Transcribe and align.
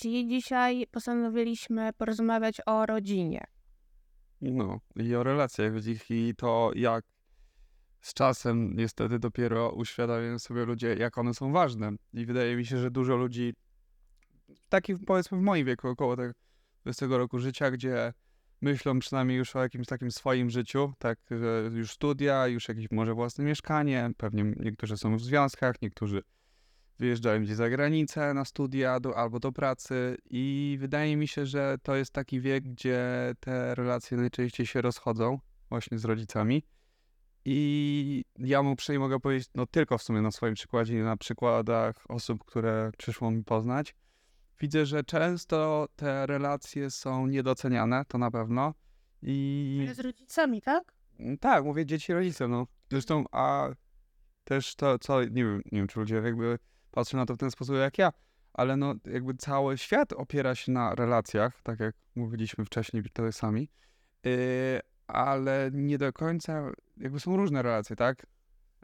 Dzisiaj 0.00 0.86
postanowiliśmy 0.90 1.92
porozmawiać 1.92 2.60
o 2.66 2.86
rodzinie. 2.86 3.44
No, 4.40 4.80
i 4.96 5.14
o 5.14 5.22
relacjach 5.22 5.72
w 5.72 5.86
nich 5.86 6.10
i 6.10 6.34
to, 6.36 6.70
jak 6.74 7.04
z 8.00 8.14
czasem 8.14 8.76
niestety 8.76 9.18
dopiero 9.18 9.72
uświadamiają 9.72 10.38
sobie 10.38 10.64
ludzie, 10.64 10.94
jak 10.94 11.18
one 11.18 11.34
są 11.34 11.52
ważne. 11.52 11.92
I 12.12 12.26
wydaje 12.26 12.56
mi 12.56 12.66
się, 12.66 12.78
że 12.78 12.90
dużo 12.90 13.16
ludzi, 13.16 13.54
takich 14.68 14.96
powiedzmy 15.06 15.38
w 15.38 15.40
moim 15.40 15.66
wieku, 15.66 15.88
około 15.88 16.16
tego 16.16 16.32
20 16.82 17.06
roku 17.06 17.38
życia, 17.38 17.70
gdzie 17.70 18.12
myślą 18.60 18.98
przynajmniej 18.98 19.38
już 19.38 19.56
o 19.56 19.62
jakimś 19.62 19.86
takim 19.86 20.10
swoim 20.10 20.50
życiu, 20.50 20.92
tak, 20.98 21.18
że 21.30 21.70
już 21.74 21.90
studia, 21.90 22.46
już 22.46 22.68
jakieś 22.68 22.90
może 22.90 23.14
własne 23.14 23.44
mieszkanie, 23.44 24.10
pewnie 24.16 24.44
niektórzy 24.56 24.96
są 24.96 25.16
w 25.16 25.20
związkach, 25.20 25.82
niektórzy 25.82 26.22
wyjeżdżają 26.98 27.42
gdzieś 27.42 27.56
za 27.56 27.70
granicę 27.70 28.34
na 28.34 28.44
studia 28.44 29.00
do, 29.00 29.16
albo 29.16 29.40
do 29.40 29.52
pracy 29.52 30.16
i 30.30 30.76
wydaje 30.80 31.16
mi 31.16 31.28
się, 31.28 31.46
że 31.46 31.76
to 31.82 31.96
jest 31.96 32.12
taki 32.12 32.40
wiek, 32.40 32.64
gdzie 32.64 33.32
te 33.40 33.74
relacje 33.74 34.16
najczęściej 34.16 34.66
się 34.66 34.80
rozchodzą 34.82 35.38
właśnie 35.68 35.98
z 35.98 36.04
rodzicami. 36.04 36.62
I 37.44 38.24
ja 38.38 38.62
mu 38.62 38.72
uprzejmie 38.72 38.98
mogę 38.98 39.20
powiedzieć, 39.20 39.48
no 39.54 39.66
tylko 39.66 39.98
w 39.98 40.02
sumie 40.02 40.22
na 40.22 40.30
swoim 40.30 40.54
przykładzie, 40.54 41.02
na 41.02 41.16
przykładach 41.16 42.04
osób, 42.08 42.44
które 42.44 42.90
przyszło 42.98 43.30
mi 43.30 43.44
poznać. 43.44 43.94
Widzę, 44.60 44.86
że 44.86 45.04
często 45.04 45.88
te 45.96 46.26
relacje 46.26 46.90
są 46.90 47.26
niedoceniane, 47.26 48.04
to 48.08 48.18
na 48.18 48.30
pewno. 48.30 48.74
I 49.22 49.78
Ale 49.82 49.94
z 49.94 50.00
rodzicami, 50.00 50.62
tak? 50.62 50.92
tak, 51.40 51.64
mówię 51.64 51.86
dzieci 51.86 52.12
rodzice, 52.12 52.48
no. 52.48 52.66
Zresztą, 52.90 53.24
a 53.32 53.68
też 54.44 54.74
to, 54.74 54.98
co, 54.98 55.24
nie 55.24 55.44
wiem, 55.44 55.62
nie 55.72 55.78
wiem, 55.78 55.86
czy 55.86 56.00
ludzie 56.00 56.14
jakby 56.14 56.58
patrzą 56.96 57.16
na 57.16 57.26
to 57.26 57.34
w 57.34 57.38
ten 57.38 57.50
sposób 57.50 57.76
jak 57.76 57.98
ja, 57.98 58.12
ale 58.52 58.76
no 58.76 58.94
jakby 59.04 59.34
cały 59.34 59.78
świat 59.78 60.12
opiera 60.12 60.54
się 60.54 60.72
na 60.72 60.94
relacjach, 60.94 61.62
tak 61.62 61.80
jak 61.80 61.94
mówiliśmy 62.14 62.64
wcześniej 62.64 63.02
tutaj 63.02 63.32
sami, 63.32 63.68
yy, 64.24 64.32
ale 65.06 65.70
nie 65.72 65.98
do 65.98 66.12
końca, 66.12 66.72
jakby 66.96 67.20
są 67.20 67.36
różne 67.36 67.62
relacje, 67.62 67.96
tak? 67.96 68.26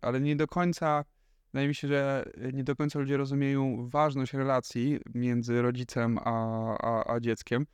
Ale 0.03 0.21
nie 0.21 0.37
do 0.37 0.47
końca, 0.47 1.05
wydaje 1.53 1.69
mi 1.69 1.75
się, 1.75 1.89
że 1.89 2.25
nie 2.53 2.65
do 2.65 2.77
końca 2.77 2.99
ludzie 2.99 3.17
rozumieją 3.17 3.89
ważność 3.89 4.33
relacji 4.33 5.01
między 5.15 5.63
rodzicem 5.63 6.19
a, 6.19 6.33
a, 6.79 7.15
a 7.15 7.21
dzieckiem. 7.21 7.67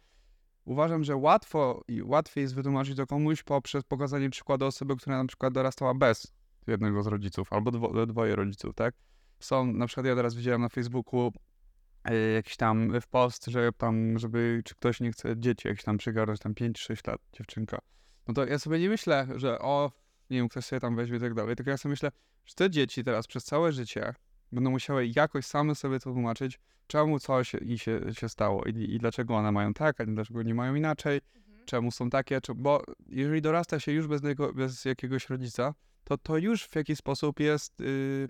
Uważam, 0.64 1.04
że 1.04 1.16
łatwo 1.16 1.82
i 1.88 2.02
łatwiej 2.02 2.42
jest 2.42 2.54
wytłumaczyć 2.54 2.96
to 2.96 3.06
komuś 3.06 3.42
poprzez 3.42 3.84
pokazanie 3.84 4.30
przykładu 4.30 4.66
osoby, 4.66 4.96
która 4.96 5.18
na 5.18 5.26
przykład 5.26 5.52
dorastała 5.52 5.94
bez 5.94 6.32
jednego 6.66 7.02
z 7.02 7.06
rodziców 7.06 7.52
albo 7.52 7.70
dwo, 7.70 8.06
dwoje 8.06 8.36
rodziców, 8.36 8.74
tak? 8.74 8.94
Są, 9.40 9.72
na 9.72 9.86
przykład 9.86 10.06
ja 10.06 10.16
teraz 10.16 10.34
widziałem 10.34 10.60
na 10.60 10.68
Facebooku 10.68 11.32
e, 12.04 12.16
jakiś 12.16 12.56
tam 12.56 13.00
w 13.00 13.06
post, 13.06 13.46
że 13.46 13.72
tam, 13.72 14.18
żeby, 14.18 14.62
czy 14.64 14.74
ktoś 14.74 15.00
nie 15.00 15.12
chce 15.12 15.34
dzieci 15.36 15.68
jakieś 15.68 15.84
tam 15.84 15.98
przygarnąć, 15.98 16.40
tam 16.40 16.54
5-6 16.54 17.08
lat, 17.08 17.20
dziewczynka. 17.32 17.78
No 18.28 18.34
to 18.34 18.46
ja 18.46 18.58
sobie 18.58 18.78
nie 18.78 18.88
myślę, 18.88 19.28
że 19.36 19.58
o, 19.58 19.92
nie 20.30 20.38
wiem, 20.38 20.48
ktoś 20.48 20.64
sobie 20.64 20.80
tam 20.80 20.96
weźmie 20.96 21.16
i 21.16 21.20
tak 21.20 21.34
dalej, 21.34 21.56
tylko 21.56 21.70
ja 21.70 21.76
sobie 21.76 21.90
myślę, 21.90 22.10
że 22.46 22.54
te 22.54 22.70
dzieci 22.70 23.04
teraz 23.04 23.26
przez 23.26 23.44
całe 23.44 23.72
życie 23.72 24.14
będą 24.52 24.70
musiały 24.70 25.06
jakoś 25.06 25.46
same 25.46 25.74
sobie 25.74 26.00
to 26.00 26.12
tłumaczyć, 26.12 26.60
czemu 26.86 27.18
coś 27.18 27.54
i 27.54 27.78
się, 27.78 28.00
się 28.12 28.28
stało 28.28 28.64
i, 28.64 28.94
i 28.94 28.98
dlaczego 28.98 29.36
one 29.36 29.52
mają 29.52 29.74
tak, 29.74 30.00
a 30.00 30.06
dlaczego 30.06 30.42
nie 30.42 30.54
mają 30.54 30.74
inaczej, 30.74 31.20
czemu 31.64 31.90
są 31.90 32.10
takie, 32.10 32.40
czy, 32.40 32.54
bo 32.54 32.82
jeżeli 33.08 33.42
dorasta 33.42 33.80
się 33.80 33.92
już 33.92 34.06
bez, 34.06 34.22
niego, 34.22 34.52
bez 34.52 34.84
jakiegoś 34.84 35.28
rodzica, 35.28 35.74
to 36.04 36.18
to 36.18 36.38
już 36.38 36.64
w 36.64 36.76
jakiś 36.76 36.98
sposób 36.98 37.40
jest... 37.40 37.80
Yy, 37.80 38.28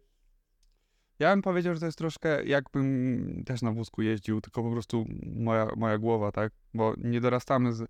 ja 1.19 1.31
bym 1.31 1.43
powiedział, 1.43 1.75
że 1.75 1.81
to 1.81 1.87
jest 1.87 1.99
troszkę 1.99 2.45
jakbym 2.45 3.43
też 3.47 3.63
na 3.63 3.73
wózku 3.73 4.03
jeździł, 4.03 4.41
tylko 4.41 4.63
po 4.63 4.71
prostu 4.71 5.05
moja, 5.37 5.69
moja 5.77 5.99
głowa, 5.99 6.33
tak? 6.33 6.53
Bo 6.75 6.95
nie 6.99 7.21
dorastamy 7.21 7.73
z, 7.73 7.89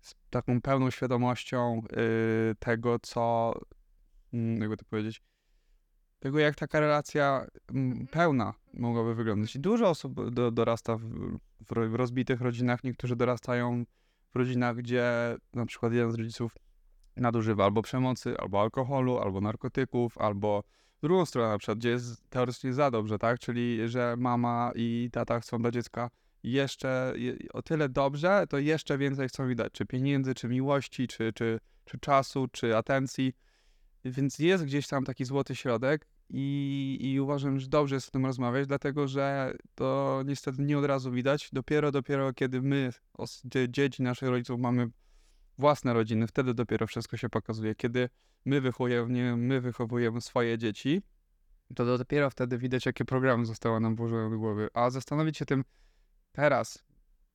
z 0.00 0.14
taką 0.30 0.60
pełną 0.60 0.90
świadomością 0.90 1.82
yy, 1.96 2.54
tego, 2.58 2.98
co, 2.98 3.52
mm, 4.32 4.60
jakby 4.60 4.76
to 4.76 4.84
powiedzieć, 4.84 5.22
tego 6.20 6.38
jak 6.38 6.54
taka 6.54 6.80
relacja 6.80 7.46
mm, 7.70 8.06
pełna 8.06 8.54
mogłaby 8.74 9.14
wyglądać. 9.14 9.56
I 9.56 9.60
dużo 9.60 9.88
osób 9.88 10.30
do, 10.30 10.50
dorasta 10.50 10.96
w, 10.96 11.04
w, 11.66 11.72
ro- 11.72 11.88
w 11.88 11.94
rozbitych 11.94 12.40
rodzinach, 12.40 12.84
niektórzy 12.84 13.16
dorastają 13.16 13.84
w 14.30 14.36
rodzinach, 14.36 14.76
gdzie 14.76 15.36
na 15.54 15.66
przykład 15.66 15.92
jeden 15.92 16.12
z 16.12 16.14
rodziców 16.14 16.54
nadużywa 17.16 17.64
albo 17.64 17.82
przemocy, 17.82 18.38
albo 18.38 18.60
alkoholu, 18.60 19.18
albo 19.18 19.40
narkotyków, 19.40 20.18
albo 20.18 20.62
drugą 21.02 21.26
stronę 21.26 21.48
na 21.48 21.58
przykład, 21.58 21.78
gdzie 21.78 21.88
jest 21.88 22.30
teoretycznie 22.30 22.72
za 22.74 22.90
dobrze, 22.90 23.18
tak? 23.18 23.38
Czyli, 23.38 23.88
że 23.88 24.14
mama 24.18 24.72
i 24.74 25.08
tata 25.12 25.40
chcą 25.40 25.58
dla 25.58 25.70
dziecka 25.70 26.10
jeszcze 26.42 27.12
je- 27.16 27.36
o 27.52 27.62
tyle 27.62 27.88
dobrze, 27.88 28.44
to 28.48 28.58
jeszcze 28.58 28.98
więcej 28.98 29.28
chcą 29.28 29.46
mi 29.46 29.56
dać, 29.56 29.72
czy 29.72 29.86
pieniędzy, 29.86 30.34
czy 30.34 30.48
miłości, 30.48 31.08
czy, 31.08 31.32
czy, 31.32 31.60
czy 31.84 31.98
czasu, 31.98 32.48
czy 32.52 32.76
atencji. 32.76 33.32
Więc 34.04 34.38
jest 34.38 34.64
gdzieś 34.64 34.88
tam 34.88 35.04
taki 35.04 35.24
złoty 35.24 35.56
środek 35.56 36.06
i, 36.30 36.98
i 37.00 37.20
uważam, 37.20 37.60
że 37.60 37.68
dobrze 37.68 37.94
jest 37.94 38.08
o 38.08 38.10
tym 38.10 38.26
rozmawiać, 38.26 38.66
dlatego 38.66 39.08
że 39.08 39.54
to 39.74 40.22
niestety 40.26 40.62
nie 40.62 40.78
od 40.78 40.84
razu 40.84 41.12
widać. 41.12 41.50
Dopiero, 41.52 41.92
dopiero 41.92 42.32
kiedy 42.32 42.62
my, 42.62 42.90
dzieci 43.68 44.02
naszych 44.02 44.28
rodziców, 44.28 44.60
mamy 44.60 44.88
własne 45.58 45.94
rodziny, 45.94 46.26
wtedy 46.26 46.54
dopiero 46.54 46.86
wszystko 46.86 47.16
się 47.16 47.28
pokazuje. 47.28 47.74
Kiedy 47.74 48.08
my 48.44 48.60
wychowujemy, 48.60 49.36
my 49.36 49.60
wychowujemy 49.60 50.20
swoje 50.20 50.58
dzieci, 50.58 51.02
to 51.74 51.98
dopiero 51.98 52.30
wtedy 52.30 52.58
widać, 52.58 52.86
jakie 52.86 53.04
programy 53.04 53.46
zostały 53.46 53.80
nam 53.80 53.96
włożone 53.96 54.30
do 54.30 54.38
głowy. 54.38 54.68
A 54.74 54.90
zastanowić 54.90 55.38
się 55.38 55.44
tym 55.46 55.64
teraz, 56.32 56.84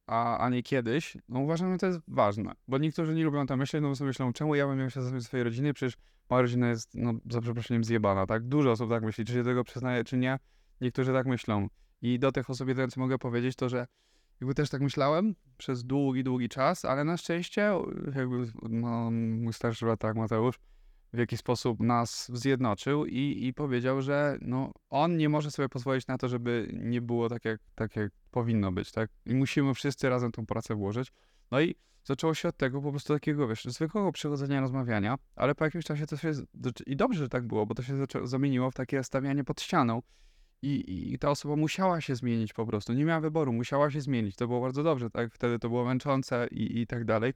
a, 0.08 0.38
a 0.38 0.50
nie 0.50 0.64
kiedyś, 0.64 1.18
no 1.30 1.40
uważam, 1.40 1.72
że 1.72 1.78
to 1.78 1.86
jest 1.86 2.00
ważne. 2.08 2.54
Bo 2.68 2.78
niektórzy 2.78 3.16
nie 3.16 3.24
lubią 3.24 3.46
to 3.46 3.58
myśleć, 3.58 3.84
no 3.84 3.90
bo 3.90 3.96
sobie 3.96 4.08
myślą, 4.08 4.34
czemu 4.34 4.56
ja 4.56 4.68
bym 4.68 4.78
miał 4.78 4.90
się 4.90 5.02
zostawić 5.02 5.26
swojej 5.26 5.44
rodziny, 5.44 5.74
przecież 5.74 5.98
moja 6.30 6.42
rodzina 6.42 6.70
jest, 6.70 6.96
no 6.96 7.14
za 7.32 7.42
przeproszeniem, 7.42 7.84
zjebana, 7.84 8.26
tak? 8.26 8.44
Dużo 8.44 8.72
osób 8.72 8.90
tak 8.90 9.04
myśli, 9.04 9.26
czy 9.26 9.34
się 9.34 9.44
tego 9.44 9.64
przyznaje, 9.64 10.04
czy 10.04 10.18
nie. 10.18 10.40
Niektórzy 10.82 11.14
tak 11.14 11.28
myślą. 11.28 11.68
I 12.02 12.20
do 12.20 12.32
tych 12.32 12.50
osób 12.50 12.68
jedyne, 12.68 12.88
co 12.88 13.02
mogę 13.02 13.18
powiedzieć, 13.18 13.56
to, 13.56 13.70
że 13.70 13.88
jakby 14.42 14.56
też 14.56 14.70
tak 14.70 14.82
myślałem 14.82 15.36
przez 15.58 15.84
długi, 15.84 16.24
długi 16.24 16.50
czas, 16.50 16.86
ale 16.86 17.04
na 17.04 17.18
szczęście 17.18 17.72
jakby 18.16 18.52
no, 18.70 19.12
mój 19.12 19.54
starszy 19.54 19.86
brat, 19.86 20.00
tak, 20.00 20.16
Mateusz, 20.16 20.60
w 21.16 21.20
jakiś 21.20 21.40
sposób 21.40 21.80
nas 21.80 22.32
zjednoczył 22.34 23.06
i, 23.06 23.46
i 23.48 23.54
powiedział, 23.54 24.02
że 24.02 24.38
no, 24.42 24.72
on 24.90 25.18
nie 25.18 25.30
może 25.30 25.52
sobie 25.52 25.70
pozwolić 25.70 26.08
na 26.08 26.18
to, 26.18 26.30
żeby 26.30 26.70
nie 26.74 27.02
było 27.02 27.30
tak 27.30 27.46
jak, 27.46 27.62
tak, 27.76 27.96
jak 27.96 28.12
powinno 28.32 28.72
być, 28.72 28.92
tak? 28.92 29.10
I 29.26 29.36
musimy 29.36 29.74
wszyscy 29.74 30.10
razem 30.10 30.32
tą 30.32 30.46
pracę 30.46 30.76
włożyć. 30.76 31.12
No 31.52 31.62
i 31.62 31.76
zaczęło 32.04 32.34
się 32.34 32.48
od 32.48 32.58
tego 32.58 32.82
po 32.82 32.92
prostu 32.92 33.14
takiego, 33.14 33.48
wiesz, 33.48 33.66
zwykłego 33.66 34.12
przychodzenia, 34.12 34.62
rozmawiania, 34.62 35.16
ale 35.36 35.56
po 35.56 35.66
jakimś 35.66 35.86
czasie 35.86 36.06
to 36.06 36.18
się, 36.18 36.32
i 36.86 36.96
dobrze, 36.96 37.20
że 37.20 37.30
tak 37.30 37.48
było, 37.48 37.66
bo 37.66 37.76
to 37.76 37.84
się 37.84 37.94
zamieniło 38.24 38.72
w 38.72 38.74
takie 38.74 39.04
stawianie 39.04 39.44
pod 39.44 39.62
ścianą 39.62 40.02
i, 40.62 41.14
i 41.14 41.20
ta 41.20 41.30
osoba 41.30 41.56
musiała 41.56 42.02
się 42.02 42.16
zmienić 42.16 42.54
po 42.54 42.66
prostu, 42.66 42.94
nie 42.94 43.06
miała 43.06 43.22
wyboru, 43.22 43.54
musiała 43.54 43.92
się 43.92 44.02
zmienić, 44.02 44.36
to 44.36 44.48
było 44.48 44.62
bardzo 44.62 44.84
dobrze, 44.84 45.10
tak? 45.10 45.34
Wtedy 45.34 45.60
to 45.60 45.70
było 45.70 45.86
męczące 45.86 46.48
i, 46.52 46.80
i 46.82 46.88
tak 46.88 47.06
dalej, 47.06 47.34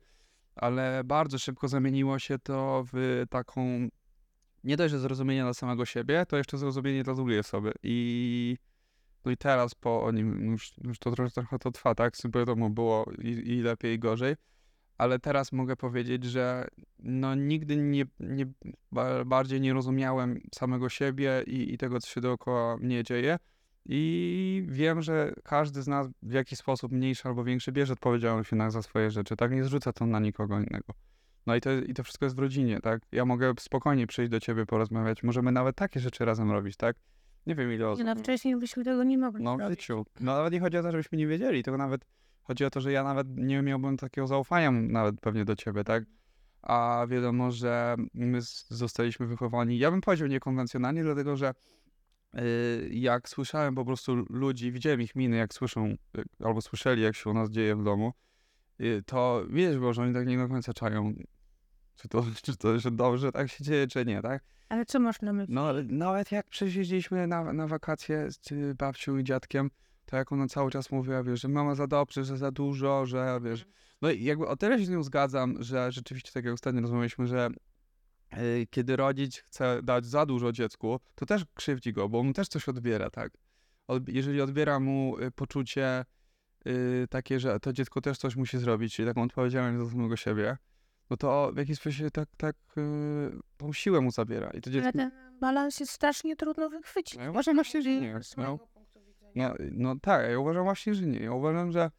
ale 0.61 1.01
bardzo 1.05 1.39
szybko 1.39 1.67
zamieniło 1.67 2.19
się 2.19 2.39
to 2.39 2.83
w 2.93 3.23
taką, 3.29 3.87
nie 4.63 4.77
dość, 4.77 4.91
że 4.91 4.99
zrozumienie 4.99 5.41
dla 5.41 5.53
samego 5.53 5.85
siebie, 5.85 6.25
to 6.25 6.37
jeszcze 6.37 6.57
zrozumienie 6.57 7.03
dla 7.03 7.13
drugiej 7.13 7.39
osoby 7.39 7.71
i 7.83 8.57
no 9.25 9.31
i 9.31 9.37
teraz 9.37 9.75
po 9.75 10.11
nim, 10.11 10.51
już, 10.51 10.73
już 10.83 10.99
to 10.99 11.11
trochę, 11.11 11.31
trochę 11.31 11.59
to 11.59 11.71
trwa, 11.71 11.95
tak? 11.95 12.13
Wiadomo, 12.35 12.69
było 12.69 13.05
i, 13.21 13.27
i 13.27 13.61
lepiej, 13.61 13.95
i 13.95 13.99
gorzej, 13.99 14.35
ale 14.97 15.19
teraz 15.19 15.51
mogę 15.51 15.75
powiedzieć, 15.75 16.23
że 16.23 16.67
no 16.99 17.35
nigdy 17.35 17.75
nie, 17.75 18.05
nie 18.19 18.45
ba- 18.91 19.25
bardziej 19.25 19.61
nie 19.61 19.73
rozumiałem 19.73 20.41
samego 20.55 20.89
siebie 20.89 21.43
i, 21.47 21.73
i 21.73 21.77
tego, 21.77 21.99
co 21.99 22.07
się 22.07 22.21
dookoła 22.21 22.77
mnie 22.77 23.03
dzieje. 23.03 23.39
I 23.85 24.63
wiem, 24.67 25.01
że 25.01 25.34
każdy 25.44 25.81
z 25.81 25.88
nas 25.88 26.07
w 26.22 26.31
jakiś 26.31 26.59
sposób 26.59 26.91
mniejszy 26.91 27.28
albo 27.28 27.44
większy 27.44 27.72
bierze 27.72 27.94
odpowiedzialność 27.94 28.51
jednak 28.51 28.71
za 28.71 28.81
swoje 28.81 29.12
rzeczy, 29.12 29.36
tak? 29.36 29.51
Nie 29.51 29.63
zrzuca 29.63 29.94
to 29.94 30.06
na 30.06 30.19
nikogo 30.19 30.59
innego. 30.59 30.94
No 31.48 31.56
i 31.56 31.62
to, 31.62 31.71
i 31.74 31.94
to 31.94 32.03
wszystko 32.03 32.25
jest 32.25 32.36
w 32.36 32.39
rodzinie, 32.39 32.80
tak? 32.81 33.01
Ja 33.12 33.25
mogę 33.25 33.53
spokojnie 33.59 34.07
przyjść 34.07 34.31
do 34.31 34.39
ciebie, 34.39 34.65
porozmawiać, 34.65 35.24
możemy 35.24 35.51
nawet 35.51 35.75
takie 35.75 36.00
rzeczy 36.00 36.25
razem 36.25 36.51
robić, 36.51 36.77
tak? 36.77 36.95
Nie 37.48 37.56
wiem 37.56 37.74
ile 37.74 37.89
osób. 37.89 38.06
Nie, 38.06 38.15
no 38.15 38.21
wcześniej 38.21 38.56
byśmy 38.56 38.83
tego 38.83 39.03
nie 39.03 39.18
mogli 39.18 39.44
No 39.44 39.57
w 39.57 39.69
życiu. 39.69 40.06
No 40.19 40.36
nawet 40.36 40.53
nie 40.53 40.59
chodzi 40.59 40.77
o 40.77 40.83
to, 40.83 40.92
żebyśmy 40.92 41.18
nie 41.18 41.27
wiedzieli, 41.27 41.63
tylko 41.63 41.77
nawet 41.77 42.06
chodzi 42.44 42.65
o 42.65 42.69
to, 42.69 42.81
że 42.81 42.92
ja 42.92 43.03
nawet 43.03 43.27
nie 43.38 43.62
miałbym 43.62 43.98
takiego 43.98 44.27
zaufania 44.27 44.71
nawet 44.71 45.21
pewnie 45.21 45.45
do 45.45 45.56
ciebie, 45.56 45.83
tak? 45.83 46.03
A 46.62 47.06
wiadomo, 47.09 47.51
że 47.51 47.95
my 48.13 48.39
zostaliśmy 48.69 49.27
wychowani, 49.27 49.80
ja 49.80 49.92
bym 49.92 50.01
powiedział 50.01 50.27
niekonwencjonalnie, 50.27 51.03
dlatego 51.03 51.36
że 51.36 51.53
jak 52.91 53.29
słyszałem 53.29 53.75
po 53.75 53.85
prostu 53.85 54.15
ludzi, 54.15 54.71
widziałem 54.71 55.01
ich 55.01 55.15
miny, 55.15 55.37
jak 55.37 55.53
słyszą, 55.53 55.85
y, 55.87 55.97
albo 56.43 56.61
słyszeli, 56.61 57.01
jak 57.01 57.15
się 57.15 57.29
u 57.29 57.33
nas 57.33 57.49
dzieje 57.49 57.75
w 57.75 57.83
domu, 57.83 58.13
y, 58.81 59.03
to 59.05 59.43
było, 59.49 59.93
że 59.93 60.01
oni 60.01 60.13
tak 60.13 60.27
nie 60.27 60.37
do 60.37 60.47
końca 60.47 60.73
czają, 60.73 61.13
czy 61.95 62.07
to, 62.07 62.25
czy 62.43 62.57
to 62.57 62.79
że 62.79 62.91
dobrze 62.91 63.31
tak 63.31 63.49
się 63.49 63.63
dzieje, 63.63 63.87
czy 63.87 64.05
nie, 64.05 64.21
tak? 64.21 64.43
Ale 64.69 64.85
co 64.85 64.99
masz 64.99 65.21
na 65.21 65.33
myśli? 65.33 65.53
No, 65.53 65.73
nawet 65.83 66.31
jak 66.31 66.47
przyjeździliśmy 66.47 67.27
na, 67.27 67.53
na 67.53 67.67
wakacje 67.67 68.31
z 68.31 68.51
y, 68.51 68.75
babcią 68.75 69.17
i 69.17 69.23
dziadkiem, 69.23 69.69
to 70.05 70.17
jak 70.17 70.31
ona 70.31 70.47
cały 70.47 70.71
czas 70.71 70.91
mówiła, 70.91 71.23
wiesz, 71.23 71.41
że 71.41 71.47
mama 71.47 71.75
za 71.75 71.87
dobrze, 71.87 72.23
że 72.23 72.37
za 72.37 72.51
dużo, 72.51 73.05
że 73.05 73.39
wiesz. 73.43 73.65
No 74.01 74.11
i 74.11 74.23
jakby 74.23 74.47
o 74.47 74.55
tyle 74.55 74.79
się 74.79 74.85
z 74.85 74.89
nią 74.89 75.03
zgadzam, 75.03 75.55
że 75.59 75.91
rzeczywiście, 75.91 76.31
tak 76.33 76.45
jak 76.45 76.53
ostatnio 76.53 76.81
rozmawialiśmy, 76.81 77.27
że 77.27 77.49
y, 77.49 77.69
kiedy 78.69 78.95
rodzic 78.95 79.37
chce 79.37 79.79
dać 79.83 80.05
za 80.05 80.25
dużo 80.25 80.51
dziecku, 80.51 80.99
to 81.15 81.25
też 81.25 81.45
krzywdzi 81.53 81.93
go, 81.93 82.09
bo 82.09 82.19
on 82.19 82.33
też 82.33 82.47
coś 82.47 82.69
odbiera, 82.69 83.09
tak? 83.09 83.31
Jeżeli 84.07 84.41
odbiera 84.41 84.79
mu 84.79 85.17
y, 85.19 85.31
poczucie 85.31 86.05
y, 86.67 87.07
takie, 87.09 87.39
że 87.39 87.59
to 87.59 87.73
dziecko 87.73 88.01
też 88.01 88.17
coś 88.17 88.35
musi 88.35 88.57
zrobić, 88.57 88.95
czyli 88.95 89.07
taką 89.07 89.23
odpowiedzialność 89.23 89.85
za 89.85 89.91
samego 89.91 90.15
siebie, 90.15 90.57
no 91.09 91.17
to 91.17 91.51
w 91.53 91.57
jakiś 91.57 91.77
sposób 91.77 92.11
tak, 92.11 92.29
tak 92.37 92.55
y, 92.77 92.81
tą 93.57 93.73
siłę 93.73 94.01
mu 94.01 94.11
zabiera. 94.11 94.49
I 94.49 94.61
to 94.61 94.69
Ale 94.69 94.73
dziecko... 94.73 94.97
ten 94.97 95.11
balans 95.39 95.79
jest 95.79 95.91
strasznie 95.91 96.35
trudno 96.35 96.69
wychwycić. 96.69 97.17
No 97.17 97.23
ja 97.23 97.29
uważam 97.29 97.55
właśnie, 97.55 97.81
że 97.81 97.89
nie. 97.89 98.19
No, 98.37 98.59
no, 99.35 99.53
no 99.71 99.95
tak, 100.01 100.29
ja 100.29 100.39
uważam 100.39 100.63
właśnie, 100.63 100.95
że 100.95 101.05
nie. 101.05 101.19
Ja 101.19 101.33
uważam, 101.33 101.71
że 101.71 101.91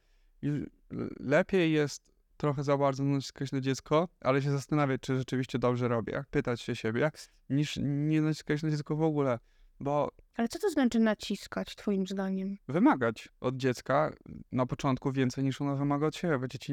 lepiej 1.20 1.72
jest 1.72 2.12
trochę 2.40 2.64
za 2.64 2.76
bardzo 2.76 3.04
naciskać 3.04 3.52
na 3.52 3.60
dziecko, 3.60 4.08
ale 4.20 4.42
się 4.42 4.50
zastanawiać, 4.50 5.00
czy 5.00 5.16
rzeczywiście 5.16 5.58
dobrze 5.58 5.88
robię, 5.88 6.24
pytać 6.30 6.60
się 6.60 6.76
siebie, 6.76 7.10
niż 7.50 7.78
nie 7.82 8.22
naciskać 8.22 8.62
na 8.62 8.70
dziecko 8.70 8.96
w 8.96 9.02
ogóle, 9.02 9.38
bo 9.80 10.10
Ale 10.36 10.48
co 10.48 10.58
to 10.58 10.70
znaczy 10.70 10.98
naciskać, 10.98 11.76
twoim 11.76 12.06
zdaniem? 12.06 12.56
wymagać 12.68 13.28
od 13.40 13.56
dziecka 13.56 14.12
na 14.52 14.66
początku 14.66 15.12
więcej 15.12 15.44
niż 15.44 15.60
ona 15.60 15.74
wymaga 15.74 16.06
od 16.06 16.16
siebie, 16.16 16.38
bo 16.38 16.48
dzieci... 16.48 16.72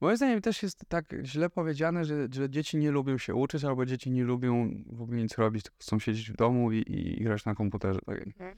Moim 0.00 0.16
zdaniem 0.16 0.40
też 0.40 0.62
jest 0.62 0.84
tak 0.88 1.04
źle 1.22 1.50
powiedziane, 1.50 2.04
że, 2.04 2.28
że 2.32 2.50
dzieci 2.50 2.76
nie 2.76 2.90
lubią 2.90 3.18
się 3.18 3.34
uczyć, 3.34 3.64
albo 3.64 3.86
dzieci 3.86 4.10
nie 4.10 4.24
lubią 4.24 4.70
w 4.86 5.02
ogóle 5.02 5.22
nic 5.22 5.38
robić, 5.38 5.62
tylko 5.64 5.76
chcą 5.80 5.98
siedzieć 5.98 6.30
w 6.30 6.36
domu 6.36 6.72
i, 6.72 6.84
i 6.86 7.24
grać 7.24 7.44
na 7.44 7.54
komputerze. 7.54 8.00
Tak. 8.06 8.26
Mhm. 8.26 8.56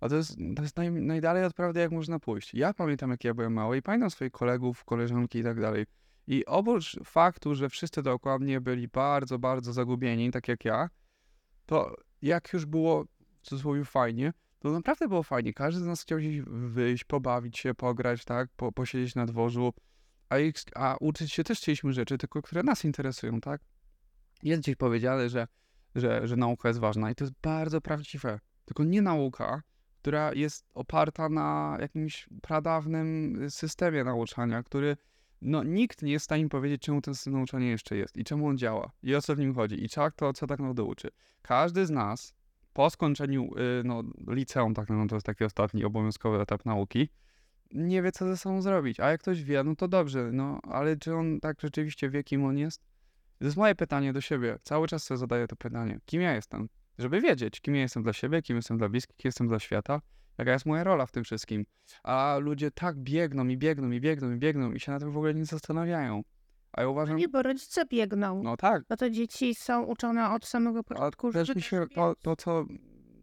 A 0.00 0.08
to 0.08 0.16
jest, 0.16 0.36
to 0.56 0.62
jest 0.62 0.76
naj, 0.76 0.90
najdalej 0.90 1.44
od 1.44 1.54
prawdy, 1.54 1.80
jak 1.80 1.92
można 1.92 2.18
pójść. 2.18 2.54
Ja 2.54 2.74
pamiętam, 2.74 3.10
jak 3.10 3.24
ja 3.24 3.34
byłem 3.34 3.52
mały 3.52 3.76
i 3.76 3.82
pamiętam 3.82 4.10
swoich 4.10 4.32
kolegów, 4.32 4.84
koleżanki 4.84 5.38
i 5.38 5.42
tak 5.42 5.60
dalej. 5.60 5.86
I 6.26 6.46
oprócz 6.46 6.96
faktu, 7.04 7.54
że 7.54 7.68
wszyscy 7.68 8.02
dookoła 8.02 8.38
mnie 8.38 8.60
byli 8.60 8.88
bardzo, 8.88 9.38
bardzo 9.38 9.72
zagubieni, 9.72 10.30
tak 10.30 10.48
jak 10.48 10.64
ja, 10.64 10.88
to 11.66 11.96
jak 12.22 12.52
już 12.52 12.66
było 12.66 13.04
w 13.40 13.40
cudzysłowie 13.42 13.84
fajnie, 13.84 14.32
to 14.58 14.70
naprawdę 14.70 15.08
było 15.08 15.22
fajnie. 15.22 15.52
Każdy 15.52 15.80
z 15.80 15.86
nas 15.86 16.02
chciał 16.02 16.18
gdzieś 16.18 16.40
wyjść, 16.46 17.04
pobawić 17.04 17.58
się, 17.58 17.74
pograć, 17.74 18.24
tak, 18.24 18.48
po, 18.56 18.72
posiedzieć 18.72 19.14
na 19.14 19.26
dworzu, 19.26 19.72
a, 20.28 20.38
ich, 20.38 20.54
a 20.74 20.96
uczyć 21.00 21.32
się 21.32 21.44
też 21.44 21.58
chcieliśmy 21.58 21.92
rzeczy, 21.92 22.18
tylko 22.18 22.42
które 22.42 22.62
nas 22.62 22.84
interesują, 22.84 23.40
tak? 23.40 23.60
Jest 24.42 24.62
gdzieś 24.62 24.76
powiedziane, 24.76 25.28
że, 25.28 25.46
że, 25.94 26.28
że 26.28 26.36
nauka 26.36 26.68
jest 26.68 26.80
ważna 26.80 27.10
i 27.10 27.14
to 27.14 27.24
jest 27.24 27.34
bardzo 27.42 27.80
prawdziwe. 27.80 28.40
Tylko 28.64 28.84
nie 28.84 29.02
nauka, 29.02 29.62
która 30.02 30.34
jest 30.34 30.66
oparta 30.74 31.28
na 31.28 31.76
jakimś 31.80 32.28
pradawnym 32.42 33.38
systemie 33.50 34.04
nauczania, 34.04 34.62
który 34.62 34.96
no, 35.42 35.62
nikt 35.62 36.02
nie 36.02 36.12
jest 36.12 36.22
w 36.22 36.24
stanie 36.24 36.48
powiedzieć, 36.48 36.82
czemu 36.82 37.00
ten 37.00 37.14
system 37.14 37.32
nauczania 37.32 37.70
jeszcze 37.70 37.96
jest 37.96 38.16
i 38.16 38.24
czemu 38.24 38.46
on 38.46 38.58
działa 38.58 38.90
i 39.02 39.14
o 39.14 39.22
co 39.22 39.34
w 39.34 39.38
nim 39.38 39.54
chodzi 39.54 39.84
i 39.84 39.88
czak 39.88 40.14
to, 40.14 40.32
co 40.32 40.46
tak 40.46 40.58
naprawdę 40.58 40.82
uczy. 40.82 41.08
Każdy 41.42 41.86
z 41.86 41.90
nas 41.90 42.34
po 42.72 42.90
skończeniu 42.90 43.44
y, 43.44 43.84
no, 43.84 44.02
liceum, 44.28 44.74
tak 44.74 44.88
naprawdę 44.88 45.08
to 45.08 45.16
jest 45.16 45.26
taki 45.26 45.44
ostatni 45.44 45.84
obowiązkowy 45.84 46.40
etap 46.40 46.64
nauki, 46.64 47.08
nie 47.72 48.02
wie, 48.02 48.12
co 48.12 48.26
ze 48.26 48.36
sobą 48.36 48.62
zrobić. 48.62 49.00
A 49.00 49.10
jak 49.10 49.20
ktoś 49.20 49.42
wie, 49.42 49.64
no 49.64 49.76
to 49.76 49.88
dobrze, 49.88 50.30
no 50.32 50.60
ale 50.62 50.96
czy 50.96 51.14
on 51.14 51.40
tak 51.40 51.60
rzeczywiście 51.60 52.10
wie, 52.10 52.24
kim 52.24 52.44
on 52.44 52.58
jest? 52.58 52.82
To 53.38 53.44
jest 53.44 53.56
moje 53.56 53.74
pytanie 53.74 54.12
do 54.12 54.20
siebie. 54.20 54.58
Cały 54.62 54.88
czas 54.88 55.04
sobie 55.04 55.18
zadaję 55.18 55.46
to 55.46 55.56
pytanie. 55.56 56.00
Kim 56.06 56.22
ja 56.22 56.34
jestem? 56.34 56.68
Żeby 57.00 57.20
wiedzieć, 57.20 57.60
kim 57.60 57.74
ja 57.74 57.80
jestem 57.80 58.02
dla 58.02 58.12
siebie, 58.12 58.42
kim 58.42 58.56
jestem 58.56 58.78
dla 58.78 58.88
bliskich, 58.88 59.16
kim 59.16 59.28
jestem 59.28 59.48
dla 59.48 59.58
świata, 59.58 60.00
jaka 60.38 60.52
jest 60.52 60.66
moja 60.66 60.84
rola 60.84 61.06
w 61.06 61.12
tym 61.12 61.24
wszystkim. 61.24 61.66
A 62.02 62.36
ludzie 62.40 62.70
tak 62.70 62.96
biegną 62.96 63.48
i 63.48 63.56
biegną 63.58 63.90
i 63.90 64.00
biegną 64.00 64.32
i 64.32 64.36
biegną 64.36 64.72
i 64.72 64.80
się 64.80 64.92
na 64.92 64.98
tym 65.00 65.10
w 65.10 65.16
ogóle 65.16 65.34
nie 65.34 65.44
zastanawiają. 65.44 66.22
A 66.72 66.80
ja 66.80 66.84
No 66.86 66.90
uważam, 66.90 67.16
nie, 67.16 67.28
bo 67.28 67.42
rodzice 67.42 67.86
biegną. 67.86 68.42
no 68.42 68.56
tak, 68.56 68.82
No 68.90 68.96
to 68.96 69.10
dzieci 69.10 69.54
są 69.54 69.82
uczone 69.84 70.30
od 70.30 70.46
samego 70.46 70.78
a 70.78 70.82
początku, 70.82 71.32
też 71.32 71.46
żeby 71.48 71.58
mi 71.58 71.62
się, 71.62 71.80
też 71.80 71.94
to, 71.94 72.14
to, 72.22 72.36
co, 72.36 72.64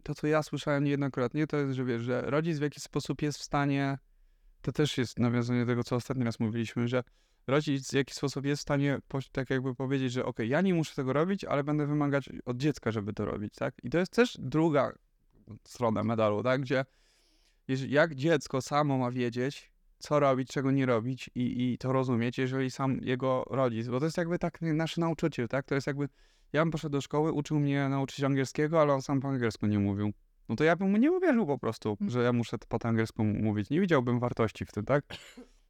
to, 0.02 0.14
co 0.14 0.26
ja 0.26 0.42
słyszałem 0.42 0.84
niejednokrotnie, 0.84 1.46
to 1.46 1.56
jest, 1.56 1.72
że 1.72 1.84
wiesz, 1.84 2.02
że 2.02 2.22
rodzic 2.22 2.58
w 2.58 2.62
jakiś 2.62 2.82
sposób 2.82 3.22
jest 3.22 3.38
w 3.38 3.42
stanie, 3.42 3.98
to 4.62 4.72
też 4.72 4.98
jest 4.98 5.18
nawiązanie 5.18 5.60
do 5.60 5.66
tego, 5.66 5.84
co 5.84 5.96
ostatni 5.96 6.24
raz 6.24 6.40
mówiliśmy, 6.40 6.88
że 6.88 7.02
rodzic 7.48 7.90
w 7.90 7.94
jakiś 7.94 8.14
sposób 8.16 8.44
jest 8.44 8.60
w 8.60 8.62
stanie 8.62 8.98
tak 9.32 9.50
jakby 9.50 9.74
powiedzieć, 9.74 10.12
że 10.12 10.24
okej, 10.24 10.48
ja 10.48 10.60
nie 10.60 10.74
muszę 10.74 10.94
tego 10.94 11.12
robić, 11.12 11.44
ale 11.44 11.64
będę 11.64 11.86
wymagać 11.86 12.28
od 12.44 12.56
dziecka, 12.56 12.90
żeby 12.90 13.12
to 13.12 13.24
robić, 13.24 13.54
tak? 13.54 13.74
I 13.82 13.90
to 13.90 13.98
jest 13.98 14.12
też 14.12 14.36
druga 14.40 14.92
strona 15.64 16.04
medalu, 16.04 16.42
tak? 16.42 16.60
Gdzie 16.60 16.84
jak 17.88 18.14
dziecko 18.14 18.62
samo 18.62 18.98
ma 18.98 19.10
wiedzieć, 19.10 19.72
co 19.98 20.20
robić, 20.20 20.48
czego 20.48 20.70
nie 20.70 20.86
robić 20.86 21.30
i, 21.34 21.72
i 21.72 21.78
to 21.78 21.92
rozumieć, 21.92 22.38
jeżeli 22.38 22.70
sam 22.70 22.98
jego 23.02 23.44
rodzic, 23.50 23.88
bo 23.88 23.98
to 23.98 24.04
jest 24.04 24.16
jakby 24.18 24.38
tak 24.38 24.62
nasz 24.62 24.96
nauczyciel, 24.96 25.48
tak? 25.48 25.66
To 25.66 25.74
jest 25.74 25.86
jakby, 25.86 26.08
ja 26.52 26.62
bym 26.62 26.70
poszedł 26.70 26.92
do 26.92 27.00
szkoły, 27.00 27.32
uczył 27.32 27.60
mnie 27.60 27.88
nauczyć 27.88 28.24
angielskiego, 28.24 28.80
ale 28.80 28.92
on 28.94 29.02
sam 29.02 29.20
po 29.20 29.28
angielsku 29.28 29.66
nie 29.66 29.78
mówił. 29.78 30.12
No 30.48 30.56
to 30.56 30.64
ja 30.64 30.76
bym 30.76 30.90
mu 30.90 30.96
nie 30.96 31.12
uwierzył 31.12 31.46
po 31.46 31.58
prostu, 31.58 31.90
Mhm. 31.90 32.10
że 32.10 32.22
ja 32.22 32.32
muszę 32.32 32.58
po 32.68 32.78
angielsku 32.88 33.24
mówić. 33.24 33.70
Nie 33.70 33.80
widziałbym 33.80 34.20
wartości 34.20 34.64
w 34.64 34.72
tym, 34.72 34.84
tak? 34.84 35.04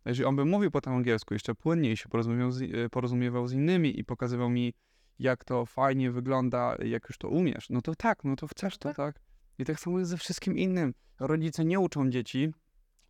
Jeżeli 0.09 0.27
on 0.27 0.37
by 0.37 0.45
mówił 0.45 0.71
po 0.71 0.81
tym 0.81 0.93
angielsku 0.93 1.35
jeszcze 1.35 1.55
płynniej, 1.55 1.97
się 1.97 2.09
porozumiewał 2.09 2.51
z, 2.51 2.61
y, 2.61 2.89
porozumiewał 2.91 3.47
z 3.47 3.53
innymi 3.53 4.01
i 4.01 4.05
pokazywał 4.05 4.51
mi, 4.51 4.75
jak 5.19 5.45
to 5.45 5.67
fajnie 5.67 6.11
wygląda, 6.11 6.77
jak 6.85 7.09
już 7.09 7.19
to 7.19 7.29
umiesz, 7.29 7.71
no 7.71 7.83
to 7.83 7.95
tak, 7.95 8.25
no 8.25 8.37
to 8.37 8.47
chcesz 8.47 8.79
to, 8.79 8.95
tak? 8.95 9.21
I 9.59 9.65
tak 9.65 9.81
samo 9.81 9.99
jest 9.99 10.11
ze 10.11 10.17
wszystkim 10.17 10.59
innym. 10.59 10.95
Rodzice 11.21 11.65
nie 11.65 11.81
uczą 11.81 12.11
dzieci, 12.11 12.53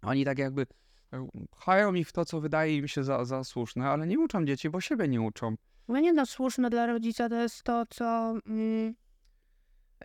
oni 0.03 0.25
tak 0.25 0.39
jakby 0.39 0.67
e, 1.13 1.29
pchają 1.51 1.95
ich 1.95 2.09
w 2.09 2.13
to, 2.13 2.25
co 2.25 2.41
wydaje 2.41 2.77
im 2.77 2.89
się 2.89 3.05
za, 3.05 3.25
za 3.25 3.45
słuszne, 3.45 3.89
ale 3.89 4.07
nie 4.07 4.19
uczą 4.19 4.45
dzieci, 4.45 4.71
bo 4.71 4.81
siebie 4.81 5.09
nie 5.09 5.21
uczą. 5.21 5.55
No 5.89 6.01
nie 6.01 6.13
no, 6.13 6.27
słuszne 6.27 6.71
dla 6.71 6.87
rodzica 6.87 7.29
to 7.29 7.35
jest 7.35 7.63
to, 7.63 7.87
co 7.91 8.35
mm, 8.47 8.95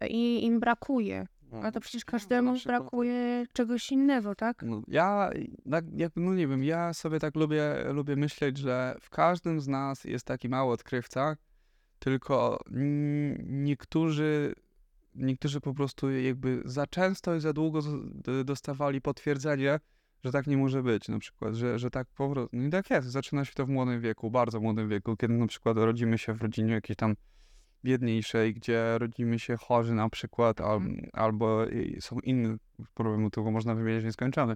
im 0.10 0.60
brakuje. 0.60 1.28
A 1.62 1.72
to 1.72 1.80
przecież 1.80 2.06
każdemu 2.06 2.56
brakuje 2.66 3.46
czegoś 3.54 3.92
innego, 3.92 4.36
tak? 4.36 4.64
No, 4.64 4.82
ja, 4.88 5.30
tak 5.72 5.86
jakby, 5.96 6.22
no 6.22 6.34
nie 6.34 6.48
wiem, 6.48 6.64
ja 6.64 6.94
sobie 6.94 7.20
tak 7.20 7.36
lubię, 7.36 7.76
lubię 7.94 8.16
myśleć, 8.16 8.58
że 8.58 8.96
w 9.02 9.10
każdym 9.10 9.62
z 9.62 9.68
nas 9.68 10.04
jest 10.04 10.26
taki 10.26 10.50
mały 10.50 10.74
odkrywca, 10.74 11.38
tylko 12.00 12.60
niektórzy, 13.44 14.56
niektórzy 15.16 15.62
po 15.62 15.74
prostu 15.74 16.12
jakby 16.12 16.62
za 16.66 16.88
często 16.88 17.36
i 17.36 17.40
za 17.40 17.54
długo 17.54 17.80
dostawali 18.46 19.02
potwierdzenie, 19.02 19.80
że 20.24 20.32
tak 20.32 20.48
nie 20.48 20.58
może 20.58 20.84
być, 20.84 21.10
na 21.10 21.20
przykład, 21.20 21.56
że, 21.56 21.80
że 21.80 21.90
tak 21.90 22.08
po 22.08 22.30
prostu, 22.30 22.58
no 22.58 22.68
i 22.68 22.70
tak 22.70 22.90
jest, 22.90 23.08
zaczyna 23.08 23.46
się 23.46 23.54
to 23.54 23.66
w 23.66 23.70
młodym 23.70 24.02
wieku, 24.02 24.32
bardzo 24.32 24.60
młodym 24.60 24.90
wieku, 24.90 25.18
kiedy 25.18 25.34
na 25.34 25.48
przykład 25.48 25.78
rodzimy 25.78 26.18
się 26.18 26.34
w 26.34 26.42
rodzinie 26.42 26.74
jakiejś 26.74 26.98
tam 26.98 27.16
biedniejszej, 27.84 28.54
gdzie 28.54 28.98
rodzimy 28.98 29.40
się 29.40 29.58
chorzy 29.58 29.94
na 29.94 30.10
przykład, 30.10 30.62
al, 30.62 30.76
Mhm. 30.78 31.10
albo 31.14 31.66
i 31.66 32.02
są 32.02 32.20
inne 32.20 32.58
problemy, 32.94 33.30
którego 33.32 33.52
można 33.52 33.76
wymieniać 33.76 34.04
nieskończone. 34.04 34.56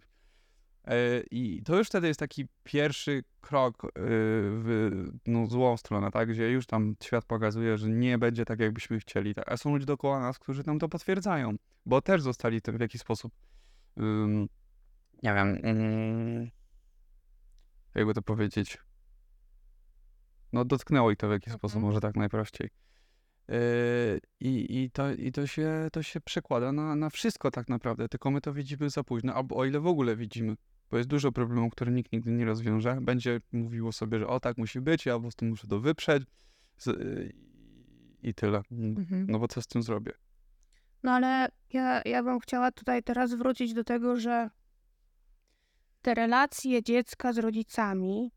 E, 0.86 1.20
I 1.32 1.64
to 1.64 1.78
już 1.78 1.88
wtedy 1.88 2.08
jest 2.08 2.20
taki 2.20 2.46
pierwszy 2.64 3.24
krok 3.42 3.86
e, 3.86 3.90
w 3.96 4.92
no, 5.26 5.46
złą 5.48 5.78
stronę, 5.78 6.12
tak? 6.12 6.30
Gdzie 6.30 6.52
już 6.52 6.66
tam 6.66 6.96
świat 7.04 7.26
pokazuje, 7.26 7.78
że 7.78 7.90
nie 7.90 8.18
będzie 8.18 8.46
tak, 8.46 8.60
jakbyśmy 8.60 9.00
chcieli. 9.00 9.36
Tak? 9.36 9.52
A 9.52 9.58
są 9.58 9.74
ludzie 9.74 9.86
dookoła 9.86 10.20
nas, 10.20 10.40
którzy 10.40 10.64
nam 10.66 10.80
to 10.80 10.90
potwierdzają, 10.90 11.56
bo 11.86 12.02
też 12.02 12.22
zostali 12.22 12.62
tym 12.62 12.78
w 12.78 12.82
jakiś 12.82 13.02
sposób, 13.02 13.34
ym, 14.00 14.48
nie 15.24 15.34
wiem, 15.34 15.66
ym, 15.66 16.50
jakby 17.96 18.14
to 18.14 18.22
powiedzieć, 18.22 18.78
no 20.54 20.66
dotknęło 20.66 21.12
ich 21.12 21.18
to 21.18 21.28
w 21.28 21.32
jakiś 21.32 21.48
Mhm. 21.48 21.60
sposób, 21.60 21.82
może 21.82 22.02
tak 22.02 22.16
najprościej. 22.16 22.70
Yy, 23.50 24.20
I, 24.40 24.84
i, 24.84 24.92
to, 24.92 25.12
I 25.12 25.32
to 25.32 25.48
się, 25.48 25.88
to 25.92 26.04
się 26.04 26.22
przekłada 26.22 26.72
na, 26.72 26.96
na 26.96 27.10
wszystko 27.10 27.52
tak 27.52 27.70
naprawdę, 27.70 28.10
tylko 28.10 28.32
my 28.32 28.42
to 28.42 28.54
widzimy 28.54 28.90
za 28.90 29.04
późno, 29.04 29.34
albo 29.34 29.56
o 29.56 29.66
ile 29.66 29.80
w 29.80 29.88
ogóle 29.88 30.16
widzimy, 30.16 30.56
bo 30.92 30.98
jest 30.98 31.10
dużo 31.10 31.32
problemów, 31.32 31.72
które 31.72 31.92
nikt 31.92 32.12
nigdy 32.12 32.32
nie 32.32 32.46
rozwiąże. 32.46 32.98
Będzie 33.02 33.42
mówiło 33.52 33.92
sobie, 33.92 34.20
że 34.20 34.28
o 34.28 34.40
tak 34.40 34.58
musi 34.58 34.82
być, 34.82 35.06
ja 35.06 35.16
po 35.16 35.22
prostu 35.22 35.46
muszę 35.46 35.68
to 35.68 35.80
wyprzeć 35.80 36.24
yy, 36.86 37.34
i 38.24 38.34
tyle. 38.34 38.62
Mhm. 38.72 39.28
No 39.30 39.40
bo 39.40 39.48
co 39.48 39.62
z 39.62 39.68
tym 39.68 39.84
zrobię? 39.84 40.12
No 41.04 41.12
ale 41.12 41.48
ja, 41.74 42.02
ja 42.06 42.24
bym 42.24 42.40
chciała 42.40 42.72
tutaj 42.72 43.04
teraz 43.04 43.34
wrócić 43.34 43.74
do 43.74 43.84
tego, 43.84 44.20
że 44.20 44.50
te 46.02 46.14
relacje 46.14 46.84
dziecka 46.84 47.34
z 47.34 47.38
rodzicami 47.38 48.32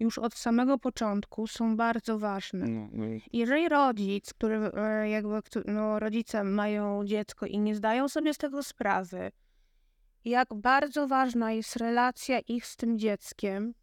już 0.00 0.18
od 0.18 0.34
samego 0.34 0.78
początku 0.78 1.46
są 1.46 1.76
bardzo 1.76 2.18
ważne. 2.18 2.66
No, 2.68 2.88
no, 2.92 3.06
i- 3.06 3.22
Jeżeli 3.32 3.68
rodzic, 3.68 4.34
który 4.34 4.56
e, 4.74 5.08
jakby, 5.10 5.40
no, 5.66 5.98
rodzice 5.98 6.44
mają 6.44 7.04
dziecko 7.04 7.46
i 7.46 7.58
nie 7.58 7.74
zdają 7.74 8.08
sobie 8.08 8.34
z 8.34 8.38
tego 8.38 8.62
sprawy, 8.62 9.32
jak 10.24 10.48
bardzo 10.54 11.08
ważna 11.08 11.52
jest 11.52 11.76
relacja 11.76 12.38
ich 12.38 12.66
z 12.66 12.76
tym 12.76 12.98
dzieckiem, 12.98 13.74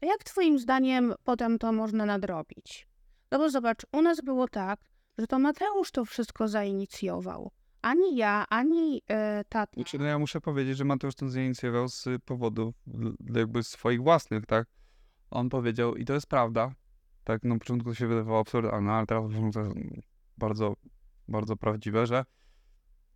to 0.00 0.06
jak 0.06 0.24
twoim 0.24 0.58
zdaniem 0.58 1.14
potem 1.24 1.58
to 1.58 1.72
można 1.72 2.06
nadrobić? 2.06 2.86
No 3.30 3.38
bo 3.38 3.50
zobacz, 3.50 3.82
u 3.92 4.02
nas 4.02 4.20
było 4.20 4.48
tak, 4.48 4.80
że 5.18 5.26
to 5.26 5.38
Mateusz 5.38 5.90
to 5.90 6.04
wszystko 6.04 6.48
zainicjował, 6.48 7.50
ani 7.82 8.16
ja, 8.16 8.44
ani 8.50 9.02
e, 9.08 9.44
tata. 9.48 9.72
Znaczy, 9.74 9.98
no 9.98 10.04
ja 10.04 10.18
muszę 10.18 10.40
powiedzieć, 10.40 10.76
że 10.76 10.84
Mateusz 10.84 11.14
to 11.14 11.28
zainicjował 11.28 11.88
z 11.88 12.04
powodów 12.24 12.74
jakby 13.34 13.62
swoich 13.62 14.02
własnych, 14.02 14.46
tak? 14.46 14.66
On 15.32 15.48
powiedział, 15.48 15.96
i 15.96 16.04
to 16.04 16.12
jest 16.12 16.26
prawda, 16.26 16.74
tak 17.24 17.42
na 17.42 17.58
początku 17.58 17.88
to 17.88 17.94
się 17.94 18.06
wydawało 18.06 18.40
absurdalne, 18.40 18.92
ale 18.92 19.06
teraz 19.06 19.24
to 19.52 19.60
jest 19.60 19.70
bardzo, 20.38 20.76
bardzo 21.28 21.56
prawdziwe, 21.56 22.06
że 22.06 22.24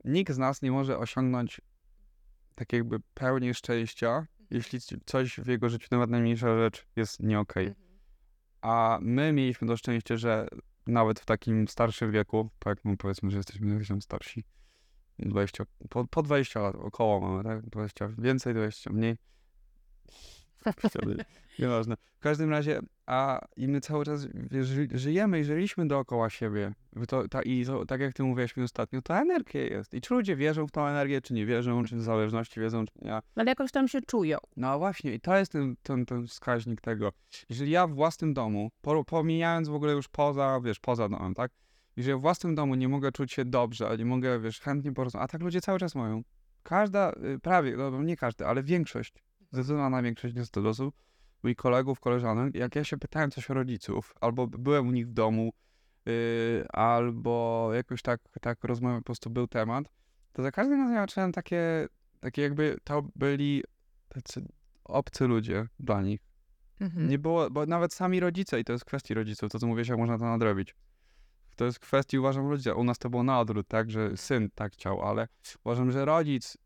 nikt 0.04 0.32
z 0.32 0.38
nas 0.38 0.62
nie 0.62 0.73
może 0.73 0.99
osiągnąć 0.99 1.61
tak 2.54 2.73
jakby 2.73 3.00
pełni 3.14 3.54
szczęścia, 3.54 4.26
jeśli 4.50 4.80
coś 5.06 5.40
w 5.40 5.46
jego 5.46 5.68
życiu, 5.68 5.88
nawet 5.90 6.11
najmniejsza 6.11 6.58
rzecz 6.58 6.87
jest 6.96 7.20
nie 7.20 7.40
okej. 7.40 7.73
A 8.61 8.99
my 9.02 9.32
mieliśmy 9.32 9.68
to 9.68 9.76
szczęście, 9.76 10.18
że 10.18 10.49
nawet 10.87 11.20
w 11.20 11.25
takim 11.25 11.68
starszym 11.68 12.12
wieku, 12.12 12.50
tak, 12.58 12.78
no 12.85 12.96
powiedzmy, 12.99 13.30
że 13.30 13.37
jesteśmy 13.37 13.73
jakoś 13.73 13.88
tam 13.88 14.02
starsi, 14.02 14.44
20, 15.18 15.64
po, 15.90 16.04
po 16.04 16.23
20 16.23 16.61
lat 16.61 16.76
około 16.76 17.20
mamy, 17.20 17.44
tak? 17.44 17.66
20 17.66 18.08
więcej, 18.18 18.54
20 18.54 18.92
mniej. 18.92 19.16
Wtedy, 20.90 21.25
Nieważne. 21.58 21.96
W 22.18 22.20
każdym 22.20 22.50
razie, 22.50 22.80
a 23.06 23.46
i 23.56 23.68
my 23.68 23.80
cały 23.80 24.04
czas 24.04 24.26
wiesz, 24.50 24.66
ży, 24.66 24.88
żyjemy 24.94 25.40
i 25.40 25.44
żyliśmy 25.44 25.88
dookoła 25.88 26.30
siebie. 26.30 26.73
To, 27.08 27.28
ta, 27.28 27.42
I 27.42 27.66
to, 27.66 27.87
tak 27.87 28.00
jak 28.00 28.14
ty 28.14 28.23
mówiłeś 28.23 28.56
mi 28.56 28.62
ostatnio, 28.62 29.02
to 29.02 29.16
energia 29.16 29.62
jest. 29.62 29.94
I 29.94 30.00
czy 30.00 30.14
ludzie 30.14 30.37
wierzą 30.37 30.66
w 30.66 30.70
tą 30.70 30.87
energię, 30.87 31.20
czy 31.20 31.35
nie 31.35 31.46
wierzą, 31.46 31.85
czy 31.85 31.96
w 31.96 32.02
zależności 32.02 32.61
wiedzą, 32.61 32.85
czy 32.87 32.92
nie. 33.02 33.20
Ale 33.37 33.50
jakoś 33.50 33.73
tam 33.73 33.88
się 33.88 34.02
czują. 34.02 34.38
No 34.56 34.78
właśnie, 34.78 35.14
i 35.14 35.20
to 35.20 35.37
jest 35.37 35.52
ten, 35.52 35.76
ten, 35.82 36.06
ten 36.06 36.26
wskaźnik 36.26 36.80
tego. 36.80 37.12
Jeżeli 37.49 37.70
ja 37.70 37.87
w 37.87 37.94
własnym 37.94 38.35
domu, 38.35 38.70
po, 38.80 39.04
pomijając 39.04 39.68
w 39.68 39.75
ogóle 39.75 39.92
już 39.92 40.08
poza, 40.08 40.61
wiesz, 40.64 40.80
poza 40.80 41.08
domem, 41.08 41.35
tak? 41.35 41.50
Jeżeli 41.96 42.11
ja 42.11 42.18
w 42.18 42.20
własnym 42.20 42.54
domu 42.54 42.75
nie 42.75 42.88
mogę 42.88 43.12
czuć 43.12 43.32
się 43.32 43.44
dobrze, 43.44 43.96
nie 43.99 44.04
mogę, 44.04 44.40
wiesz, 44.40 44.61
chętnie 44.61 44.92
porozmawiać, 44.92 45.25
a 45.25 45.32
tak 45.32 45.42
ludzie 45.42 45.61
cały 45.61 45.78
czas 45.78 45.94
mają. 45.94 46.23
Każda, 46.62 47.12
y, 47.35 47.38
prawie, 47.38 47.76
no 47.76 48.02
nie 48.02 48.16
każdy, 48.16 48.46
ale 48.46 48.62
większość, 48.62 49.12
zdecydowana 49.53 50.03
większość 50.03 50.35
niestety 50.35 50.69
osób, 50.69 50.95
moich 51.43 51.57
kolegów, 51.57 52.00
koleżanek, 52.00 52.55
jak 52.55 52.76
ja 52.76 52.85
się 52.85 52.99
pytałem 52.99 53.31
coś 53.31 53.50
o 53.50 53.55
rodziców, 53.55 54.15
albo 54.21 54.47
byłem 54.47 54.88
u 54.88 54.91
nich 54.91 55.09
w 55.09 55.12
domu, 55.12 55.53
yy, 56.07 56.67
albo 56.69 57.71
jakoś 57.75 58.03
tak, 58.03 58.21
tak 58.41 58.65
rozmawiam, 58.65 59.00
po 59.00 59.05
prostu 59.05 59.31
był 59.31 59.47
temat, 59.47 59.85
to 60.33 60.43
za 60.43 60.50
każdym 60.50 60.79
razem 60.81 60.95
ja 60.95 61.00
zacząłem 61.00 61.33
takie, 61.33 61.88
takie 62.21 62.43
jakby 62.43 62.76
to 62.85 63.03
byli 63.15 63.62
tacy 64.09 64.49
obcy 64.85 65.26
ludzie 65.26 65.67
dla 65.81 66.03
nich. 66.03 66.21
Mhm. 66.81 67.09
Nie 67.09 67.19
było, 67.19 67.50
bo 67.50 67.67
nawet 67.67 67.95
sami 67.95 68.21
rodzice, 68.21 68.61
i 68.61 68.65
to 68.65 68.73
jest 68.73 68.85
kwestii 68.85 69.15
rodziców, 69.15 69.50
to 69.50 69.59
co 69.59 69.67
mówisz, 69.67 69.88
jak 69.88 69.99
można 69.99 70.19
to 70.19 70.25
nadrobić. 70.25 70.75
To 71.57 71.65
jest 71.65 71.79
kwestii, 71.79 72.19
uważam, 72.19 72.49
rodzica. 72.49 72.75
U 72.75 72.85
nas 72.85 72.99
to 72.99 73.11
było 73.11 73.23
na 73.23 73.41
odwrót, 73.41 73.69
tak, 73.69 73.91
że 73.91 74.17
syn 74.17 74.50
tak 74.55 74.73
chciał, 74.73 75.03
ale 75.03 75.29
uważam, 75.65 75.91
że 75.91 76.05
rodzic 76.05 76.57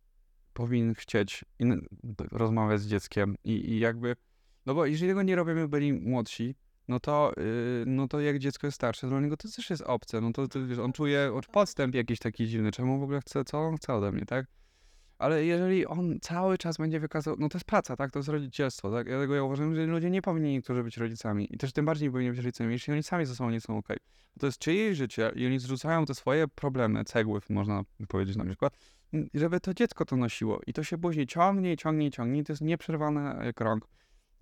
powinien 0.60 0.94
chcieć 0.94 1.44
in, 1.58 1.86
rozmawiać 2.32 2.80
z 2.80 2.86
dzieckiem 2.86 3.36
i, 3.44 3.70
i 3.70 3.80
jakby, 3.80 4.16
no 4.66 4.74
bo 4.74 4.86
jeżeli 4.86 5.10
tego 5.10 5.22
nie 5.22 5.36
robimy, 5.36 5.68
byli 5.68 5.92
młodsi, 5.92 6.54
no 6.88 7.00
to, 7.00 7.32
yy, 7.36 7.84
no 7.86 8.08
to 8.08 8.20
jak 8.20 8.38
dziecko 8.38 8.66
jest 8.66 8.74
starsze, 8.74 9.08
dla 9.08 9.20
niego 9.20 9.36
to 9.36 9.48
też 9.48 9.70
jest 9.70 9.82
obce, 9.82 10.20
no 10.20 10.32
to, 10.32 10.48
to 10.48 10.66
wiesz, 10.66 10.78
on 10.78 10.92
czuje 10.92 11.32
podstęp 11.52 11.94
jakiś 11.94 12.18
taki 12.18 12.46
dziwny, 12.46 12.72
czemu 12.72 13.00
w 13.00 13.02
ogóle 13.02 13.20
chce, 13.20 13.44
co 13.44 13.58
on 13.58 13.76
chce 13.76 13.94
ode 13.94 14.12
mnie, 14.12 14.26
tak? 14.26 14.46
Ale 15.18 15.44
jeżeli 15.44 15.86
on 15.86 16.18
cały 16.20 16.58
czas 16.58 16.76
będzie 16.76 17.00
wykazał, 17.00 17.36
no 17.38 17.48
to 17.48 17.58
jest 17.58 17.66
praca, 17.66 17.96
tak? 17.96 18.10
To 18.10 18.18
jest 18.18 18.28
rodzicielstwo, 18.28 18.90
tak? 18.90 19.06
Dlatego 19.06 19.34
ja 19.34 19.42
uważam, 19.42 19.74
że 19.74 19.86
ludzie 19.86 20.10
nie 20.10 20.22
powinni 20.22 20.52
niektórzy 20.52 20.82
być 20.82 20.96
rodzicami 20.96 21.54
i 21.54 21.58
też 21.58 21.72
tym 21.72 21.84
bardziej 21.84 22.08
nie 22.08 22.12
powinni 22.12 22.30
być 22.30 22.38
rodzicami, 22.38 22.72
jeśli 22.72 22.92
oni 22.92 23.02
sami 23.02 23.26
ze 23.26 23.34
sobą 23.34 23.50
nie 23.50 23.60
są 23.60 23.78
okej. 23.78 23.96
Bo 24.34 24.40
to 24.40 24.46
jest 24.46 24.58
czyjeś 24.58 24.96
życie 24.96 25.32
i 25.34 25.46
oni 25.46 25.58
zrzucają 25.58 26.06
te 26.06 26.14
swoje 26.14 26.48
problemy, 26.48 27.04
cegły, 27.04 27.40
można 27.48 27.82
powiedzieć 28.08 28.36
na 28.36 28.44
przykład, 28.44 28.76
żeby 29.34 29.60
to 29.60 29.74
dziecko 29.74 30.04
to 30.04 30.16
nosiło 30.16 30.60
i 30.66 30.72
to 30.72 30.82
się 30.82 30.98
później 30.98 31.26
ciągnie, 31.26 31.76
ciągnie, 31.76 32.10
ciągnie 32.10 32.40
i 32.40 32.44
to 32.44 32.52
jest 32.52 32.62
nieprzerwane 32.62 33.40
jak 33.44 33.60
rąk. 33.60 33.88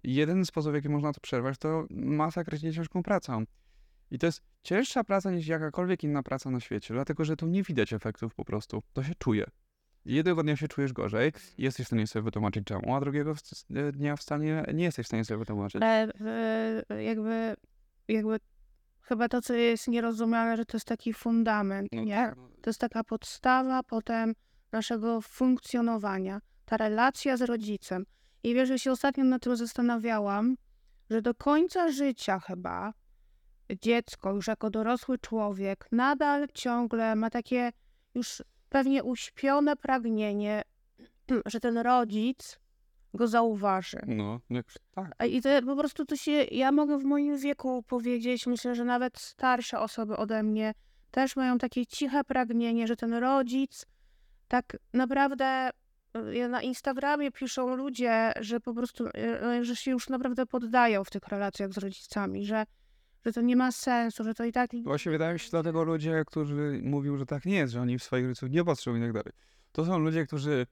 I 0.05 0.15
jedyny 0.15 0.45
sposób, 0.45 0.73
w 0.73 0.75
jaki 0.75 0.89
można 0.89 1.13
to 1.13 1.21
przerwać, 1.21 1.59
to 1.59 1.87
masakrycznie 1.91 2.73
ciężką 2.73 3.03
pracą. 3.03 3.45
I 4.11 4.19
to 4.19 4.27
jest 4.27 4.43
cięższa 4.63 5.05
praca 5.05 5.31
niż 5.31 5.47
jakakolwiek 5.47 6.05
inna 6.05 6.23
praca 6.23 6.51
na 6.51 6.61
świecie, 6.61 6.95
dlatego 6.95 7.25
że 7.25 7.37
tu 7.37 7.47
nie 7.47 7.63
widać 7.63 7.93
efektów 7.93 8.35
po 8.35 8.45
prostu, 8.45 8.83
to 8.93 9.03
się 9.03 9.13
czuje. 9.19 9.45
Jednego 10.05 10.43
dnia 10.43 10.57
się 10.57 10.69
czujesz 10.69 10.93
gorzej 10.93 11.33
jesteś 11.59 11.87
w 11.87 11.89
stanie 11.89 12.07
sobie 12.07 12.23
wytłumaczyć 12.23 12.65
czemu, 12.65 12.95
a 12.95 13.01
drugiego 13.01 13.35
w- 13.35 13.41
dnia 13.93 14.17
w 14.17 14.23
stanie 14.23 14.65
nie 14.75 14.85
jesteś 14.85 15.07
w 15.07 15.09
stanie 15.09 15.25
sobie 15.25 15.39
wytłumaczyć. 15.39 15.83
Ale 15.83 16.13
e, 16.91 17.03
jakby, 17.03 17.57
jakby 18.09 18.41
chyba 19.01 19.29
to, 19.29 19.43
co 19.43 19.55
jest 19.55 19.89
nierozumiane, 19.89 20.57
że 20.57 20.65
to 20.65 20.77
jest 20.77 20.87
taki 20.87 21.13
fundament, 21.13 21.89
No 21.93 22.05
nie? 22.05 22.15
tak, 22.15 22.37
no. 22.37 22.49
To 22.63 22.71
jest 22.71 22.81
taka 22.81 23.05
podstawa 23.05 23.83
potem 23.83 24.35
naszego 24.73 25.21
funkcjonowania, 25.21 26.41
ta 26.65 26.77
relacja 26.77 27.37
z 27.37 27.43
rodzicem. 27.43 28.07
I 28.43 28.55
wiesz, 28.55 28.69
że 28.69 28.79
się 28.79 28.93
ostatnio 28.93 29.25
nad 29.25 29.43
tym 29.43 29.57
zastanawiałam, 29.57 30.57
że 31.11 31.23
do 31.23 31.35
końca 31.35 31.93
życia 31.93 32.39
chyba 32.39 32.93
dziecko, 33.83 34.33
już 34.33 34.47
jako 34.47 34.71
dorosły 34.71 35.19
człowiek, 35.19 35.89
nadal 35.93 36.49
ciągle 36.55 37.17
ma 37.17 37.31
takie 37.31 37.73
już 38.15 38.43
pewnie 38.69 39.05
uśpione 39.05 39.77
pragnienie, 39.77 40.63
że 41.53 41.61
ten 41.61 41.79
rodzic 41.79 42.59
go 43.15 43.29
zauważy. 43.29 44.01
No, 44.07 44.41
tak. 44.91 45.13
I 45.29 45.43
to 45.43 45.49
po 45.67 45.77
prostu 45.77 46.05
to 46.05 46.17
się, 46.17 46.33
ja 46.33 46.73
mogę 46.73 46.99
w 46.99 47.05
moim 47.05 47.39
wieku 47.39 47.83
powiedzieć, 47.83 48.47
myślę, 48.47 48.75
że 48.75 48.85
nawet 48.85 49.19
starsze 49.19 49.81
osoby 49.81 50.17
ode 50.17 50.43
mnie 50.43 50.75
też 51.11 51.37
mają 51.37 51.59
takie 51.59 51.87
ciche 51.87 52.25
pragnienie, 52.25 52.87
że 52.87 52.97
ten 52.97 53.15
rodzic 53.15 53.87
tak 54.49 54.77
naprawdę 54.93 55.71
y, 56.17 56.49
na 56.49 56.63
Instagramie 56.63 57.31
piszą 57.33 57.77
ludzie, 57.77 58.33
że 58.41 58.61
po 58.61 58.75
prostu, 58.75 59.07
y, 59.07 59.65
że 59.65 59.77
się 59.77 59.91
już 59.91 60.09
naprawdę 60.09 60.47
poddają 60.47 61.05
w 61.05 61.11
tych 61.11 61.29
relacjach 61.29 61.73
z 61.73 61.79
rodzicami, 61.79 62.45
że, 62.45 62.65
że 63.27 63.33
to 63.33 63.41
nie 63.41 63.57
ma 63.57 63.73
sensu, 63.73 64.25
że 64.25 64.35
to 64.35 64.45
i 64.45 64.53
tak... 64.53 64.71
Właśnie 64.85 65.13
wydaje 65.13 65.33
mi 65.33 65.41
się, 65.41 65.51
dlatego 65.51 65.85
ludzie, 65.85 66.23
którzy 66.27 66.81
mówią, 66.85 67.17
że 67.17 67.27
tak 67.27 67.45
nie 67.45 67.57
jest, 67.57 67.73
że 67.73 67.81
oni 67.81 67.99
w 67.99 68.03
swoich 68.03 68.27
rodziców 68.27 68.51
nie 68.51 68.65
patrzą 68.65 68.97
i 68.97 69.01
tak 69.01 69.13
dalej. 69.13 69.33
To 69.73 69.85
są 69.85 69.99
ludzie, 69.99 70.27
którzy 70.27 70.67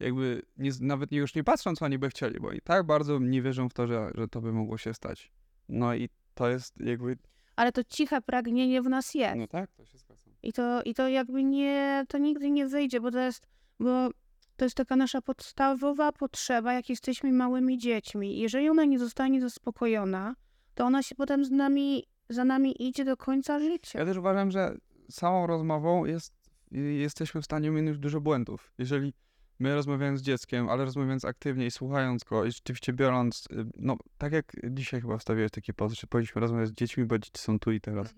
jakby 0.00 0.42
nie, 0.56 0.70
nawet 0.80 1.10
nie, 1.10 1.18
już 1.18 1.34
nie 1.34 1.44
patrzą, 1.44 1.74
co 1.76 1.84
oni 1.84 1.98
by 1.98 2.08
chcieli, 2.08 2.40
bo 2.40 2.52
i 2.52 2.60
tak 2.60 2.86
bardzo 2.86 3.18
nie 3.18 3.42
wierzą 3.42 3.68
w 3.68 3.74
to, 3.74 3.86
że, 3.86 4.10
że 4.14 4.28
to 4.28 4.40
by 4.40 4.52
mogło 4.52 4.78
się 4.78 4.94
stać. 4.94 5.32
No 5.68 5.94
i 5.94 6.08
to 6.34 6.48
jest 6.48 6.80
jakby, 6.80 7.16
Ale 7.56 7.72
to 7.72 7.84
ciche 7.84 8.20
pragnienie 8.20 8.82
w 8.82 8.88
nas 8.88 9.14
jest. 9.14 9.36
no 9.36 9.46
tak, 9.46 9.72
to 9.72 9.84
się 9.84 9.98
zgadza. 9.98 10.29
I 10.42 10.52
to, 10.52 10.82
I 10.82 10.94
to 10.94 11.08
jakby 11.08 11.44
nie, 11.44 12.04
to 12.08 12.18
nigdy 12.18 12.50
nie 12.50 12.66
wyjdzie, 12.66 13.00
bo 13.00 13.10
to 13.10 13.18
jest, 13.18 13.46
bo 13.80 14.10
to 14.56 14.64
jest 14.64 14.76
taka 14.76 14.96
nasza 14.96 15.22
podstawowa 15.22 16.12
potrzeba, 16.12 16.72
jak 16.72 16.88
jesteśmy 16.88 17.32
małymi 17.32 17.78
dziećmi. 17.78 18.38
Jeżeli 18.38 18.68
ona 18.68 18.84
nie 18.84 18.98
zostanie 18.98 19.40
zaspokojona, 19.40 20.34
to 20.74 20.84
ona 20.84 21.02
się 21.02 21.14
potem 21.14 21.44
z 21.44 21.50
nami, 21.50 22.04
za 22.28 22.44
nami 22.44 22.88
idzie 22.88 23.04
do 23.04 23.16
końca 23.16 23.58
życia. 23.58 23.98
Ja 23.98 24.04
też 24.04 24.16
uważam, 24.16 24.50
że 24.50 24.76
samą 25.10 25.46
rozmową 25.46 26.04
jest, 26.04 26.34
jesteśmy 26.72 27.40
w 27.42 27.44
stanie 27.44 27.70
minąć 27.70 27.98
dużo 27.98 28.20
błędów. 28.20 28.72
Jeżeli 28.78 29.12
my 29.58 29.74
rozmawiając 29.74 30.20
z 30.20 30.22
dzieckiem, 30.22 30.68
ale 30.68 30.84
rozmawiając 30.84 31.24
aktywnie 31.24 31.66
i 31.66 31.70
słuchając 31.70 32.24
go 32.24 32.44
i 32.44 32.52
rzeczywiście 32.52 32.92
biorąc, 32.92 33.48
y, 33.52 33.66
no 33.76 33.96
tak 34.18 34.32
jak 34.32 34.52
dzisiaj 34.70 35.00
chyba 35.00 35.18
wstawiłeś 35.18 35.50
taki 35.50 35.74
post, 35.74 36.00
że 36.00 36.06
powinniśmy 36.06 36.40
rozmawiać 36.40 36.68
z 36.68 36.72
dziećmi, 36.72 37.04
bo 37.04 37.18
dzieci 37.18 37.42
są 37.42 37.58
tu 37.58 37.72
i 37.72 37.80
teraz. 37.80 38.14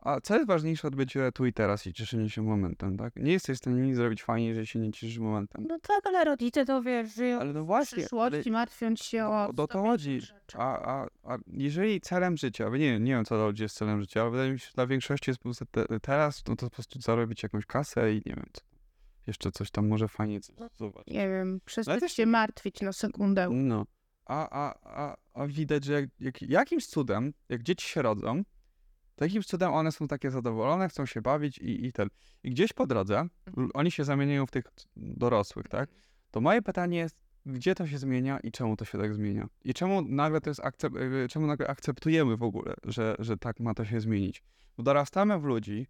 A 0.00 0.20
co 0.20 0.34
jest 0.34 0.46
ważniejsze 0.46 0.88
od 0.88 0.96
bycia 0.96 1.32
tu 1.32 1.46
i 1.46 1.52
teraz 1.52 1.86
i 1.86 1.92
cieszenia 1.92 2.28
się 2.28 2.42
momentem, 2.42 2.96
tak? 2.96 3.16
Nie 3.16 3.32
jesteś 3.32 3.56
w 3.56 3.58
stanie 3.58 3.82
nic 3.82 3.96
zrobić 3.96 4.22
fajnie, 4.22 4.48
jeżeli 4.48 4.66
się 4.66 4.78
nie 4.78 4.92
cieszysz 4.92 5.18
momentem. 5.18 5.66
No 5.68 5.78
tak, 5.82 6.06
ale 6.06 6.24
rodzice 6.24 6.64
to 6.64 6.82
wiesz, 6.82 7.14
żyją 7.14 7.40
Ale 7.40 7.52
no 7.52 7.62
w 7.62 7.66
właśnie, 7.66 7.96
ale 7.96 8.02
przyszłości, 8.02 8.50
martwiąc 8.50 9.02
się 9.02 9.18
no, 9.18 9.44
o... 9.44 9.52
do 9.52 9.66
to 9.66 9.78
100 9.78 9.82
chodzi. 9.82 10.20
A, 10.54 11.00
a, 11.02 11.08
a 11.22 11.38
jeżeli 11.46 12.00
celem 12.00 12.36
życia, 12.36 12.68
nie, 12.68 13.00
nie 13.00 13.12
wiem 13.12 13.24
co 13.24 13.36
dla 13.36 13.46
ludzi 13.46 13.62
jest 13.62 13.76
celem 13.76 14.00
życia, 14.00 14.20
ale 14.22 14.30
wydaje 14.30 14.52
mi 14.52 14.58
się, 14.58 14.66
że 14.66 14.72
dla 14.74 14.86
większości 14.86 15.30
jest 15.30 15.38
po 15.40 15.42
prostu 15.42 15.66
te, 15.66 16.00
teraz, 16.00 16.42
no 16.48 16.56
to 16.56 16.66
po 16.66 16.74
prostu 16.74 17.00
zarobić 17.00 17.42
jakąś 17.42 17.66
kasę 17.66 18.12
i 18.12 18.14
nie 18.14 18.34
wiem 18.34 18.46
co. 18.52 18.62
Jeszcze 19.26 19.52
coś 19.52 19.70
tam 19.70 19.88
może 19.88 20.08
fajnie 20.08 20.40
zobaczyć. 20.76 21.14
Nie 21.14 21.28
wiem, 21.28 21.60
przestać 21.64 22.00
też- 22.00 22.12
się 22.12 22.26
martwić 22.26 22.80
na 22.80 22.92
sekundę. 22.92 23.48
No. 23.50 23.86
A, 24.24 24.48
a, 24.50 24.74
a, 24.82 25.16
a 25.34 25.46
widać, 25.46 25.84
że 25.84 25.92
jak, 25.92 26.10
jak, 26.20 26.42
jakimś 26.42 26.86
cudem, 26.86 27.32
jak 27.48 27.62
dzieci 27.62 27.88
się 27.88 28.02
rodzą, 28.02 28.42
to 29.20 29.24
jakimś 29.24 29.46
cudem 29.46 29.72
one 29.72 29.92
są 29.92 30.08
takie 30.08 30.30
zadowolone, 30.30 30.88
chcą 30.88 31.06
się 31.06 31.22
bawić 31.22 31.58
i, 31.58 31.86
i 31.86 31.92
ten. 31.92 32.08
I 32.42 32.50
gdzieś 32.50 32.72
po 32.72 32.86
drodze 32.86 33.26
l- 33.58 33.68
oni 33.74 33.90
się 33.90 34.04
zamieniają 34.04 34.46
w 34.46 34.50
tych 34.50 34.64
dorosłych, 34.96 35.68
tak? 35.68 35.90
To 36.30 36.40
moje 36.40 36.62
pytanie 36.62 36.98
jest, 36.98 37.16
gdzie 37.46 37.74
to 37.74 37.86
się 37.86 37.98
zmienia 37.98 38.38
i 38.40 38.50
czemu 38.52 38.76
to 38.76 38.84
się 38.84 38.98
tak 38.98 39.14
zmienia? 39.14 39.48
I 39.64 39.74
czemu 39.74 40.02
nagle 40.02 40.40
to 40.40 40.50
jest 40.50 40.60
akcep- 40.60 41.00
jakby, 41.00 41.26
czemu 41.30 41.46
nagle 41.46 41.66
akceptujemy 41.68 42.36
w 42.36 42.42
ogóle, 42.42 42.74
że, 42.84 43.16
że 43.18 43.36
tak 43.36 43.60
ma 43.60 43.74
to 43.74 43.84
się 43.84 44.00
zmienić? 44.00 44.42
Bo 44.76 44.82
dorastamy 44.82 45.38
w 45.38 45.44
ludzi, 45.44 45.86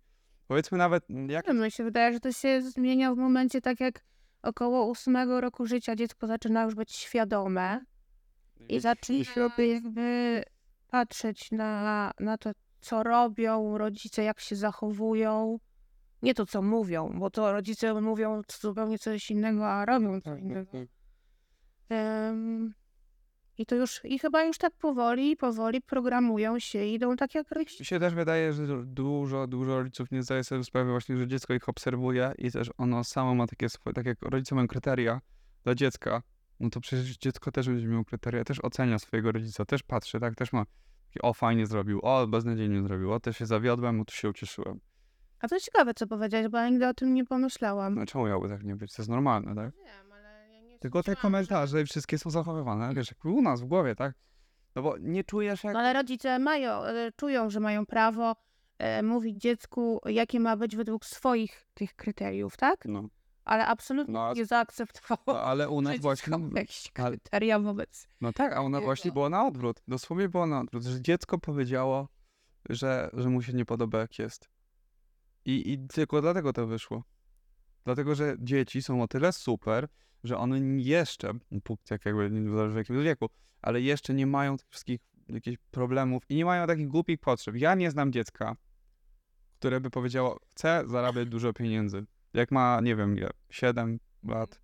powiedzmy 0.47 0.79
nawet, 0.79 1.05
jak 1.29 1.47
wiem, 1.47 1.61
mi 1.63 1.71
się 1.71 1.85
wydaje, 1.85 2.13
że 2.13 2.21
to 2.21 2.33
się 2.33 2.63
zmienia 2.63 3.15
w 3.15 3.17
momencie 3.17 3.61
tak 3.61 3.81
jak 3.81 4.05
około 4.43 4.87
ósmego 4.87 5.41
roku 5.41 5.67
życia 5.67 5.97
dziecko 5.97 6.27
zaczyna 6.27 6.63
już 6.63 6.75
być 6.75 6.93
świadome 6.93 7.85
i 8.69 8.81
zaczyna 8.81 9.19
jakby 9.59 10.43
patrzeć 10.89 11.51
na, 11.53 12.11
na 12.21 12.39
to, 12.39 12.51
co 12.81 13.03
robią 13.03 13.79
rodzice, 13.79 14.23
jak 14.23 14.41
się 14.41 14.57
zachowują 14.57 15.59
Nie 16.23 16.35
to, 16.35 16.47
co 16.47 16.63
mówią, 16.63 17.19
bo 17.19 17.31
to 17.31 17.53
rodzice 17.53 18.01
mówią 18.01 18.43
zupełnie 18.61 18.99
coś 18.99 19.31
innego, 19.31 19.69
a 19.69 19.85
robią 19.85 20.21
co 20.21 20.37
innego. 20.37 20.71
Em, 21.89 22.75
I 23.59 23.67
to 23.67 23.75
już, 23.75 24.01
i 24.05 24.19
chyba 24.19 24.45
już 24.45 24.59
tak 24.59 24.73
powoli, 24.73 25.37
powoli 25.37 25.81
programują 25.81 26.59
się, 26.59 26.85
idą 26.85 27.17
tak 27.17 27.35
jak 27.35 27.51
rodzice. 27.51 27.77
Mi 27.81 27.87
się 27.87 28.01
też 28.01 28.15
wydaje, 28.15 28.53
że 28.53 28.67
dużo, 28.85 29.47
dużo 29.47 29.79
rodziców 29.79 30.11
nie 30.11 30.23
zdaje 30.23 30.45
sobie 30.45 30.65
sprawy 30.65 30.91
właśnie, 30.91 31.17
że 31.17 31.27
dziecko 31.27 31.55
ich 31.55 31.69
obserwuje 31.69 32.33
i 32.39 32.51
też 32.51 32.71
ono 32.79 33.05
samo 33.05 33.35
ma 33.35 33.47
takie 33.47 33.69
swoje, 33.69 33.95
tak 33.95 34.07
jak 34.07 34.23
rodzice 34.23 34.55
mają 34.55 34.69
kryteria 34.69 35.21
dla 35.65 35.75
dziecka, 35.75 36.23
no 36.61 36.71
to 36.71 36.81
przecież 36.81 37.17
dziecko 37.19 37.53
też 37.53 37.69
będzie 37.69 37.87
miało 37.87 38.05
kryteria, 38.05 38.45
też 38.45 38.61
ocenia 38.61 38.99
swojego 38.99 39.33
rodzica, 39.33 39.65
też 39.65 39.83
patrzy, 39.83 40.21
tak, 40.21 40.35
też 40.35 40.53
ma 40.53 40.65
o 41.23 41.35
fajnie 41.35 41.67
zrobił, 41.67 42.01
o 42.03 42.27
beznadziejnie 42.27 42.83
zrobił, 42.83 43.13
o 43.13 43.21
też 43.21 43.37
się 43.37 43.47
zawiodłem, 43.47 44.01
o 44.01 44.05
tu 44.05 44.15
się 44.15 44.29
ucieszyłem. 44.29 44.81
A 45.41 45.49
to 45.49 45.61
ciekawe, 45.61 45.95
co 45.95 46.07
powiedziałeś, 46.07 46.49
bo 46.49 46.59
ja 46.59 46.69
nigdy 46.69 46.89
o 46.89 46.95
tym 46.95 47.15
nie 47.15 47.25
pomyślałam. 47.25 47.95
No 47.95 48.07
czemu 48.07 48.27
miałoby 48.27 48.49
tak 48.49 48.65
nie 48.65 48.77
być? 48.77 48.95
To 48.95 49.03
jest 49.03 49.11
normalne, 49.11 49.55
tak? 49.55 49.75
Wiem, 49.77 50.13
ale 50.13 50.49
ja 50.55 50.61
nie 50.61 50.79
Tylko 50.79 51.03
te 51.03 51.17
komentarze 51.17 51.83
i 51.83 51.85
wszystkie 51.85 52.19
są 52.19 52.31
zachowywane, 52.31 52.95
wiesz, 52.95 53.09
jak 53.11 53.25
u 53.25 53.43
nas 53.43 53.61
w 53.61 53.65
głowie, 53.65 53.95
tak? 53.95 54.15
No 54.77 54.83
bo 54.83 54.99
nie 54.99 55.25
czujesz 55.25 55.65
jak... 55.65 55.75
No 55.75 55.81
ale 55.81 55.93
rodzice 55.93 56.39
mają, 56.39 56.85
e, 56.85 57.13
czują, 57.17 57.51
że 57.51 57.61
mają 57.61 57.87
prawo 57.87 58.37
e, 58.79 59.03
mówić 59.03 59.37
dziecku, 59.41 60.01
jakie 60.07 60.41
ma 60.41 60.57
być 60.57 60.77
według 60.77 61.05
swoich 61.05 61.67
tych 61.75 61.95
kryteriów, 61.95 62.57
tak? 62.57 62.85
No, 62.85 63.09
Ale 63.45 63.67
absolutnie 63.67 64.15
No, 64.15 64.35
nie 64.35 64.47
zaakceptowało 64.47 65.23
no 65.27 65.41
ale 65.43 65.69
u 65.69 65.81
nas 65.81 65.93
że 65.95 65.99
właśnie... 65.99 66.37
jakieś 66.55 66.91
ale- 66.95 67.11
kryteria 67.11 67.59
wobec. 67.59 68.09
No 68.21 68.33
tak, 68.33 68.53
a 68.53 68.61
ona 68.61 68.81
właśnie 68.81 69.13
było 69.13 69.29
na 69.29 69.47
odwrót. 69.47 69.83
Dosłownie 69.89 70.29
było 70.29 70.47
na 70.47 70.61
odwrót, 70.61 70.85
że 70.85 71.03
dziecko 71.03 71.39
powiedziało, 71.39 72.09
że, 72.69 73.11
że 73.13 73.29
mu 73.29 73.43
się 73.43 73.53
nie 73.53 73.65
podoba 73.65 73.99
jak 73.99 74.19
jest. 74.19 74.51
I, 75.45 75.73
I 75.73 75.89
tylko 75.89 76.21
dlatego 76.23 76.53
to 76.53 76.67
wyszło. 76.67 77.05
Dlatego, 77.85 78.15
że 78.15 78.37
dzieci 78.39 78.83
są 78.83 79.03
o 79.03 79.09
tyle 79.09 79.33
super, 79.33 79.89
że 80.25 80.39
one 80.39 80.59
jeszcze, 80.83 81.33
tak 81.89 82.05
jakby 82.05 82.31
nie 82.31 82.51
zależy 82.51 82.75
w 82.75 82.77
jakim 82.77 83.03
wieku, 83.03 83.29
ale 83.63 83.81
jeszcze 83.81 84.15
nie 84.15 84.27
mają 84.27 84.57
tych 84.57 84.69
wszystkich 84.69 85.01
jakichś 85.29 85.59
problemów 85.71 86.23
i 86.29 86.37
nie 86.37 86.45
mają 86.45 86.67
takich 86.67 86.89
głupich 86.89 87.21
potrzeb. 87.21 87.57
Ja 87.57 87.75
nie 87.75 87.91
znam 87.91 88.13
dziecka, 88.13 88.57
które 89.59 89.81
by 89.81 89.91
powiedziało, 89.91 90.41
chcę 90.55 90.83
zarabiać 90.87 91.29
dużo 91.29 91.53
pieniędzy. 91.53 92.05
Jak 92.35 92.51
ma, 92.51 92.81
nie 92.83 92.97
wiem, 92.97 93.17
ile, 93.19 93.31
7 93.51 93.99
lat, 94.25 94.61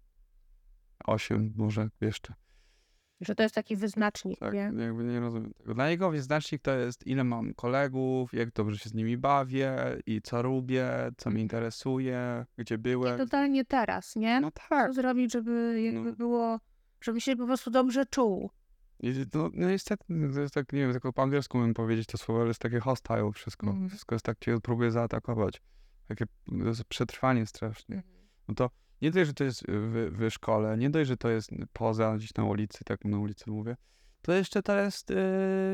8 1.07 1.53
może 1.57 1.89
jeszcze. 2.01 2.35
Że 3.21 3.35
to 3.35 3.43
jest 3.43 3.55
taki 3.55 3.77
wyznacznik, 3.77 4.39
Tak, 4.39 4.55
nie? 4.55 4.61
jakby 4.79 5.05
nie 5.05 5.21
rozumiem 5.21 5.53
tego. 5.55 5.75
Dla 5.75 5.89
niego 5.89 6.11
wyznacznik 6.11 6.63
to 6.63 6.75
jest 6.77 7.07
ile 7.07 7.25
mam 7.25 7.55
kolegów, 7.55 8.33
jak 8.35 8.53
dobrze 8.53 8.79
się 8.79 8.89
z 8.91 8.95
nimi 8.95 9.17
bawię 9.19 9.77
i 10.07 10.23
co 10.23 10.43
lubię, 10.43 10.89
co 11.17 11.31
mnie 11.31 11.43
interesuje, 11.43 12.47
gdzie 12.59 12.75
I 12.75 12.79
byłem. 12.79 13.19
totalnie 13.19 13.65
teraz, 13.65 14.17
nie? 14.17 14.41
No 14.41 14.51
tak. 14.69 14.87
Co 14.89 14.93
zrobić, 14.93 15.33
żeby 15.33 15.83
jakby 15.83 16.11
No. 16.11 16.17
było, 16.17 16.59
żeby 17.01 17.21
się 17.21 17.37
po 17.37 17.47
prostu 17.47 17.71
dobrze 17.71 18.07
czuł. 18.07 18.51
I 19.01 19.13
no, 19.35 19.51
no 19.55 19.69
niestety, 19.69 20.05
to 20.35 20.41
jest 20.41 20.55
tak, 20.55 20.73
nie 20.73 20.81
wiem, 20.81 20.93
tylko 20.93 21.13
po 21.13 21.23
angielsku 21.23 21.59
bym 21.59 21.75
powiedzieć 21.75 22.07
to 22.07 22.19
słowo, 22.19 22.41
ale 22.41 22.49
jest 22.49 22.61
takie 22.61 22.81
hostile 22.81 23.31
wszystko. 23.35 23.67
Mhm. 23.67 23.89
Wszystko 23.89 24.15
jest 24.15 24.25
tak, 24.25 24.39
cię 24.39 24.61
próbuje 24.61 24.91
zaatakować. 24.91 25.63
Takie 26.09 26.25
przetrwanie 26.89 27.47
strasznie. 27.47 28.03
No 28.49 28.55
to 28.55 28.71
nie 29.03 29.11
dość, 29.11 29.27
że 29.27 29.35
to 29.35 29.45
jest 29.45 29.63
w, 29.69 30.11
w 30.19 30.31
szkole, 30.31 30.79
nie 30.79 30.91
dość, 30.91 31.09
że 31.09 31.17
to 31.17 31.29
jest 31.29 31.51
poza, 31.73 32.17
gdzieś 32.17 32.35
na 32.35 32.45
ulicy, 32.45 32.85
tak 32.85 33.05
na 33.05 33.19
ulicy 33.19 33.51
mówię, 33.51 33.77
to 34.23 34.33
jeszcze 34.33 34.63
to 34.63 34.77
jest 34.77 35.11
yy, 35.11 35.17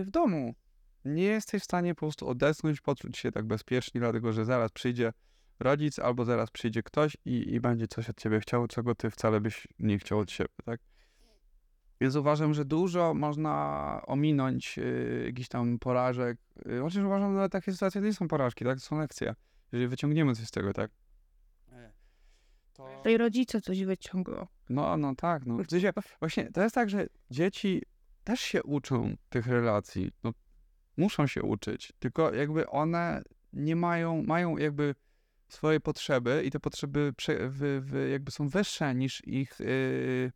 w 0.05 0.11
domu. 0.11 0.55
Nie 1.05 1.23
jesteś 1.23 1.63
w 1.63 1.65
stanie 1.65 1.95
po 1.95 1.99
prostu 1.99 2.29
odetchnąć, 2.29 2.81
poczuć 2.81 3.19
się 3.19 3.33
tak 3.33 3.47
bezpiecznie, 3.47 4.01
dlatego 4.01 4.33
że 4.33 4.45
zaraz 4.45 4.73
przyjdzie 4.73 5.13
rodzic 5.61 5.99
albo 5.99 6.25
zaraz 6.25 6.51
przyjdzie 6.51 6.83
ktoś 6.83 7.17
i, 7.25 7.55
i 7.55 7.61
będzie 7.61 7.89
coś 7.89 8.11
od 8.11 8.21
ciebie 8.21 8.41
chciał, 8.41 8.67
czego 8.67 8.95
ty 8.95 9.11
wcale 9.11 9.41
byś 9.41 9.69
nie 9.79 9.99
chciał 9.99 10.19
od 10.19 10.31
siebie, 10.31 10.55
tak? 10.65 10.81
Więc 12.01 12.17
uważam, 12.17 12.55
że 12.55 12.65
dużo 12.65 13.15
można 13.15 14.03
ominąć 14.07 14.77
yy, 14.77 15.25
jakichś 15.27 15.49
tam 15.49 15.79
porażek. 15.79 16.39
Yy, 16.67 16.81
chociaż 16.81 17.05
uważam, 17.05 17.39
że 17.39 17.49
takie 17.49 17.73
sytuacje 17.73 18.01
nie 18.01 18.15
są 18.15 18.29
porażki, 18.29 18.65
tak? 18.65 18.79
To 18.79 18.85
są 18.85 18.99
lekcje. 18.99 19.35
Jeżeli 19.73 19.89
wyciągniemy 19.89 20.35
coś 20.35 20.47
z 20.47 20.51
tego, 20.51 20.73
tak? 20.73 20.91
To... 22.73 23.01
To 23.03 23.09
i 23.09 23.17
rodzice 23.17 23.61
coś 23.61 23.85
wyciągną. 23.85 24.47
No, 24.69 24.97
no 24.97 25.15
tak, 25.15 25.47
no. 25.47 25.65
W 25.65 25.71
sensie, 25.71 25.93
właśnie 26.19 26.53
to 26.53 26.63
jest 26.63 26.75
tak, 26.75 26.91
że 26.91 27.07
dzieci 27.31 27.83
też 28.25 28.41
się 28.41 28.63
uczą 28.63 29.17
tych 29.29 29.47
relacji. 29.47 30.11
No, 30.25 30.33
muszą 30.97 31.27
się 31.27 31.43
uczyć, 31.43 31.93
tylko 31.99 32.35
jakby 32.35 32.67
one 32.67 33.23
nie 33.53 33.77
mają, 33.77 34.23
mają 34.23 34.57
jakby 34.57 34.95
swoje 35.49 35.81
potrzeby 35.81 36.43
i 36.45 36.51
te 36.51 36.61
potrzeby 36.61 37.13
prze, 37.17 37.49
wy, 37.49 37.81
wy, 37.81 38.09
jakby 38.09 38.31
są 38.31 38.49
wyższe 38.49 38.95
niż 38.95 39.27
ich, 39.27 39.61
yy, 39.61 40.33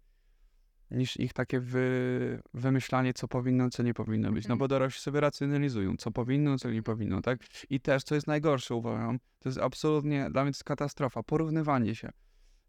niż 0.91 1.21
ich 1.21 1.33
takie 1.33 1.61
wy, 1.61 2.43
wymyślanie, 2.55 3.15
co 3.15 3.29
powinno, 3.29 3.71
co 3.71 3.83
nie 3.83 3.95
powinno 3.95 4.33
być. 4.33 4.45
No 4.45 4.55
Mhm. 4.55 4.59
bo 4.59 4.69
dorośli 4.69 5.01
sobie 5.01 5.21
racjonalizują, 5.21 5.97
co 5.97 6.11
powinno, 6.11 6.59
co 6.59 6.71
nie 6.71 6.83
powinno, 6.83 7.23
tak? 7.23 7.39
I 7.71 7.81
też, 7.81 8.03
co 8.05 8.15
jest 8.15 8.27
najgorsze, 8.27 8.75
uważam, 8.75 9.19
to 9.39 9.49
jest 9.49 9.59
absolutnie, 9.59 10.31
dla 10.31 10.43
mnie 10.43 10.53
to 10.53 10.57
jest 10.57 10.65
katastrofa, 10.65 11.23
porównywanie 11.23 11.95
się 11.95 12.13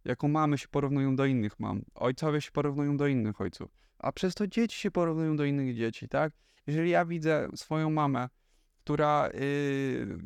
jaką 0.07 0.27
mamy 0.27 0.57
się 0.57 0.67
porównują 0.67 1.15
do 1.15 1.25
innych 1.25 1.59
mam, 1.59 1.81
ojcowie 1.95 2.41
się 2.41 2.51
porównują 2.51 2.97
do 2.97 3.07
innych 3.07 3.41
ojców, 3.41 3.71
a 3.99 4.11
przez 4.11 4.35
to 4.35 4.47
dzieci 4.47 4.79
się 4.79 4.91
porównują 4.91 5.35
do 5.35 5.45
innych 5.45 5.75
dzieci, 5.75 6.09
tak? 6.09 6.33
Jeżeli 6.67 6.89
ja 6.89 7.05
widzę 7.05 7.49
swoją 7.55 7.89
mamę, 7.89 8.29
która, 8.83 9.29
yy, 9.33 10.17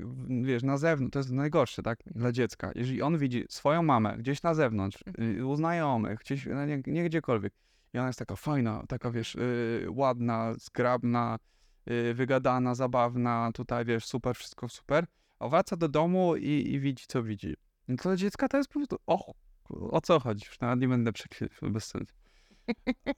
wiesz, 0.43 0.63
na 0.63 0.77
zewnątrz, 0.77 1.13
to 1.13 1.19
jest 1.19 1.31
najgorsze, 1.31 1.83
tak, 1.83 1.99
dla 2.05 2.31
dziecka. 2.31 2.71
Jeżeli 2.75 3.01
on 3.01 3.17
widzi 3.17 3.45
swoją 3.49 3.83
mamę 3.83 4.17
gdzieś 4.17 4.43
na 4.43 4.53
zewnątrz, 4.53 5.03
yy, 5.17 5.45
u 5.45 5.55
znajomych, 5.55 6.19
gdzieś, 6.19 6.45
no 6.45 6.65
nie, 6.65 6.81
nie 6.87 7.03
gdziekolwiek, 7.03 7.53
i 7.93 7.97
ona 7.97 8.07
jest 8.07 8.19
taka 8.19 8.35
fajna, 8.35 8.83
taka, 8.87 9.11
wiesz, 9.11 9.35
yy, 9.35 9.87
ładna, 9.89 10.53
zgrabna, 10.53 11.39
yy, 11.85 12.13
wygadana, 12.13 12.75
zabawna, 12.75 13.51
tutaj, 13.53 13.85
wiesz, 13.85 14.05
super, 14.05 14.35
wszystko 14.35 14.69
super, 14.69 15.05
a 15.39 15.47
wraca 15.47 15.75
do 15.75 15.87
domu 15.87 16.35
i, 16.35 16.73
i 16.73 16.79
widzi, 16.79 17.05
co 17.07 17.23
widzi. 17.23 17.55
No 17.87 17.95
to 17.97 18.15
dziecka 18.15 18.47
to 18.47 18.57
jest 18.57 18.69
po 18.69 18.79
prostu, 18.79 18.97
o, 19.07 19.33
o 19.69 20.01
co 20.01 20.19
chodzi? 20.19 20.45
Już 20.47 20.59
nawet 20.59 20.79
nie 20.79 20.87
będę 20.87 21.13
przeklinać, 21.13 21.57
bez 21.61 21.85
sensu. 21.85 22.13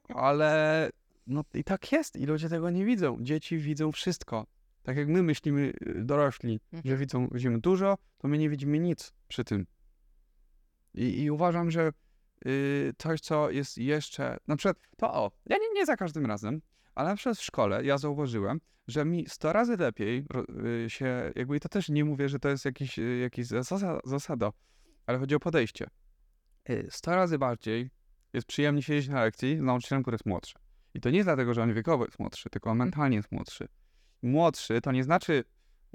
Ale 0.07 0.89
no 1.27 1.43
i 1.53 1.63
tak 1.63 1.91
jest 1.91 2.15
i 2.15 2.25
ludzie 2.25 2.49
tego 2.49 2.69
nie 2.69 2.85
widzą. 2.85 3.17
Dzieci 3.21 3.57
widzą 3.57 3.91
wszystko. 3.91 4.45
Tak 4.83 4.97
jak 4.97 5.07
my 5.07 5.23
myślimy, 5.23 5.73
y, 5.87 6.03
dorośli, 6.03 6.59
że 6.85 6.97
widzą, 6.97 7.27
widzimy 7.31 7.59
dużo, 7.59 7.97
to 8.17 8.27
my 8.27 8.37
nie 8.37 8.49
widzimy 8.49 8.79
nic 8.79 9.13
przy 9.27 9.43
tym. 9.43 9.65
I, 10.93 11.21
i 11.21 11.31
uważam, 11.31 11.71
że 11.71 11.91
y, 12.45 12.93
coś, 12.97 13.21
co 13.21 13.49
jest 13.49 13.77
jeszcze, 13.77 14.37
na 14.47 14.55
przykład, 14.55 14.77
to 14.97 15.13
o, 15.13 15.31
ja 15.45 15.57
nie, 15.57 15.73
nie 15.73 15.85
za 15.85 15.95
każdym 15.95 16.25
razem, 16.25 16.61
ale 16.95 17.09
na 17.09 17.15
przykład 17.15 17.37
w 17.37 17.43
szkole 17.43 17.85
ja 17.85 17.97
zauważyłem, 17.97 18.59
że 18.87 19.05
mi 19.05 19.29
100 19.29 19.53
razy 19.53 19.77
lepiej 19.77 20.25
y, 20.85 20.89
się, 20.89 21.31
jakby 21.35 21.59
to 21.59 21.69
też 21.69 21.89
nie 21.89 22.05
mówię, 22.05 22.29
że 22.29 22.39
to 22.39 22.49
jest 22.49 22.65
jakiś, 22.65 22.99
y, 22.99 23.17
jakiś 23.17 23.47
zasada, 23.47 23.99
zasada, 24.03 24.51
ale 25.05 25.17
chodzi 25.19 25.35
o 25.35 25.39
podejście. 25.39 25.87
Y, 26.69 26.87
100 26.91 27.15
razy 27.15 27.37
bardziej 27.37 27.89
jest 28.33 28.47
przyjemnie 28.47 28.81
siedzieć 28.81 29.07
na 29.07 29.23
lekcji 29.23 29.57
z 29.57 29.61
nauczycielem, 29.61 30.03
który 30.03 30.15
jest 30.15 30.25
młodszy. 30.25 30.55
I 30.93 31.01
to 31.01 31.09
nie 31.09 31.23
dlatego, 31.23 31.53
że 31.53 31.63
on 31.63 31.73
wiekowo 31.73 32.05
jest 32.05 32.19
młodszy, 32.19 32.49
tylko 32.49 32.69
on 32.69 32.77
mentalnie 32.77 33.17
jest 33.17 33.31
młodszy. 33.31 33.67
Młodszy 34.21 34.81
to 34.81 34.91
nie 34.91 35.03
znaczy, 35.03 35.43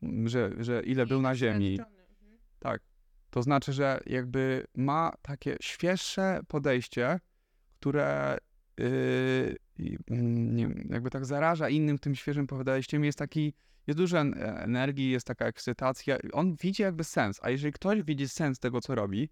mm, 0.02 0.28
że, 0.28 0.50
że 0.58 0.82
ile 0.82 1.06
był 1.06 1.22
na 1.22 1.34
ziemi. 1.34 1.78
Tak. 2.58 2.80
To 3.30 3.42
znaczy, 3.42 3.72
że 3.72 4.00
jakby 4.06 4.66
ma 4.76 5.12
takie 5.22 5.56
świeższe 5.60 6.40
podejście, 6.48 7.20
które 7.80 8.38
yy, 8.78 9.58
mm, 10.10 10.88
jakby 10.90 11.10
tak 11.10 11.26
zaraża 11.26 11.68
innym 11.68 11.98
tym 11.98 12.14
świeżym 12.14 12.46
podejściem. 12.46 13.04
Jest 13.04 13.18
taki, 13.18 13.54
jest 13.86 13.98
dużo 13.98 14.18
en- 14.18 14.34
energii, 14.42 15.10
jest 15.10 15.26
taka 15.26 15.46
ekscytacja. 15.46 16.18
On 16.32 16.54
widzi 16.54 16.82
jakby 16.82 17.04
sens, 17.04 17.40
a 17.42 17.50
jeżeli 17.50 17.72
ktoś 17.72 18.02
widzi 18.02 18.28
sens 18.28 18.58
tego, 18.58 18.80
co 18.80 18.94
robi, 18.94 19.30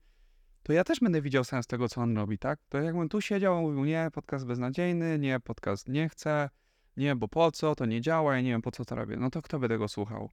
to 0.62 0.72
ja 0.72 0.84
też 0.84 1.00
będę 1.00 1.22
widział 1.22 1.44
sens 1.44 1.66
tego, 1.66 1.88
co 1.88 2.00
on 2.00 2.16
robi, 2.16 2.38
tak? 2.38 2.58
To 2.68 2.78
jakbym 2.78 3.08
tu 3.08 3.20
siedział 3.20 3.62
mówił, 3.62 3.84
nie, 3.84 4.08
podcast 4.12 4.46
beznadziejny, 4.46 5.18
nie, 5.18 5.40
podcast 5.40 5.88
nie 5.88 6.08
chcę, 6.08 6.50
nie, 6.96 7.16
bo 7.16 7.28
po 7.28 7.52
co, 7.52 7.74
to 7.74 7.86
nie 7.86 8.00
działa, 8.00 8.34
ja 8.34 8.40
nie 8.40 8.50
wiem, 8.50 8.62
po 8.62 8.70
co 8.70 8.84
to 8.84 8.94
robię. 8.94 9.16
No 9.16 9.30
to 9.30 9.42
kto 9.42 9.58
by 9.58 9.68
tego 9.68 9.88
słuchał? 9.88 10.30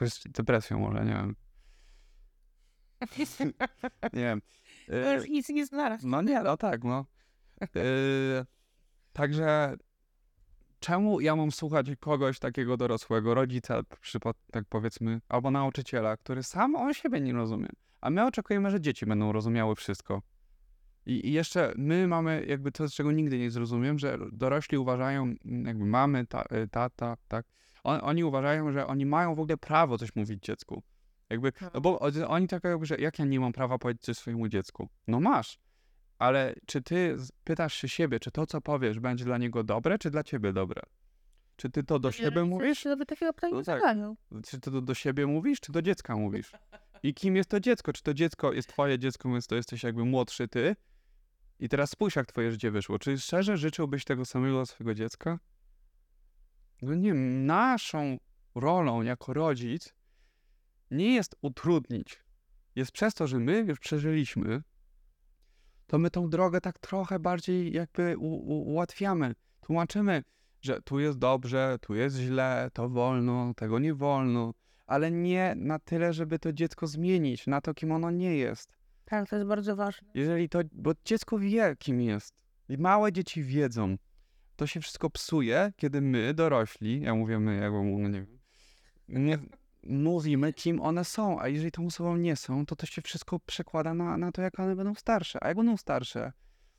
Z 0.00 0.22
depresją 0.28 0.78
może, 0.78 1.04
nie 1.04 1.12
wiem. 1.12 1.36
Nie 4.12 4.22
wiem. 4.22 4.42
To 4.86 5.10
E, 5.10 5.14
już 5.14 5.28
nic 5.28 5.48
nie 5.48 5.66
znalazł. 5.66 6.08
no 6.08 6.22
nie, 6.22 6.42
no 6.42 6.56
tak, 6.56 6.84
no. 6.84 7.06
E, 7.62 7.68
także 9.12 9.76
czemu 10.80 11.20
ja 11.20 11.36
mam 11.36 11.52
słuchać 11.52 11.86
kogoś 12.00 12.38
takiego 12.38 12.76
dorosłego, 12.76 13.34
rodzica, 13.34 13.80
tak 14.50 14.64
powiedzmy, 14.68 15.20
albo 15.28 15.50
nauczyciela, 15.50 16.16
który 16.16 16.42
sam 16.42 16.76
on 16.76 16.94
siebie 16.94 17.20
nie 17.20 17.32
rozumie. 17.32 17.68
A 18.00 18.10
my 18.10 18.26
oczekujemy, 18.26 18.70
że 18.70 18.80
dzieci 18.80 19.06
będą 19.06 19.32
rozumiały 19.32 19.74
wszystko. 19.74 20.22
I, 21.06 21.28
I 21.28 21.32
jeszcze 21.32 21.72
my 21.76 22.08
mamy 22.08 22.44
jakby 22.48 22.72
to, 22.72 22.88
czego 22.88 23.12
nigdy 23.12 23.38
nie 23.38 23.50
zrozumiem, 23.50 23.98
że 23.98 24.18
dorośli 24.32 24.78
uważają, 24.78 25.22
mm, 25.22 25.66
jakby 25.66 25.84
mamy, 25.84 26.26
ta, 26.26 26.42
y, 26.42 26.68
tata, 26.68 27.16
tak, 27.28 27.46
on, 27.84 28.00
oni 28.02 28.24
uważają, 28.24 28.72
że 28.72 28.86
oni 28.86 29.06
mają 29.06 29.34
w 29.34 29.40
ogóle 29.40 29.56
prawo 29.56 29.98
coś 29.98 30.16
mówić 30.16 30.42
dziecku. 30.44 30.82
Jakby, 31.30 31.52
No. 31.60 31.70
no 31.74 31.80
bo 31.80 32.00
oni 32.28 32.48
tak 32.48 32.64
jakby, 32.64 32.86
że 32.86 32.96
jak 32.96 33.18
ja 33.18 33.24
nie 33.24 33.40
mam 33.40 33.52
prawa 33.52 33.78
powiedzieć 33.78 34.02
coś 34.02 34.16
swojemu 34.16 34.48
dziecku? 34.48 34.88
No 35.08 35.20
masz, 35.20 35.58
ale 36.18 36.54
czy 36.66 36.82
ty 36.82 37.16
pytasz 37.44 37.74
się 37.74 37.88
siebie, 37.88 38.20
czy 38.20 38.30
to, 38.30 38.46
co 38.46 38.60
powiesz, 38.60 39.00
będzie 39.00 39.24
dla 39.24 39.38
niego 39.38 39.64
dobre, 39.64 39.98
czy 39.98 40.10
dla 40.10 40.22
ciebie 40.22 40.52
dobre? 40.52 40.82
Czy 41.56 41.70
ty 41.70 41.82
to 41.84 41.98
do 41.98 42.12
siebie 42.12 42.26
Rodzice 42.40 42.44
mówisz? 42.44 42.78
Sobie 42.82 43.06
takiego 43.06 43.32
pytania 43.32 43.54
No 43.54 43.62
tak. 43.62 43.82
Czy 44.46 44.60
to 44.60 44.80
do, 44.80 44.94
siebie 44.94 45.26
mówisz, 45.26 45.60
czy 45.60 45.72
do 45.72 45.82
dziecka 45.82 46.16
mówisz? 46.16 46.52
I 47.02 47.14
kim 47.14 47.36
jest 47.36 47.50
to 47.50 47.60
dziecko? 47.60 47.92
Czy 47.92 48.02
to 48.02 48.14
dziecko 48.14 48.52
jest 48.52 48.68
twoje 48.68 48.98
dziecko, 48.98 49.28
więc 49.28 49.46
to 49.46 49.54
jesteś 49.54 49.82
jakby 49.82 50.04
młodszy 50.04 50.48
ty? 50.48 50.76
I 51.60 51.68
teraz 51.68 51.90
spójrz, 51.90 52.16
jak 52.16 52.26
twoje 52.26 52.50
życie 52.50 52.70
wyszło. 52.70 52.98
Czy 52.98 53.18
szczerze 53.18 53.56
życzyłbyś 53.56 54.04
tego 54.04 54.24
samego 54.24 54.66
swojego 54.66 54.94
dziecka? 54.94 55.38
No 56.82 56.94
nie, 56.94 57.14
naszą 57.44 58.18
rolą 58.54 59.02
jako 59.02 59.32
rodzic 59.32 59.94
nie 60.90 61.14
jest 61.14 61.36
utrudnić. 61.42 62.24
Jest 62.74 62.92
przez 62.92 63.14
to, 63.14 63.26
że 63.26 63.38
my 63.38 63.64
już 63.68 63.78
przeżyliśmy, 63.78 64.62
to 65.86 65.98
my 65.98 66.10
tą 66.10 66.30
drogę 66.30 66.60
tak 66.60 66.78
trochę 66.78 67.18
bardziej 67.18 67.72
jakby 67.72 68.18
u, 68.18 68.26
u, 68.26 68.72
ułatwiamy. 68.72 69.34
Tłumaczymy, 69.60 70.22
że 70.60 70.82
tu 70.82 71.00
jest 71.00 71.18
dobrze, 71.18 71.76
tu 71.80 71.94
jest 71.94 72.16
źle, 72.16 72.70
to 72.72 72.88
wolno, 72.88 73.54
tego 73.54 73.78
nie 73.78 73.94
wolno, 73.94 74.54
ale 74.86 75.10
nie 75.10 75.54
na 75.56 75.78
tyle, 75.78 76.12
żeby 76.12 76.38
to 76.38 76.52
dziecko 76.52 76.86
zmienić, 76.86 77.46
na 77.46 77.60
to, 77.60 77.74
kim 77.74 77.92
ono 77.92 78.10
nie 78.10 78.36
jest. 78.36 78.76
Tak, 79.04 79.28
to 79.28 79.36
jest 79.36 79.48
bardzo 79.48 79.76
ważne. 79.76 80.08
Jeżeli 80.14 80.48
to, 80.48 80.60
bo 80.72 80.92
dziecko 81.04 81.38
wie, 81.38 81.76
kim 81.78 82.00
jest. 82.00 82.34
I 82.68 82.78
małe 82.78 83.12
dzieci 83.12 83.42
wiedzą. 83.42 83.96
To 84.56 84.66
się 84.66 84.80
wszystko 84.80 85.10
psuje, 85.10 85.72
kiedy 85.76 86.00
my, 86.00 86.34
dorośli, 86.34 87.00
ja 87.00 87.14
mówię 87.14 87.38
my, 87.38 87.56
jakby, 87.56 87.78
no 87.82 88.08
nie 88.08 88.20
wiem, 88.20 88.38
nie, 89.08 89.38
mówimy, 89.88 90.52
kim 90.52 90.80
one 90.80 91.04
są, 91.04 91.40
a 91.40 91.48
jeżeli 91.48 91.72
tą 91.72 91.86
osobą 91.86 92.16
nie 92.16 92.36
są, 92.36 92.66
to 92.66 92.76
to 92.76 92.86
się 92.86 93.02
wszystko 93.02 93.38
przekłada 93.38 93.94
na, 93.94 94.16
na 94.16 94.32
to, 94.32 94.42
jak 94.42 94.60
one 94.60 94.76
będą 94.76 94.94
starsze. 94.94 95.44
A 95.44 95.48
jak 95.48 95.56
będą 95.56 95.76
starsze, 95.76 96.32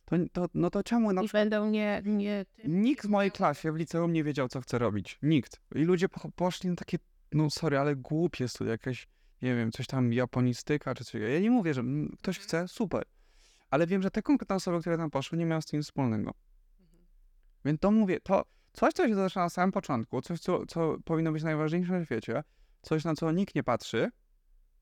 to, 0.05 0.15
to, 0.31 0.47
no 0.53 0.69
to 0.69 0.83
czemu 0.83 1.13
na 1.13 1.21
będą 1.33 1.69
nie... 1.69 2.01
nie 2.05 2.45
Nikt 2.63 3.05
w 3.05 3.09
mojej 3.09 3.31
klasie 3.31 3.71
w 3.71 3.75
liceum 3.75 4.13
nie 4.13 4.23
wiedział, 4.23 4.47
co 4.47 4.61
chce 4.61 4.77
robić. 4.77 5.19
Nikt. 5.21 5.61
I 5.75 5.83
ludzie 5.83 6.09
po, 6.09 6.31
poszli 6.31 6.69
na 6.69 6.75
takie, 6.75 6.97
no 7.31 7.49
sorry, 7.49 7.77
ale 7.77 7.95
głupie 7.95 8.47
studia, 8.47 8.71
jakieś, 8.71 9.07
nie 9.41 9.55
wiem, 9.55 9.71
coś 9.71 9.87
tam 9.87 10.13
japonistyka 10.13 10.95
czy 10.95 11.05
coś. 11.05 11.21
Ja 11.21 11.39
nie 11.39 11.51
mówię, 11.51 11.73
że 11.73 11.83
ktoś 12.17 12.39
chce, 12.39 12.67
super. 12.67 13.03
Ale 13.69 13.87
wiem, 13.87 14.01
że 14.01 14.11
te 14.11 14.21
konkretne 14.21 14.55
osoby, 14.55 14.79
które 14.79 14.97
tam 14.97 15.11
poszły, 15.11 15.37
nie 15.37 15.45
miały 15.45 15.61
z 15.61 15.65
tym 15.65 15.77
nic 15.77 15.85
wspólnego. 15.85 16.33
Więc 17.65 17.79
to 17.79 17.91
mówię, 17.91 18.19
to 18.19 18.45
coś, 18.73 18.93
co 18.93 19.07
się 19.07 19.15
zaczyna 19.15 19.43
na 19.43 19.49
samym 19.49 19.71
początku, 19.71 20.21
coś, 20.21 20.39
co, 20.39 20.65
co 20.65 20.97
powinno 21.05 21.31
być 21.31 21.43
najważniejsze 21.43 21.93
na 21.93 22.05
świecie, 22.05 22.43
coś, 22.81 23.03
na 23.05 23.15
co 23.15 23.31
nikt 23.31 23.55
nie 23.55 23.63
patrzy, 23.63 24.09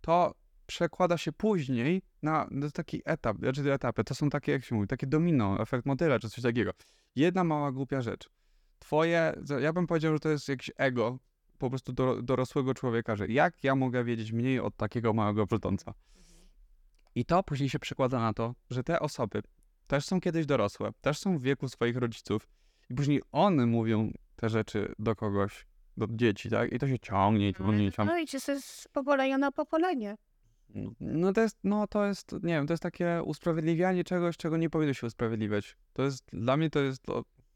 to 0.02 0.36
przekłada 0.66 1.18
się 1.18 1.32
później 1.32 2.02
na, 2.22 2.48
na 2.52 2.70
taki 2.70 3.02
etap, 3.06 3.38
znaczy 3.38 3.74
etapy, 3.74 4.04
to 4.04 4.16
są 4.16 4.30
takie, 4.30 4.52
jak 4.52 4.66
się 4.66 4.76
mówi, 4.76 4.88
takie 4.88 5.08
domino, 5.08 5.62
efekt 5.62 5.86
motyla, 5.86 6.20
czy 6.20 6.30
coś 6.30 6.44
takiego. 6.44 6.72
Jedna 7.16 7.44
mała 7.44 7.72
głupia 7.72 8.02
rzecz. 8.02 8.30
Twoje, 8.80 9.34
ja 9.60 9.74
bym 9.74 9.88
powiedział, 9.88 10.14
że 10.14 10.20
to 10.20 10.30
jest 10.30 10.50
jakieś 10.50 10.72
ego 10.78 11.20
po 11.58 11.70
prostu 11.70 11.94
do, 11.94 12.22
dorosłego 12.22 12.74
człowieka, 12.74 13.16
że 13.16 13.28
jak 13.28 13.64
ja 13.64 13.76
mogę 13.76 14.04
wiedzieć 14.04 14.32
mniej 14.32 14.60
od 14.60 14.78
takiego 14.78 15.14
małego 15.14 15.46
brzdąca. 15.46 15.94
I 17.16 17.26
to 17.26 17.44
później 17.44 17.70
się 17.70 17.80
przekłada 17.80 18.20
na 18.20 18.34
to, 18.34 18.56
że 18.70 18.84
te 18.84 19.00
osoby 19.00 19.42
też 19.88 20.06
są 20.06 20.22
kiedyś 20.22 20.46
dorosłe, 20.46 20.92
też 21.02 21.20
są 21.20 21.38
w 21.38 21.42
wieku 21.42 21.70
swoich 21.70 21.98
rodziców 21.98 22.48
i 22.90 22.96
później 22.96 23.22
one 23.32 23.66
mówią 23.66 24.12
te 24.36 24.50
rzeczy 24.50 24.94
do 25.00 25.16
kogoś, 25.16 25.66
do 25.98 26.08
dzieci, 26.10 26.50
tak? 26.50 26.74
I 26.74 26.80
to 26.80 26.88
się 26.88 27.00
ciągnie 27.00 27.50
i 27.50 27.54
ciągnie 27.54 27.88
i 27.88 27.92
ciągnie. 27.92 28.14
No 28.14 28.20
i 28.20 28.28
to 28.28 28.52
jest 28.52 28.66
z 28.66 28.88
pokolenia 28.88 29.38
na 29.38 29.52
pokolenie. 29.52 30.18
No 31.00 31.34
to 31.34 31.42
jest, 31.42 31.58
no 31.64 31.88
to 31.88 32.06
jest, 32.06 32.32
nie 32.32 32.54
wiem, 32.54 32.68
to 32.68 32.74
jest 32.74 32.84
takie 32.84 33.22
usprawiedliwianie 33.26 34.04
czegoś, 34.04 34.38
czego 34.38 34.58
nie 34.58 34.70
powinno 34.70 34.94
się 34.94 35.08
usprawiedliwiać. 35.08 35.78
To 35.94 36.04
jest, 36.04 36.24
dla 36.34 36.58
mnie 36.58 36.70
to 36.70 36.80
jest, 36.80 37.04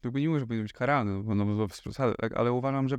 jakby 0.04 0.20
nie 0.20 0.28
mówię, 0.28 0.40
że 0.40 0.46
powinno 0.46 0.62
być 0.62 0.72
karane, 0.72 1.12
no 1.12 1.22
bo 1.22 1.34
no, 1.34 1.68
przesady, 1.68 2.14
tak? 2.18 2.36
ale 2.36 2.52
uważam, 2.52 2.88
że, 2.88 2.96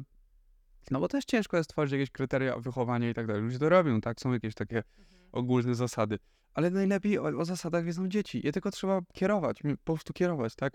no 0.92 1.00
bo 1.00 1.08
też 1.08 1.26
ciężko 1.26 1.58
jest 1.58 1.70
stworzyć 1.70 1.92
jakieś 1.92 2.10
kryteria 2.10 2.58
wychowania 2.58 3.10
i 3.10 3.14
tak 3.14 3.28
dalej. 3.28 3.42
Ludzie 3.42 3.60
to 3.60 3.70
robią, 3.70 4.02
tak? 4.02 4.20
Są 4.20 4.34
jakieś 4.34 4.54
takie 4.54 4.84
ogólne 5.32 5.76
zasady. 5.76 6.20
Ale 6.54 6.70
najlepiej 6.70 7.20
o, 7.20 7.24
o 7.24 7.46
zasadach 7.46 7.86
wiedzą 7.86 8.08
dzieci. 8.08 8.42
Je 8.44 8.52
tylko 8.52 8.72
trzeba 8.72 9.02
kierować, 9.14 9.62
po 9.84 9.94
prostu 9.94 10.14
kierować, 10.14 10.56
tak? 10.56 10.74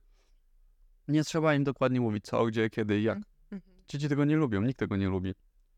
Nie 1.09 1.25
trzeba 1.25 1.55
im 1.55 1.65
dokładnie 1.65 2.01
mówić 2.01 2.25
co, 2.25 2.47
gdzie, 2.47 2.71
kiedy 2.71 3.01
i 3.01 3.03
jak. 3.03 3.19
Dzieci 3.89 4.09
tego 4.09 4.25
nie 4.25 4.37
lubią, 4.37 4.63
nikt 4.63 4.79
tego 4.79 4.97
nie 4.97 5.09
lubi. 5.09 5.35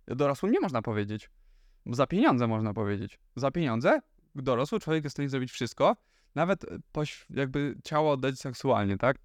Dorosłym 0.07 0.53
nie 0.53 0.61
można 0.61 0.83
powiedzieć. 0.83 1.31
Za 1.87 2.07
pieniądze 2.07 2.47
można 2.47 2.75
powiedzieć. 2.75 3.19
Za 3.37 3.51
pieniądze 3.51 4.01
dorosły 4.35 4.81
człowiek 4.81 5.05
jest 5.05 5.15
w 5.15 5.17
stanie 5.17 5.29
zrobić 5.29 5.51
wszystko, 5.51 5.97
nawet 6.35 6.65
e, 6.65 6.79
jakby 7.31 7.77
ciało 7.85 8.13
oddać 8.13 8.39
seksualnie, 8.39 8.99
tak? 8.99 9.17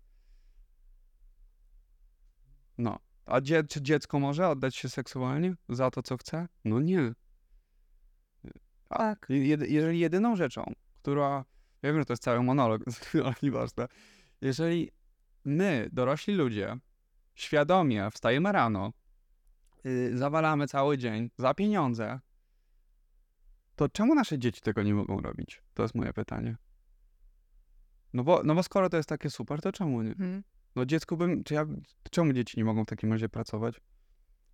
No. 2.78 3.00
A 3.26 3.42
dzie, 3.42 3.64
czy 3.64 3.82
dziecko 3.82 4.20
może 4.20 4.50
oddać 4.50 4.76
się 4.76 4.90
seksualnie 4.90 5.56
za 5.70 5.92
to, 5.92 6.04
co 6.04 6.18
chce? 6.18 6.48
No 6.66 6.80
nie. 6.80 7.14
Tak. 8.90 9.26
jedy, 9.30 9.68
jeżeli 9.68 10.00
jedyną 10.00 10.36
rzeczą, 10.36 10.74
która. 11.02 11.46
Ja 11.82 11.92
wiem, 11.92 12.00
że 12.00 12.06
to 12.06 12.14
jest 12.14 12.24
cały 12.24 12.44
monolog, 12.44 12.82
ale 13.26 13.34
nieważne. 13.44 13.88
Jeżeli 14.42 14.92
my, 15.46 15.90
dorośli 15.92 16.34
ludzie, 16.36 16.78
świadomie 17.36 18.10
wstajemy 18.12 18.52
rano, 18.52 18.94
yy, 19.84 20.18
zawalamy 20.18 20.68
cały 20.68 20.98
dzień 20.98 21.30
za 21.38 21.54
pieniądze, 21.54 22.20
to 23.76 23.90
czemu 23.90 24.16
nasze 24.16 24.40
dzieci 24.40 24.62
tego 24.62 24.84
nie 24.84 24.94
mogą 24.94 25.22
robić? 25.22 25.64
To 25.74 25.84
jest 25.84 25.96
moje 25.96 26.14
pytanie. 26.14 26.56
No 28.14 28.24
bo, 28.24 28.42
no 28.44 28.56
bo 28.56 28.64
skoro 28.64 28.90
to 28.90 28.98
jest 28.98 29.10
takie 29.10 29.30
super, 29.30 29.62
to 29.62 29.72
czemu 29.72 30.02
nie? 30.02 30.12
Mhm. 30.12 30.44
No 30.76 30.86
dziecku 30.86 31.18
bym, 31.18 31.44
czy 31.44 31.54
ja, 31.54 31.66
czemu 32.12 32.34
dzieci 32.34 32.58
nie 32.58 32.66
mogą 32.66 32.84
w 32.84 32.88
takim 32.88 33.12
razie 33.12 33.30
pracować? 33.30 33.82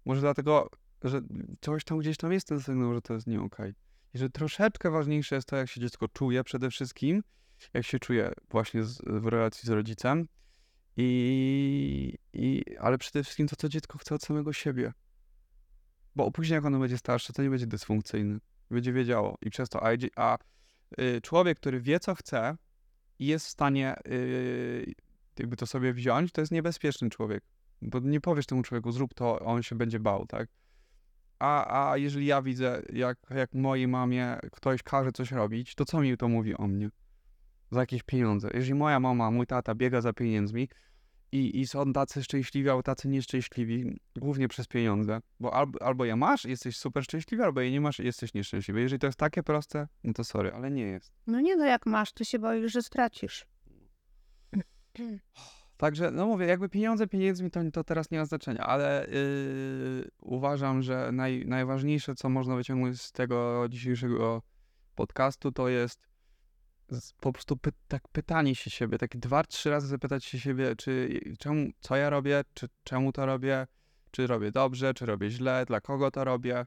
Może 0.05 0.21
dlatego, 0.21 0.69
że 1.03 1.21
coś 1.61 1.83
tam 1.83 1.97
gdzieś 1.97 2.17
tam 2.17 2.31
jest 2.31 2.47
ten 2.47 2.61
sygnał, 2.61 2.93
że 2.93 3.01
to 3.01 3.13
jest 3.13 3.27
nie 3.27 3.41
okej. 3.41 3.73
I 4.13 4.17
że 4.17 4.29
troszeczkę 4.29 4.91
ważniejsze 4.91 5.35
jest 5.35 5.47
to, 5.47 5.55
jak 5.55 5.69
się 5.69 5.81
dziecko 5.81 6.07
czuje 6.07 6.43
przede 6.43 6.69
wszystkim, 6.69 7.23
jak 7.73 7.85
się 7.85 7.99
czuje 7.99 8.33
właśnie 8.49 8.83
z, 8.83 9.01
w 9.05 9.25
relacji 9.25 9.67
z 9.67 9.69
rodzicem, 9.69 10.27
i, 11.01 12.17
i, 12.33 12.63
ale 12.79 12.97
przede 12.97 13.23
wszystkim 13.23 13.47
to, 13.47 13.55
co 13.55 13.69
dziecko 13.69 13.97
chce 13.97 14.15
od 14.15 14.23
samego 14.23 14.53
siebie. 14.53 14.93
Bo 16.15 16.31
później, 16.31 16.55
jak 16.55 16.65
ono 16.65 16.79
będzie 16.79 16.97
starsze, 16.97 17.33
to 17.33 17.43
nie 17.43 17.49
będzie 17.49 17.67
dysfunkcyjny. 17.67 18.39
Będzie 18.71 18.93
wiedziało. 18.93 19.37
I 19.41 19.49
przez 19.49 19.69
to, 19.69 19.83
a, 19.83 19.89
a 20.15 20.37
y, 21.01 21.21
człowiek, 21.21 21.59
który 21.59 21.81
wie, 21.81 21.99
co 21.99 22.15
chce 22.15 22.57
i 23.19 23.25
jest 23.25 23.45
w 23.45 23.49
stanie 23.49 23.95
y, 24.07 24.93
jakby 25.39 25.55
to 25.55 25.67
sobie 25.67 25.93
wziąć, 25.93 26.31
to 26.31 26.41
jest 26.41 26.51
niebezpieczny 26.51 27.09
człowiek. 27.09 27.43
Bo 27.81 27.99
nie 27.99 28.21
powiesz 28.21 28.45
temu 28.45 28.63
człowieku, 28.63 28.91
zrób 28.91 29.13
to, 29.13 29.39
on 29.39 29.63
się 29.63 29.75
będzie 29.75 29.99
bał, 29.99 30.25
tak? 30.25 30.49
A, 31.39 31.89
a 31.91 31.97
jeżeli 31.97 32.25
ja 32.25 32.41
widzę, 32.41 32.81
jak, 32.93 33.17
jak 33.29 33.53
mojej 33.53 33.87
mamie 33.87 34.37
ktoś 34.51 34.83
każe 34.83 35.11
coś 35.11 35.31
robić, 35.31 35.75
to 35.75 35.85
co 35.85 36.01
mi 36.01 36.17
to 36.17 36.27
mówi 36.27 36.55
o 36.55 36.67
mnie? 36.67 36.89
Za 37.71 37.79
jakieś 37.79 38.03
pieniądze. 38.03 38.49
Jeżeli 38.53 38.73
moja 38.73 38.99
mama, 38.99 39.31
mój 39.31 39.47
tata 39.47 39.75
biega 39.75 40.01
za 40.01 40.13
pieniędzmi 40.13 40.69
i, 41.31 41.59
i 41.59 41.67
są 41.67 41.93
tacy 41.93 42.23
szczęśliwi, 42.23 42.69
albo 42.69 42.83
tacy 42.83 43.07
nieszczęśliwi, 43.07 43.99
głównie 44.15 44.47
przez 44.47 44.67
pieniądze, 44.67 45.19
bo 45.39 45.53
albo, 45.53 45.81
albo 45.81 46.05
je 46.05 46.15
masz, 46.15 46.45
jesteś 46.45 46.77
super 46.77 47.03
szczęśliwy, 47.03 47.43
albo 47.43 47.61
je 47.61 47.71
nie 47.71 47.81
masz, 47.81 47.99
jesteś 47.99 48.33
nieszczęśliwy. 48.33 48.81
Jeżeli 48.81 48.99
to 48.99 49.07
jest 49.07 49.19
takie 49.19 49.43
proste, 49.43 49.87
no 50.03 50.13
to 50.13 50.23
sorry, 50.23 50.53
ale 50.53 50.71
nie 50.71 50.83
jest. 50.83 51.11
No 51.27 51.39
nie 51.39 51.55
no, 51.55 51.65
jak 51.65 51.85
masz, 51.85 52.13
to 52.13 52.23
się 52.23 52.39
boisz, 52.39 52.71
że 52.71 52.81
stracisz. 52.81 53.45
Także, 55.77 56.11
no 56.11 56.25
mówię, 56.27 56.45
jakby 56.45 56.69
pieniądze 56.69 57.07
pieniędzmi 57.07 57.51
to, 57.51 57.59
to 57.73 57.83
teraz 57.83 58.11
nie 58.11 58.19
ma 58.19 58.25
znaczenia, 58.25 58.63
ale 58.63 59.07
yy, 59.11 60.09
uważam, 60.21 60.81
że 60.81 61.11
naj, 61.11 61.45
najważniejsze, 61.45 62.15
co 62.15 62.29
można 62.29 62.55
wyciągnąć 62.55 63.01
z 63.01 63.11
tego 63.11 63.65
dzisiejszego 63.69 64.41
podcastu, 64.95 65.51
to 65.51 65.69
jest 65.69 66.08
po 67.19 67.33
prostu 67.33 67.57
py, 67.57 67.71
tak 67.87 68.07
pytanie 68.07 68.55
się 68.55 68.69
siebie, 68.69 68.97
tak 68.97 69.17
dwa, 69.17 69.43
trzy 69.43 69.69
razy 69.69 69.87
zapytać 69.87 70.25
się 70.25 70.39
siebie, 70.39 70.75
czy 70.75 71.19
czemu, 71.39 71.69
co 71.79 71.95
ja 71.95 72.09
robię, 72.09 72.43
czy 72.53 72.67
czemu 72.83 73.11
to 73.11 73.25
robię, 73.25 73.67
czy 74.11 74.27
robię 74.27 74.51
dobrze, 74.51 74.93
czy 74.93 75.05
robię 75.05 75.29
źle, 75.29 75.65
dla 75.67 75.81
kogo 75.81 76.11
to 76.11 76.23
robię. 76.23 76.65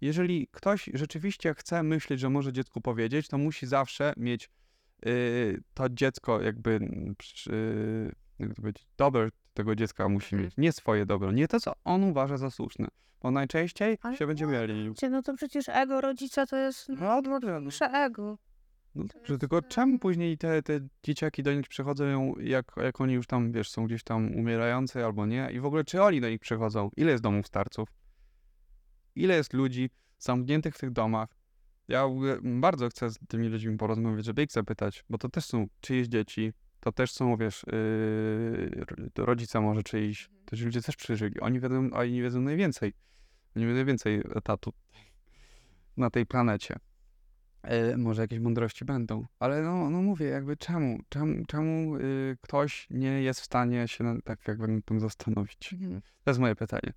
Jeżeli 0.00 0.48
ktoś 0.52 0.90
rzeczywiście 0.94 1.54
chce 1.54 1.82
myśleć, 1.82 2.20
że 2.20 2.30
może 2.30 2.52
dziecku 2.52 2.80
powiedzieć, 2.80 3.28
to 3.28 3.38
musi 3.38 3.66
zawsze 3.66 4.12
mieć 4.16 4.50
y, 5.06 5.62
to 5.74 5.88
dziecko 5.88 6.42
jakby 6.42 6.80
przy, 7.18 7.52
jak 8.38 8.48
to 8.48 8.54
powiedzieć, 8.54 8.86
dobro 8.96 9.28
tego 9.54 9.74
dziecka 9.74 10.08
musi 10.08 10.34
Mhm. 10.34 10.42
mieć, 10.42 10.54
nie 10.56 10.72
swoje 10.72 11.06
dobro, 11.06 11.32
nie 11.32 11.48
to, 11.48 11.60
co 11.60 11.72
on 11.84 12.04
uważa 12.04 12.36
za 12.36 12.50
słuszne, 12.50 12.88
bo 13.22 13.30
najczęściej 13.30 13.98
Ale 14.02 14.16
się 14.16 14.26
będzie. 14.26 14.46
Wiecie, 14.46 15.10
No 15.10 15.22
to 15.22 15.34
przecież 15.34 15.68
ego 15.68 16.00
rodzica 16.00 16.46
to 16.46 16.56
jest 16.56 16.88
No 16.88 17.20
no. 17.22 17.60
nasze 17.60 17.86
ego. 17.86 18.38
No 18.96 19.04
dobrze, 19.04 19.38
tylko 19.38 19.62
czemu 19.62 19.98
później 19.98 20.38
te, 20.38 20.62
te 20.62 20.80
dzieciaki 21.02 21.42
do 21.42 21.54
nich 21.54 21.68
przychodzą, 21.68 22.34
jak, 22.40 22.72
jak 22.76 23.00
oni 23.00 23.14
już 23.14 23.26
tam, 23.26 23.52
wiesz, 23.52 23.70
są 23.70 23.86
gdzieś 23.86 24.02
tam 24.02 24.34
umierające 24.34 25.04
albo 25.04 25.26
nie? 25.26 25.48
I 25.52 25.60
w 25.60 25.66
ogóle 25.66 25.84
czy 25.84 26.02
oni 26.02 26.20
do 26.20 26.28
nich 26.28 26.40
przychodzą? 26.40 26.90
Ile 26.96 27.12
jest 27.12 27.22
domów 27.22 27.46
starców? 27.46 27.88
Ile 29.14 29.36
jest 29.36 29.52
ludzi, 29.52 29.90
zamkniętych 30.18 30.74
w 30.74 30.78
tych 30.78 30.90
domach. 30.90 31.28
Ja 31.88 32.04
bardzo 32.42 32.88
chcę 32.88 33.10
z 33.10 33.18
tymi 33.28 33.48
ludźmi 33.48 33.76
porozmawiać, 33.76 34.24
żeby 34.24 34.42
ich 34.42 34.52
zapytać, 34.52 35.04
bo 35.10 35.18
to 35.18 35.28
też 35.28 35.44
są 35.44 35.66
czyjeś 35.80 36.08
dzieci, 36.08 36.52
to 36.80 36.92
też 36.92 37.12
są, 37.12 37.36
wiesz, 37.36 37.64
yy, 37.72 38.84
ro- 39.16 39.24
rodzice 39.26 39.60
może 39.60 39.82
czyjś, 39.82 40.28
to 40.44 40.56
ci 40.56 40.64
ludzie 40.64 40.82
też 40.82 40.96
przeżyli. 40.96 41.40
Oni 41.40 41.60
wiedzą, 41.60 41.90
oni 41.92 42.22
wiedzą 42.22 42.40
najwięcej. 42.40 42.92
Oni 43.56 43.66
wiedzą 43.66 43.76
najwięcej 43.76 44.22
etatu 44.34 44.72
na 45.96 46.10
tej 46.10 46.26
planecie. 46.26 46.76
E, 47.66 47.96
może 47.96 48.22
jakieś 48.22 48.38
mądrości 48.38 48.84
będą. 48.84 49.26
Ale 49.38 49.62
no, 49.62 49.90
no 49.90 50.02
mówię, 50.02 50.26
jakby 50.26 50.56
czemu? 50.56 50.98
Czemu, 51.08 51.44
czemu 51.46 51.96
y, 51.96 52.36
ktoś 52.40 52.86
nie 52.90 53.22
jest 53.22 53.40
w 53.40 53.44
stanie 53.44 53.88
się 53.88 54.04
na, 54.04 54.20
tak 54.24 54.48
jakby 54.48 54.68
nad 54.68 54.84
tym 54.84 55.00
zastanowić? 55.00 55.74
To 56.24 56.30
jest 56.30 56.40
moje 56.40 56.54
pytanie. 56.54 56.92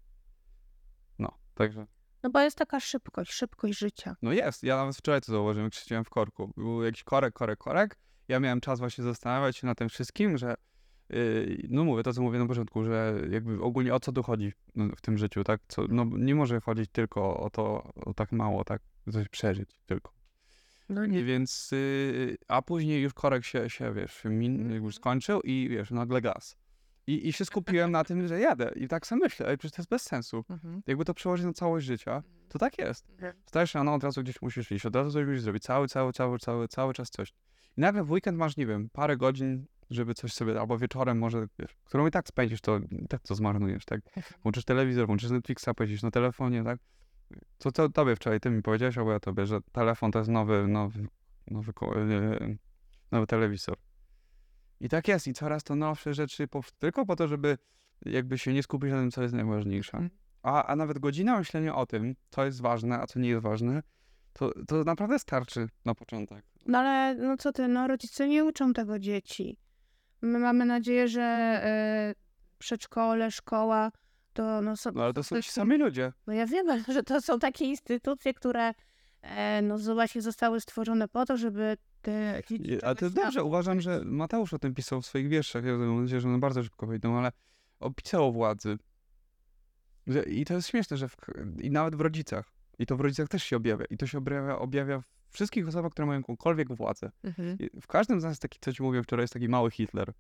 No, 1.20 1.38
także. 1.56 1.88
No 2.24 2.30
bo 2.30 2.40
jest 2.40 2.58
taka 2.58 2.80
szybkość, 2.80 3.32
szybkość 3.32 3.80
życia. 3.80 4.16
No 4.22 4.32
jest, 4.32 4.64
ja 4.64 4.78
nawet 4.78 4.98
wczoraj 4.98 5.22
to 5.22 5.32
zauważyłem, 5.32 5.66
jak 5.66 5.74
siedziałem 5.74 6.06
w 6.06 6.10
korku. 6.10 6.52
Był 6.58 6.84
jakiś 6.84 7.04
korek, 7.04 7.34
korek, 7.34 7.60
korek. 7.60 7.98
Ja 8.28 8.40
miałem 8.40 8.62
czas 8.62 8.80
właśnie 8.80 9.04
zastanawiać 9.04 9.58
się 9.58 9.68
nad 9.68 9.78
tym 9.78 9.90
wszystkim, 9.90 10.38
że 10.38 10.56
yy, 11.10 11.68
no 11.70 11.84
mówię 11.84 12.04
to, 12.04 12.14
co 12.14 12.22
mówię 12.22 12.40
na 12.40 12.46
początku, 12.46 12.84
że 12.84 13.22
jakby 13.30 13.62
ogólnie 13.62 13.94
o 13.94 14.00
co 14.00 14.12
tu 14.12 14.24
chodzi 14.24 14.54
no, 14.76 14.96
w 14.96 15.02
tym 15.02 15.18
życiu, 15.18 15.44
tak? 15.44 15.62
Co, 15.68 15.86
no 15.90 16.06
nie 16.18 16.36
może 16.36 16.62
chodzić 16.62 16.90
tylko 16.92 17.38
o 17.38 17.50
to, 17.50 17.94
o 17.96 18.14
tak 18.14 18.32
mało, 18.32 18.64
tak? 18.64 18.82
Coś 19.12 19.30
przeżyć 19.30 19.80
tylko. 19.86 20.19
No 20.90 21.06
I 21.06 21.24
więc, 21.24 21.72
yy, 21.72 22.38
a 22.48 22.62
później 22.62 23.02
już 23.02 23.14
korek 23.14 23.46
się, 23.46 23.70
się 23.70 23.94
wiesz, 23.94 24.22
min, 24.26 24.62
Mhm. 24.62 24.84
już 24.84 24.96
skończył 24.96 25.42
i 25.42 25.68
wiesz, 25.70 25.92
nagle 25.92 26.22
gaz. 26.22 26.58
I, 27.08 27.28
I 27.28 27.34
się 27.34 27.46
skupiłem 27.46 27.92
na 27.92 28.04
tym, 28.04 28.28
że 28.28 28.40
jadę. 28.40 28.72
I 28.76 28.88
tak 28.88 29.08
sobie 29.08 29.22
myślę, 29.24 29.48
ej, 29.50 29.58
przecież 29.58 29.76
to 29.76 29.82
jest 29.82 29.90
bez 29.90 30.02
sensu. 30.02 30.46
Mhm. 30.50 30.82
Jakby 30.88 31.06
to 31.06 31.14
przełożyć 31.14 31.46
na 31.46 31.54
całość 31.54 31.86
życia, 31.86 32.24
to 32.50 32.60
tak 32.60 32.78
jest. 32.78 33.10
Mhm. 33.10 33.34
Wstajesz 33.46 33.74
rano, 33.74 33.94
od 33.94 34.04
razu 34.04 34.22
gdzieś 34.24 34.42
musisz 34.42 34.72
iść, 34.72 34.86
od 34.86 34.96
razu 34.96 35.12
coś 35.12 35.26
musisz 35.26 35.42
zrobić, 35.42 35.64
cały, 35.64 35.88
cały, 35.88 36.14
cały, 36.14 36.40
cały, 36.40 36.68
cały 36.68 36.94
czas 36.94 37.10
coś. 37.10 37.30
I 37.78 37.82
nagle 37.82 38.04
w 38.04 38.12
weekend 38.12 38.38
masz, 38.38 38.58
nie 38.58 38.66
wiem, 38.66 38.90
parę 38.94 39.18
godzin, 39.18 39.66
żeby 39.90 40.14
coś 40.14 40.34
sobie, 40.34 40.60
albo 40.60 40.78
wieczorem 40.78 41.18
może, 41.20 41.48
wiesz, 41.60 41.76
którą 41.84 42.08
i 42.08 42.12
tak 42.12 42.28
spędzisz, 42.28 42.62
to 42.62 42.78
i 42.78 43.08
tak 43.08 43.22
to 43.22 43.36
zmarnujesz, 43.36 43.86
tak? 43.86 44.02
Włączysz 44.44 44.66
telewizor, 44.66 45.06
włączysz 45.08 45.30
Netflixa, 45.30 45.70
pojedziesz 45.76 46.04
na 46.04 46.12
telefonie, 46.12 46.64
tak? 46.64 46.80
Co 47.58 47.72
to 47.72 47.90
tobie 47.90 48.16
wczoraj, 48.16 48.40
ty 48.40 48.50
mi 48.50 48.62
powiedziałeś, 48.62 48.98
albo 48.98 49.12
ja 49.12 49.20
tobie, 49.20 49.46
że 49.46 49.60
telefon 49.72 50.12
to 50.12 50.20
jest 50.20 50.32
nowy, 50.32 50.68
nowy, 50.68 51.08
nowy, 51.48 51.74
e, 51.96 52.56
nowy 53.12 53.28
telewizor. 53.28 53.78
I 54.80 54.90
tak 54.90 55.08
jest, 55.08 55.28
i 55.28 55.34
coraz 55.34 55.64
to 55.64 55.76
nowsze 55.76 56.14
rzeczy, 56.14 56.48
tylko 56.80 57.06
po 57.06 57.16
to, 57.16 57.28
żeby 57.28 57.58
jakby 58.06 58.38
się 58.38 58.54
nie 58.54 58.64
skupić 58.64 58.92
na 58.92 59.00
tym, 59.00 59.12
co 59.12 59.22
jest 59.22 59.34
najważniejsze. 59.34 59.98
Mhm. 59.98 60.10
A, 60.44 60.66
a 60.66 60.76
nawet 60.76 61.00
godzina 61.00 61.38
myślenia 61.38 61.76
o 61.76 61.86
tym, 61.86 62.16
co 62.30 62.46
jest 62.46 62.62
ważne, 62.62 63.00
a 63.00 63.08
co 63.08 63.20
nie 63.20 63.30
jest 63.30 63.42
ważne, 63.42 63.84
to, 64.34 64.52
to 64.68 64.84
naprawdę 64.84 65.20
starczy 65.20 65.68
na 65.86 65.96
początek. 65.96 66.46
No 66.66 66.78
ale 66.78 67.16
no 67.16 67.38
co 67.38 67.52
ty, 67.52 67.68
no 67.68 67.88
rodzice 67.88 68.28
nie 68.28 68.46
uczą 68.46 68.74
tego 68.74 69.00
dzieci. 69.00 69.58
My 70.22 70.40
mamy 70.40 70.66
nadzieję, 70.66 71.08
że 71.08 71.22
e, 71.22 72.14
przedszkole, 72.58 73.32
szkoła 73.32 73.92
to 74.40 74.62
no 74.62 74.78
są... 74.78 74.92
No 74.92 75.04
ale 75.04 75.14
to 75.14 75.24
są 75.24 75.42
ci 75.42 75.52
sami 75.52 75.78
ludzie. 75.78 76.14
No 76.28 76.34
ja 76.34 76.46
wiem, 76.46 76.84
że 76.88 77.04
to 77.04 77.22
są 77.22 77.40
takie 77.40 77.66
instytucje, 77.66 78.34
które 78.34 78.74
e, 79.22 79.62
no 79.62 79.78
właśnie 79.78 80.22
zostały 80.22 80.62
stworzone 80.62 81.08
po 81.08 81.26
to, 81.26 81.38
żeby 81.38 81.78
te 82.02 82.42
A 82.84 82.96
to 82.96 83.10
dobrze, 83.10 83.44
uważam, 83.44 83.82
że 83.82 84.02
Mateusz 84.06 84.54
o 84.54 84.60
tym 84.60 84.74
pisał 84.74 85.02
w 85.02 85.06
swoich 85.06 85.28
wierszach, 85.28 85.66
ja 85.66 85.78
mam 85.78 86.02
nadzieję, 86.02 86.22
że 86.22 86.28
one 86.28 86.40
bardzo 86.40 86.64
szybko 86.64 86.88
wyjdą, 86.88 87.18
ale 87.18 87.32
opisał 87.80 88.28
o 88.28 88.32
władzy. 88.32 88.78
I 90.28 90.46
to 90.46 90.54
jest 90.54 90.68
śmieszne, 90.68 90.98
że 90.98 91.08
w, 91.08 91.16
i 91.62 91.72
nawet 91.72 91.96
w 91.96 92.02
rodzicach, 92.02 92.52
i 92.80 92.86
to 92.86 92.98
w 92.98 93.02
rodzicach 93.02 93.28
też 93.28 93.44
się 93.44 93.56
objawia, 93.56 93.86
i 93.86 93.98
to 93.98 94.08
się 94.08 94.18
objawia, 94.18 94.60
objawia 94.60 95.00
w 95.00 95.34
wszystkich 95.34 95.68
osobach, 95.68 95.92
które 95.92 96.06
mają 96.06 96.20
jakąkolwiek 96.20 96.74
władzę. 96.74 97.12
Mhm. 97.24 97.58
W 97.82 97.88
każdym 97.88 98.22
z 98.22 98.24
nas 98.24 98.40
taki, 98.40 98.60
co 98.62 98.74
ci 98.74 98.84
mówię 98.84 99.04
wczoraj, 99.04 99.24
jest 99.24 99.34
taki 99.34 99.50
mały 99.50 99.72
Hitler. 99.72 100.14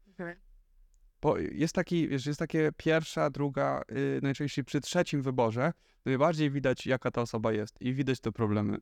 Bo 1.21 1.37
jest 1.37 1.75
taki, 1.75 2.07
wiesz, 2.07 2.25
jest 2.25 2.39
takie 2.39 2.71
pierwsza, 2.77 3.29
druga, 3.29 3.81
yy, 3.89 4.19
najczęściej 4.23 4.65
przy 4.65 4.81
trzecim 4.81 5.21
wyborze, 5.21 5.73
najbardziej 6.05 6.51
widać, 6.51 6.87
jaka 6.87 7.11
ta 7.11 7.21
osoba 7.21 7.51
jest 7.51 7.81
i 7.81 7.93
widać 7.93 8.19
te 8.19 8.31
problemy. 8.31 8.77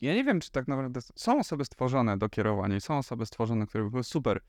Ja 0.00 0.14
nie 0.14 0.24
wiem, 0.24 0.40
czy 0.40 0.50
tak 0.50 0.68
naprawdę 0.68 1.00
są 1.16 1.38
osoby 1.38 1.64
stworzone 1.64 2.18
do 2.18 2.28
kierowania 2.28 2.76
i 2.76 2.80
są 2.80 2.98
osoby 2.98 3.26
stworzone, 3.26 3.66
które 3.66 3.84
by 3.84 3.90
były 3.90 4.04
super, 4.04 4.40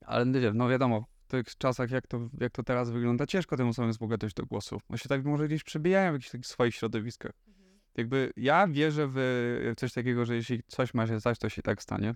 ale 0.00 0.26
nie 0.26 0.40
wiem, 0.40 0.56
no 0.56 0.68
wiadomo, 0.68 1.06
w 1.24 1.26
tych 1.26 1.56
czasach, 1.58 1.90
jak 1.90 2.06
to, 2.06 2.28
jak 2.40 2.52
to 2.52 2.62
teraz 2.62 2.90
wygląda, 2.90 3.26
ciężko 3.26 3.56
tym 3.56 3.68
osobom 3.68 4.18
dojść 4.18 4.36
do 4.36 4.46
głosu. 4.46 4.80
Bo 4.90 4.96
się 4.96 5.08
tak 5.08 5.24
może 5.24 5.46
gdzieś 5.46 5.64
przebijają 5.64 6.10
w 6.10 6.14
jakichś 6.14 6.30
takich 6.30 6.46
swoich 6.46 6.74
środowiskach. 6.74 7.32
Jakby 7.94 8.32
ja 8.36 8.68
wierzę 8.68 9.08
w 9.08 9.12
w 9.14 9.74
coś 9.76 9.92
takiego, 9.92 10.24
że 10.24 10.34
jeśli 10.34 10.62
coś 10.66 10.94
ma 10.94 11.06
się 11.06 11.20
stać, 11.20 11.38
to 11.38 11.48
się 11.48 11.62
tak 11.62 11.82
stanie. 11.82 12.14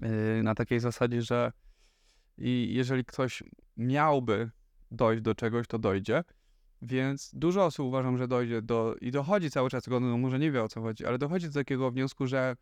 Yy, 0.00 0.42
na 0.42 0.54
takiej 0.54 0.80
zasadzie, 0.80 1.22
że 1.22 1.52
i 2.38 2.70
jeżeli 2.74 3.04
ktoś 3.04 3.42
miałby 3.76 4.50
dojść 4.90 5.22
do 5.22 5.34
czegoś, 5.34 5.66
to 5.66 5.78
dojdzie. 5.78 6.24
Więc 6.82 7.30
dużo 7.34 7.64
osób 7.64 7.86
uważam, 7.86 8.18
że 8.18 8.28
dojdzie 8.28 8.62
do. 8.62 8.94
I 9.00 9.10
dochodzi 9.10 9.50
cały 9.50 9.70
czas, 9.70 9.84
tylko 9.84 10.00
no 10.00 10.18
może 10.18 10.38
nie 10.38 10.50
wie 10.50 10.62
o 10.62 10.68
co 10.68 10.80
chodzi, 10.80 11.06
ale 11.06 11.18
dochodzi 11.18 11.46
do 11.46 11.52
takiego 11.52 11.90
wniosku, 11.90 12.26
że 12.26 12.56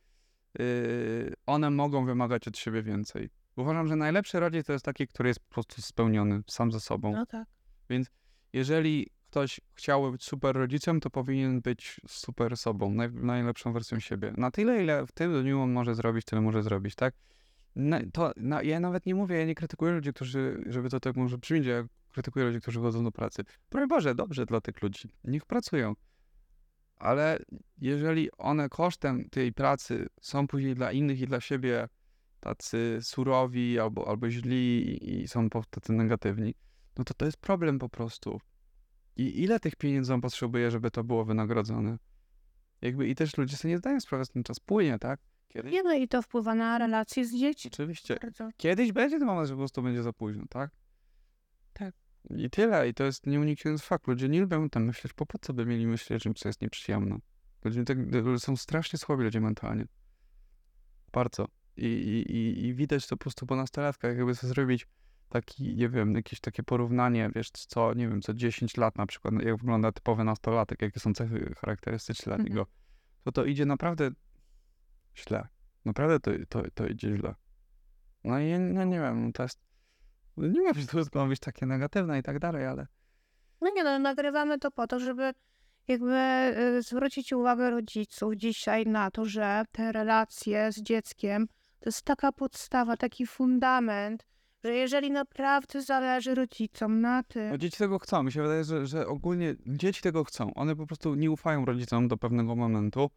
yy, 0.58 1.34
one 1.46 1.70
mogą 1.70 2.04
wymagać 2.06 2.48
od 2.48 2.58
siebie 2.58 2.82
więcej. 2.82 3.30
Uważam, 3.56 3.88
że 3.88 3.96
najlepszy 3.96 4.40
rodzic 4.40 4.66
to 4.66 4.72
jest 4.72 4.84
taki, 4.84 5.06
który 5.06 5.28
jest 5.28 5.40
po 5.40 5.48
prostu 5.48 5.82
spełniony 5.82 6.42
sam 6.46 6.72
ze 6.72 6.80
sobą. 6.80 7.12
No 7.12 7.26
tak. 7.26 7.48
Jeżeli 8.52 9.06
ktoś 9.30 9.60
chciałby 9.74 10.12
być 10.12 10.24
super 10.24 10.56
rodzicem, 10.56 11.00
to 11.00 11.10
powinien 11.10 11.60
być 11.60 12.00
super 12.08 12.56
sobą, 12.56 12.94
naj, 12.94 13.12
najlepszą 13.12 13.72
wersją 13.72 14.00
siebie. 14.00 14.32
Na 14.36 14.50
tyle, 14.50 14.82
ile 14.82 15.06
w 15.06 15.12
tym 15.12 15.42
dniu 15.42 15.60
on 15.60 15.72
może 15.72 15.94
zrobić, 15.94 16.24
tyle 16.24 16.42
może 16.42 16.62
zrobić, 16.62 16.94
tak? 16.94 17.14
Na, 17.76 18.00
to, 18.12 18.32
na, 18.36 18.62
ja 18.62 18.80
nawet 18.80 19.06
nie 19.06 19.14
mówię, 19.14 19.36
ja 19.36 19.44
nie 19.44 19.54
krytykuję 19.54 19.92
ludzi, 19.92 20.12
którzy, 20.12 20.64
żeby 20.66 20.90
to 20.90 21.00
tak 21.00 21.16
może 21.16 21.38
brzmieć, 21.38 21.66
ja 21.66 21.84
krytykuję 22.12 22.44
ludzi, 22.44 22.60
którzy 22.60 22.80
chodzą 22.80 23.04
do 23.04 23.12
pracy. 23.12 23.42
Broń 23.70 23.88
Boże, 23.88 24.14
dobrze 24.14 24.46
dla 24.46 24.60
tych 24.60 24.82
ludzi, 24.82 25.08
niech 25.24 25.46
pracują. 25.46 25.94
Ale 26.96 27.38
jeżeli 27.78 28.30
one 28.38 28.68
kosztem 28.68 29.30
tej 29.30 29.52
pracy 29.52 30.06
są 30.20 30.46
później 30.46 30.74
dla 30.74 30.92
innych 30.92 31.20
i 31.20 31.26
dla 31.26 31.40
siebie 31.40 31.88
tacy 32.40 32.98
surowi 33.02 33.78
albo, 33.78 34.08
albo 34.08 34.30
źli 34.30 35.22
i, 35.22 35.28
są 35.28 35.50
tacy 35.70 35.92
negatywni, 35.92 36.54
no 36.98 37.04
to 37.04 37.14
to 37.14 37.24
jest 37.24 37.36
problem 37.36 37.78
po 37.78 37.88
prostu. 37.88 38.40
I 39.16 39.42
ile 39.42 39.60
tych 39.60 39.76
pieniędzy 39.76 40.14
on 40.14 40.20
potrzebuje, 40.20 40.70
żeby 40.70 40.90
to 40.90 41.04
było 41.04 41.24
wynagrodzone? 41.24 41.98
Jakby 42.82 43.08
i 43.08 43.14
też 43.14 43.36
ludzie 43.36 43.56
sobie 43.56 43.74
nie 43.74 43.78
zdają 43.78 44.00
sprawy, 44.00 44.24
że 44.24 44.32
ten 44.32 44.42
czas 44.42 44.60
płynie, 44.60 44.98
tak? 44.98 45.20
Kiedyś? 45.50 45.72
Nie 45.72 45.82
no 45.82 45.94
i 45.94 46.08
to 46.08 46.22
wpływa 46.22 46.54
na 46.54 46.78
relacje 46.78 47.24
z 47.24 47.34
dziećmi. 47.36 47.70
Oczywiście. 47.74 48.16
Bardzo. 48.22 48.48
Kiedyś 48.56 48.92
będzie 48.92 49.18
ten 49.18 49.26
moment, 49.26 49.48
że 49.48 49.54
po 49.54 49.58
prostu 49.58 49.82
będzie 49.82 50.02
za 50.02 50.12
późno, 50.12 50.44
tak? 50.50 50.70
Tak. 51.72 51.94
I 52.30 52.50
tyle. 52.50 52.88
I 52.88 52.94
to 52.94 53.04
jest 53.04 53.26
nieunikniony 53.26 53.78
fakt. 53.78 54.06
Ludzie 54.06 54.28
nie 54.28 54.40
lubią 54.40 54.64
o 54.64 54.68
tym 54.68 54.84
myśleć, 54.84 55.12
po 55.12 55.26
co 55.40 55.52
by 55.52 55.66
mieli 55.66 55.86
myśleć, 55.86 56.22
że 56.22 56.34
to 56.34 56.48
jest 56.48 56.60
nieprzyjemne? 56.60 57.18
Ludzie, 57.64 57.84
tak, 57.84 57.98
są 58.38 58.56
strasznie 58.56 58.98
słabi 58.98 59.24
ludzie 59.24 59.40
mentalnie. 59.40 59.84
Bardzo. 61.12 61.48
I, 61.76 61.86
i, 61.86 62.32
i, 62.36 62.66
I 62.66 62.74
widać 62.74 63.06
to 63.06 63.16
po 63.16 63.20
prostu 63.22 63.46
po 63.46 63.56
nastolatkach, 63.56 64.16
jakby 64.16 64.34
sobie 64.34 64.54
zrobić 64.54 64.86
taki, 65.28 65.76
nie 65.76 65.88
wiem, 65.88 66.14
jakieś 66.14 66.40
takie 66.40 66.62
porównanie, 66.62 67.30
wiesz, 67.34 67.50
co, 67.50 67.94
nie 67.94 68.08
wiem, 68.08 68.22
co 68.22 68.34
10 68.34 68.76
lat 68.76 68.96
na 68.96 69.06
przykład, 69.06 69.34
jak 69.42 69.56
wygląda 69.56 69.92
typowy 69.92 70.24
nastolatek, 70.24 70.82
jakie 70.82 71.00
są 71.00 71.14
cechy 71.14 71.54
charakterystyczne 71.58 72.24
dla 72.24 72.34
Mhm. 72.34 72.48
niego, 72.48 72.66
to 73.24 73.32
to 73.32 73.44
idzie 73.44 73.66
naprawdę 73.66 74.10
źle. 75.16 75.48
Naprawdę 75.84 76.20
to, 76.20 76.30
to, 76.48 76.70
to 76.74 76.86
idzie 76.86 77.16
źle. 77.16 77.34
No 78.24 78.40
i 78.40 78.58
no 78.58 78.84
nie 78.84 79.00
wiem, 79.00 79.32
to 79.32 79.42
jest, 79.42 79.60
nie 80.36 80.60
wiem, 80.60 80.74
że 80.74 81.06
to 81.06 81.18
ma 81.18 81.26
być 81.26 81.40
takie 81.40 81.66
negatywne 81.66 82.18
i 82.18 82.22
tak 82.22 82.38
dalej, 82.38 82.66
ale 82.66 82.86
No 83.60 83.70
nie 83.76 83.84
no, 83.84 83.98
nagrywamy 83.98 84.58
to 84.58 84.70
po 84.70 84.86
to, 84.86 85.00
żeby 85.00 85.32
jakby 85.88 86.14
y, 86.78 86.82
zwrócić 86.82 87.32
uwagę 87.32 87.70
rodziców 87.70 88.34
dzisiaj 88.36 88.86
na 88.86 89.10
to, 89.10 89.24
że 89.24 89.64
te 89.72 89.92
relacje 89.92 90.72
z 90.72 90.82
dzieckiem 90.82 91.46
to 91.80 91.88
jest 91.88 92.02
taka 92.02 92.32
podstawa, 92.32 92.96
taki 92.96 93.26
fundament, 93.26 94.26
że 94.64 94.74
jeżeli 94.74 95.10
naprawdę 95.10 95.82
zależy 95.82 96.34
rodzicom 96.34 97.00
na 97.00 97.22
tym, 97.22 97.50
no 97.50 97.58
dzieci 97.58 97.78
tego 97.78 97.98
chcą. 97.98 98.22
Mi 98.22 98.32
się 98.32 98.42
wydaje, 98.42 98.64
że, 98.64 98.86
że 98.86 99.06
ogólnie 99.06 99.54
dzieci 99.66 100.02
tego 100.02 100.24
chcą. 100.24 100.54
One 100.54 100.76
po 100.76 100.86
prostu 100.86 101.14
nie 101.14 101.30
ufają 101.30 101.64
rodzicom 101.64 102.08
do 102.08 102.16
pewnego 102.16 102.56
momentu, 102.56 103.10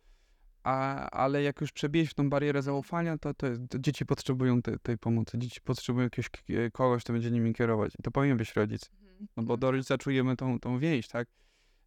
a, 0.63 1.10
ale 1.10 1.43
jak 1.43 1.62
już 1.62 1.71
przebijesz 1.71 2.13
tą 2.13 2.30
barierę 2.30 2.62
zaufania, 2.62 3.17
to, 3.17 3.34
to, 3.34 3.47
jest, 3.47 3.62
to 3.69 3.80
dzieci 3.80 4.06
potrzebują 4.06 4.62
te, 4.62 4.80
tej 4.80 4.97
pomocy. 4.97 5.38
Dzieci 5.38 5.62
potrzebują 5.62 6.04
jakiegoś 6.04 6.30
k- 6.30 6.39
kogoś, 6.73 7.04
kto 7.04 7.13
będzie 7.13 7.32
nimi 7.32 7.54
kierować. 7.54 7.93
I 7.99 8.04
to 8.04 8.12
powinien 8.12 8.38
być 8.38 8.54
rodzic. 8.54 8.91
No 9.38 9.43
bo 9.43 9.58
do 9.58 9.71
rodzica 9.71 9.97
czujemy 9.97 10.36
tą, 10.36 10.60
tą 10.60 10.80
więź, 10.80 11.08
tak? 11.08 11.28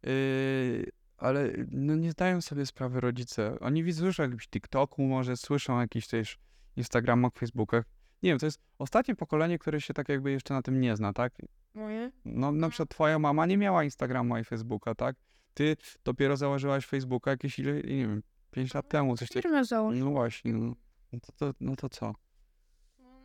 Yy, 0.03 0.85
ale 1.17 1.53
no 1.71 1.95
nie 1.95 2.11
zdają 2.11 2.41
sobie 2.41 2.65
sprawy 2.65 3.01
rodzice. 3.01 3.59
Oni 3.59 3.83
widzą, 3.83 4.01
słyszą 4.01 4.23
jakimś 4.23 4.47
TikToku, 4.47 5.03
może 5.03 5.37
słyszą 5.37 5.79
jakichś 5.79 6.07
też 6.07 6.37
Instagramach, 6.75 7.33
Facebookach. 7.33 7.85
Nie 8.23 8.29
wiem, 8.29 8.39
to 8.39 8.45
jest 8.45 8.59
ostatnie 8.79 9.15
pokolenie, 9.15 9.59
które 9.59 9.81
się 9.81 9.93
tak 9.93 10.09
jakby 10.09 10.31
jeszcze 10.31 10.53
na 10.53 10.61
tym 10.61 10.79
nie 10.81 10.95
zna, 10.95 11.13
tak? 11.13 11.33
Moje? 11.73 12.11
No 12.25 12.51
na 12.51 12.69
przykład 12.69 12.89
twoja 12.89 13.19
mama 13.19 13.45
nie 13.45 13.57
miała 13.57 13.83
Instagrama 13.83 14.39
i 14.39 14.43
Facebooka, 14.43 14.95
tak? 14.95 15.15
Ty 15.53 15.77
dopiero 16.03 16.37
założyłaś 16.37 16.85
Facebooka 16.85 17.31
jakieś 17.31 17.59
ile, 17.59 17.73
nie 17.73 18.07
wiem, 18.07 18.23
5 18.51 18.73
lat 18.73 18.89
temu, 18.89 19.17
coś 19.17 19.29
takiego. 19.29 19.41
Firmę. 19.49 20.05
No 20.05 20.11
właśnie, 20.11 20.53
no. 20.53 20.75
No 21.13 21.19
to, 21.19 21.31
to, 21.31 21.53
no 21.61 21.75
to 21.75 21.89
co? 21.89 22.13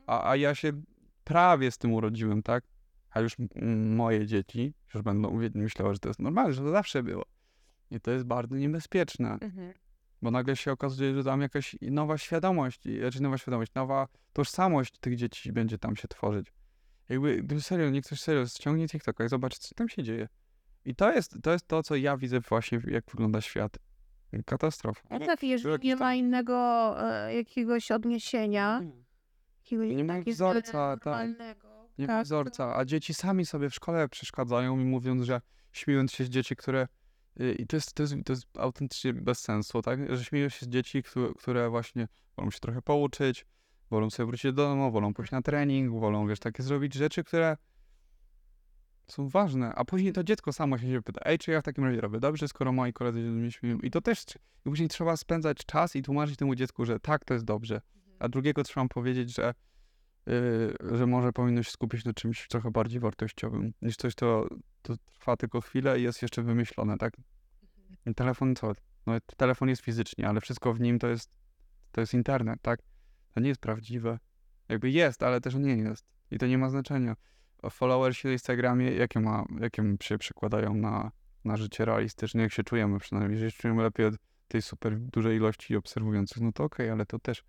A, 0.06 0.30
a 0.30 0.36
ja 0.36 0.54
się 0.54 0.72
prawie 1.24 1.70
z 1.70 1.78
tym 1.78 1.92
urodziłem, 1.92 2.42
tak? 2.42 2.64
A 3.10 3.20
już 3.20 3.36
m- 3.40 3.94
moje 3.94 4.26
dzieci 4.26 4.74
już 4.94 5.02
będą 5.02 5.40
myślały, 5.54 5.94
że 5.94 5.98
to 6.00 6.08
jest 6.08 6.20
normalne, 6.20 6.52
że 6.52 6.62
to 6.62 6.70
zawsze 6.70 7.02
było. 7.02 7.24
I 7.90 8.00
to 8.00 8.10
jest 8.10 8.24
bardzo 8.24 8.56
niebezpieczne, 8.56 9.38
Mhm. 9.40 9.72
bo 10.22 10.30
nagle 10.30 10.56
się 10.56 10.72
okazuje, 10.72 11.14
że 11.14 11.24
tam 11.24 11.40
jakaś 11.40 11.76
nowa 11.80 12.18
świadomość, 12.18 12.82
znaczy 13.00 13.22
nowa 13.22 13.38
świadomość, 13.38 13.74
nowa 13.74 14.08
tożsamość 14.32 14.98
tych 14.98 15.16
dzieci 15.16 15.52
będzie 15.52 15.78
tam 15.78 15.96
się 15.96 16.08
tworzyć. 16.08 16.52
Jakby, 17.08 17.42
gdyby 17.42 17.60
serio, 17.60 17.90
niech 17.90 18.04
ktoś 18.04 18.20
serio 18.20 18.46
ściągnie 18.46 18.88
TikToka 18.88 19.24
i 19.24 19.28
zobaczy, 19.28 19.58
co 19.58 19.74
tam 19.74 19.88
się 19.88 20.02
dzieje. 20.02 20.28
I 20.84 20.94
to 20.94 21.12
jest, 21.12 21.36
to 21.42 21.52
jest 21.52 21.68
to, 21.68 21.82
co 21.82 21.96
ja 21.96 22.16
widzę 22.16 22.40
właśnie, 22.40 22.80
jak 22.86 23.04
wygląda 23.10 23.40
świat. 23.40 23.78
Katastrofa. 24.46 25.02
No 25.10 25.18
tak, 25.26 25.42
jeżeli 25.42 25.88
nie 25.88 25.96
ma 25.96 26.14
innego 26.14 26.54
e, 27.12 27.34
jakiegoś 27.34 27.90
odniesienia, 27.90 28.82
jakiegoś 29.64 29.88
Nie 29.88 30.04
ma 30.04 30.18
takiego 30.18 30.34
wzorca, 30.34 30.72
tak. 30.72 31.04
normalnego, 31.04 31.68
Nie 31.98 32.06
ma 32.06 32.12
tak, 32.12 32.24
wzorca, 32.24 32.76
a 32.76 32.84
dzieci 32.84 33.14
sami 33.14 33.46
sobie 33.46 33.70
w 33.70 33.74
szkole 33.74 34.08
przeszkadzają 34.08 34.76
mi 34.76 34.84
mówiąc, 34.84 35.22
że 35.22 35.40
śmiejąc 35.72 36.12
się 36.12 36.24
z 36.24 36.28
dzieci, 36.28 36.56
które 36.56 36.88
y, 37.40 37.52
i 37.52 37.66
to 37.66 37.76
jest, 37.76 37.94
to 37.94 38.02
jest, 38.02 38.14
to 38.24 38.32
jest 38.32 38.46
autentycznie 38.58 39.12
bez 39.12 39.38
sensu, 39.38 39.82
tak? 39.82 40.16
Że 40.16 40.24
śmieją 40.24 40.48
się 40.48 40.66
z 40.66 40.68
dzieci, 40.68 41.02
które, 41.02 41.34
które 41.34 41.70
właśnie 41.70 42.08
wolą 42.36 42.50
się 42.50 42.60
trochę 42.60 42.82
pouczyć, 42.82 43.46
wolą 43.90 44.10
sobie 44.10 44.26
wrócić 44.26 44.44
do 44.44 44.52
domu, 44.52 44.90
wolą 44.90 45.14
pójść 45.14 45.32
na 45.32 45.42
trening, 45.42 46.00
wolą, 46.00 46.26
wiesz, 46.26 46.38
takie 46.38 46.62
zrobić 46.62 46.94
rzeczy, 46.94 47.24
które 47.24 47.56
są 49.12 49.28
ważne, 49.28 49.74
a 49.74 49.84
później 49.84 50.12
to 50.12 50.24
dziecko 50.24 50.52
samo 50.52 50.78
się 50.78 51.02
pyta, 51.02 51.20
ej, 51.24 51.38
czy 51.38 51.50
ja 51.50 51.60
w 51.60 51.64
takim 51.64 51.84
razie 51.84 52.00
robię 52.00 52.20
dobrze, 52.20 52.48
skoro 52.48 52.72
moi 52.72 52.92
koledzy 52.92 53.18
się 53.18 53.28
mnie 53.28 53.52
śmieją. 53.52 53.78
I 53.78 53.90
to 53.90 54.00
też, 54.00 54.24
i 54.66 54.70
później 54.70 54.88
trzeba 54.88 55.16
spędzać 55.16 55.58
czas 55.66 55.96
i 55.96 56.02
tłumaczyć 56.02 56.36
temu 56.36 56.54
dziecku, 56.54 56.84
że 56.84 57.00
tak, 57.00 57.24
to 57.24 57.34
jest 57.34 57.46
dobrze, 57.46 57.80
a 58.18 58.28
drugiego 58.28 58.62
trzeba 58.62 58.88
powiedzieć, 58.88 59.34
że 59.34 59.54
yy, 60.26 60.96
że 60.96 61.06
może 61.06 61.32
powinno 61.32 61.62
się 61.62 61.70
skupić 61.70 62.04
na 62.04 62.12
czymś 62.12 62.48
trochę 62.48 62.70
bardziej 62.70 63.00
wartościowym, 63.00 63.72
niż 63.82 63.96
coś, 63.96 64.14
to, 64.14 64.48
to 64.82 64.94
trwa 65.12 65.36
tylko 65.36 65.60
chwilę 65.60 66.00
i 66.00 66.02
jest 66.02 66.22
jeszcze 66.22 66.42
wymyślone, 66.42 66.98
tak? 66.98 67.16
I 68.06 68.14
Telefon 68.14 68.56
co? 68.56 68.72
No 69.06 69.12
telefon 69.36 69.68
jest 69.68 69.82
fizycznie, 69.82 70.28
ale 70.28 70.40
wszystko 70.40 70.74
w 70.74 70.80
nim 70.80 70.98
to 70.98 71.08
jest, 71.08 71.30
to 71.92 72.00
jest 72.00 72.14
internet, 72.14 72.62
tak? 72.62 72.80
To 73.34 73.40
nie 73.40 73.48
jest 73.48 73.60
prawdziwe. 73.60 74.18
Jakby 74.68 74.90
jest, 74.90 75.22
ale 75.22 75.40
też 75.40 75.54
nie 75.54 75.76
jest. 75.76 76.06
I 76.30 76.38
to 76.38 76.46
nie 76.46 76.58
ma 76.58 76.70
znaczenia. 76.70 77.16
Followersi 77.70 78.26
na 78.26 78.32
Instagramie, 78.32 78.90
jakie, 78.90 79.20
ma, 79.20 79.44
jakie 79.60 79.96
się 80.02 80.18
przekładają 80.18 80.74
na, 80.74 81.10
na 81.44 81.56
życie 81.56 81.84
realistyczne, 81.84 82.42
jak 82.42 82.52
się 82.52 82.62
czujemy 82.62 82.98
przynajmniej. 82.98 83.34
Jeżeli 83.34 83.50
się 83.50 83.58
czujemy 83.58 83.82
lepiej 83.82 84.06
od 84.06 84.14
tej 84.48 84.62
super 84.62 84.98
dużej 84.98 85.36
ilości 85.36 85.76
obserwujących, 85.76 86.42
no 86.42 86.52
to 86.52 86.64
okej, 86.64 86.90
ale 86.90 87.06
to 87.06 87.18
też 87.18 87.44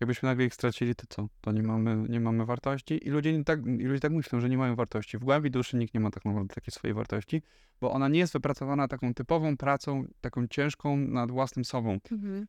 jakbyśmy 0.00 0.28
nagle 0.28 0.44
ich 0.44 0.54
stracili, 0.54 0.94
to 0.94 1.04
co? 1.08 1.28
To 1.40 1.52
nie 1.52 1.62
mamy, 1.62 2.08
nie 2.08 2.20
mamy 2.20 2.46
wartości 2.46 3.06
i 3.08 3.10
ludzie, 3.10 3.32
nie 3.38 3.44
tak, 3.44 3.66
i 3.66 3.84
ludzie 3.84 4.00
tak 4.00 4.12
myślą, 4.12 4.40
że 4.40 4.48
nie 4.48 4.58
mają 4.58 4.76
wartości. 4.76 5.18
W 5.18 5.24
głębi 5.24 5.50
duszy 5.50 5.76
nikt 5.76 5.94
nie 5.94 6.00
ma 6.00 6.10
tak 6.10 6.24
naprawdę 6.24 6.54
takiej 6.54 6.72
swojej 6.72 6.94
wartości, 6.94 7.42
bo 7.80 7.92
ona 7.92 8.08
nie 8.08 8.18
jest 8.18 8.32
wypracowana 8.32 8.88
taką 8.88 9.14
typową 9.14 9.56
pracą, 9.56 10.04
taką 10.20 10.46
ciężką 10.46 10.96
nad 10.96 11.30
własnym 11.30 11.64
sobą. 11.64 11.98
Mhm. 12.12 12.46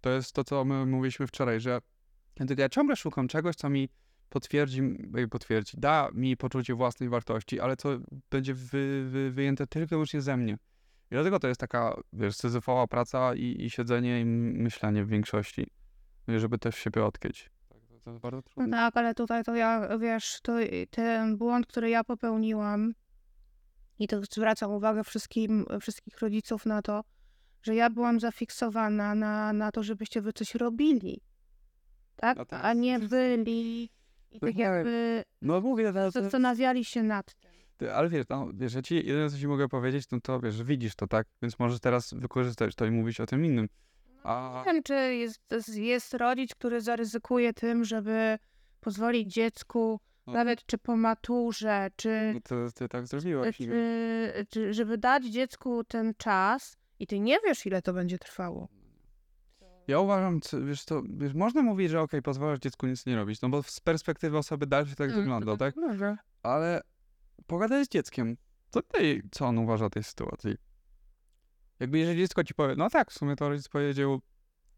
To 0.00 0.10
jest 0.10 0.32
to, 0.32 0.44
co 0.44 0.64
my 0.64 0.86
mówiliśmy 0.86 1.26
wczoraj, 1.26 1.60
że 1.60 1.80
ja 2.58 2.68
ciągle 2.68 2.96
szukam 2.96 3.28
czegoś, 3.28 3.56
co 3.56 3.70
mi 3.70 3.88
potwierdzi, 4.32 4.82
potwierdzi, 5.30 5.76
da 5.80 6.08
mi 6.14 6.36
poczucie 6.36 6.74
własnej 6.74 7.08
wartości, 7.08 7.60
ale 7.60 7.76
co 7.76 7.88
będzie 8.30 8.54
wy, 8.54 9.04
wy, 9.10 9.30
wyjęte 9.30 9.66
tylko 9.66 9.84
i 9.84 9.88
wyłącznie 9.88 10.20
ze 10.20 10.36
mnie. 10.36 10.52
I 11.10 11.14
dlatego 11.14 11.38
to 11.38 11.48
jest 11.48 11.60
taka, 11.60 12.00
wiesz, 12.12 12.36
syzyfowa 12.36 12.86
praca 12.86 13.34
i, 13.34 13.64
i 13.64 13.70
siedzenie 13.70 14.20
i 14.20 14.24
myślenie 14.24 15.04
w 15.04 15.08
większości, 15.08 15.66
żeby 16.28 16.58
też 16.58 16.76
siebie 16.76 17.04
odkryć. 17.04 17.50
Tak, 17.68 17.80
to, 17.88 18.00
to 18.04 18.10
jest 18.10 18.22
bardzo 18.22 18.36
No 18.36 18.42
trudne. 18.42 18.76
tak, 18.76 18.96
ale 18.96 19.14
tutaj 19.14 19.44
to 19.44 19.54
ja, 19.54 19.98
wiesz, 19.98 20.38
to 20.42 20.52
ten 20.90 21.36
błąd, 21.36 21.66
który 21.66 21.90
ja 21.90 22.04
popełniłam 22.04 22.94
i 23.98 24.08
to 24.08 24.20
zwracam 24.30 24.70
uwagę 24.72 25.04
wszystkim, 25.04 25.66
wszystkich 25.80 26.18
rodziców 26.20 26.66
na 26.66 26.82
to, 26.82 27.04
że 27.62 27.74
ja 27.74 27.90
byłam 27.90 28.20
zafiksowana 28.20 29.14
na, 29.14 29.52
na 29.52 29.72
to, 29.72 29.82
żebyście 29.82 30.20
wy 30.22 30.32
coś 30.32 30.54
robili, 30.54 31.20
tak? 32.16 32.36
No 32.38 32.44
tak. 32.44 32.64
A 32.64 32.72
nie 32.72 32.98
byli 32.98 33.90
i 34.32 34.40
tak 34.40 34.56
jakby 34.58 35.24
No 35.42 35.60
mówię, 35.60 35.92
to, 35.92 36.12
to, 36.12 36.22
zastanawiali 36.22 36.84
się 36.84 37.02
nad 37.02 37.34
tym. 37.34 37.50
Ty, 37.76 37.92
ale 37.94 38.08
wiesz, 38.08 38.26
no, 38.30 38.48
wiesz, 38.54 38.74
ja 38.74 38.82
ci, 38.82 38.94
jedyne 38.94 39.30
co 39.30 39.38
ci 39.38 39.46
mogę 39.48 39.68
powiedzieć, 39.68 40.04
no 40.12 40.20
to 40.20 40.40
wiesz, 40.40 40.62
widzisz 40.62 40.94
to, 40.94 41.06
tak? 41.06 41.26
Więc 41.42 41.58
możesz 41.58 41.80
teraz 41.80 42.14
wykorzystać 42.14 42.74
to 42.74 42.86
i 42.86 42.90
mówić 42.90 43.20
o 43.20 43.26
tym 43.26 43.44
innym. 43.44 43.68
A- 44.24 44.62
Nie 44.66 44.72
wiem, 44.72 44.82
czy 44.82 44.94
jest, 44.94 45.40
jest 45.76 46.14
rodzic, 46.14 46.54
który 46.54 46.80
zaryzykuje 46.80 47.52
tym, 47.52 47.84
żeby 47.84 48.38
pozwolić 48.80 49.32
dziecku, 49.34 50.00
No. 50.26 50.32
nawet 50.32 50.66
czy 50.66 50.78
po 50.78 50.96
maturze, 50.96 51.88
czy 51.96 52.30
No 52.34 52.40
to 52.40 52.72
ty 52.74 52.88
tak 52.88 53.06
zrobiłaś. 53.06 53.56
czy, 53.56 53.66
czy, 54.50 54.74
żeby 54.74 54.98
dać 54.98 55.24
dziecku 55.24 55.84
ten 55.84 56.14
czas 56.16 56.76
i 56.98 57.06
ty 57.06 57.20
nie 57.20 57.36
wiesz, 57.46 57.66
ile 57.66 57.82
to 57.82 57.92
będzie 57.92 58.18
trwało. 58.18 58.68
Ja 59.88 59.98
uważam, 59.98 60.40
wiesz, 60.66 60.84
to 60.84 61.02
wiesz, 61.08 61.34
można 61.34 61.62
mówić, 61.62 61.90
że 61.90 62.00
okej, 62.00 62.22
pozwalasz 62.22 62.58
dziecku 62.58 62.86
nic 62.86 63.06
nie 63.06 63.16
robić, 63.16 63.40
no 63.40 63.48
bo 63.48 63.62
z 63.62 63.80
perspektywy 63.80 64.38
osoby 64.38 64.66
dalszej 64.66 64.96
tak 64.96 65.12
wygląda, 65.12 65.56
tak? 65.56 65.76
Może. 65.76 66.16
Ale 66.42 66.80
pogadaj 67.46 67.84
z 67.84 67.88
dzieckiem. 67.88 68.36
Co 68.70 68.82
ty, 68.82 69.22
co 69.30 69.46
on 69.46 69.58
uważa 69.58 69.84
o 69.84 69.90
tej 69.90 70.02
sytuacji? 70.02 70.56
Jakby 71.80 71.98
jeżeli 71.98 72.18
dziecko 72.18 72.44
ci 72.44 72.54
powie, 72.54 72.74
no 72.76 72.90
tak, 72.90 73.10
w 73.10 73.14
sumie 73.14 73.36
to 73.36 73.48
rodzic 73.48 73.68
powiedział 73.68 74.20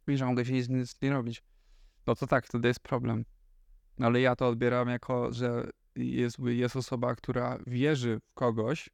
mi, 0.09 0.17
że 0.17 0.27
mogę 0.27 0.45
się 0.45 0.53
nic, 0.53 0.69
nic 0.69 1.03
nie 1.03 1.11
robić, 1.11 1.43
no 2.07 2.15
to 2.15 2.27
tak, 2.27 2.47
wtedy 2.47 2.69
jest 2.69 2.81
problem. 2.81 3.25
Ale 4.01 4.21
ja 4.21 4.37
to 4.37 4.49
odbieram 4.49 4.89
jako, 4.89 5.33
że 5.33 5.71
jest, 5.97 6.39
jest 6.39 6.77
osoba, 6.77 7.15
która 7.15 7.59
wierzy 7.67 8.21
w 8.21 8.35
kogoś 8.35 8.91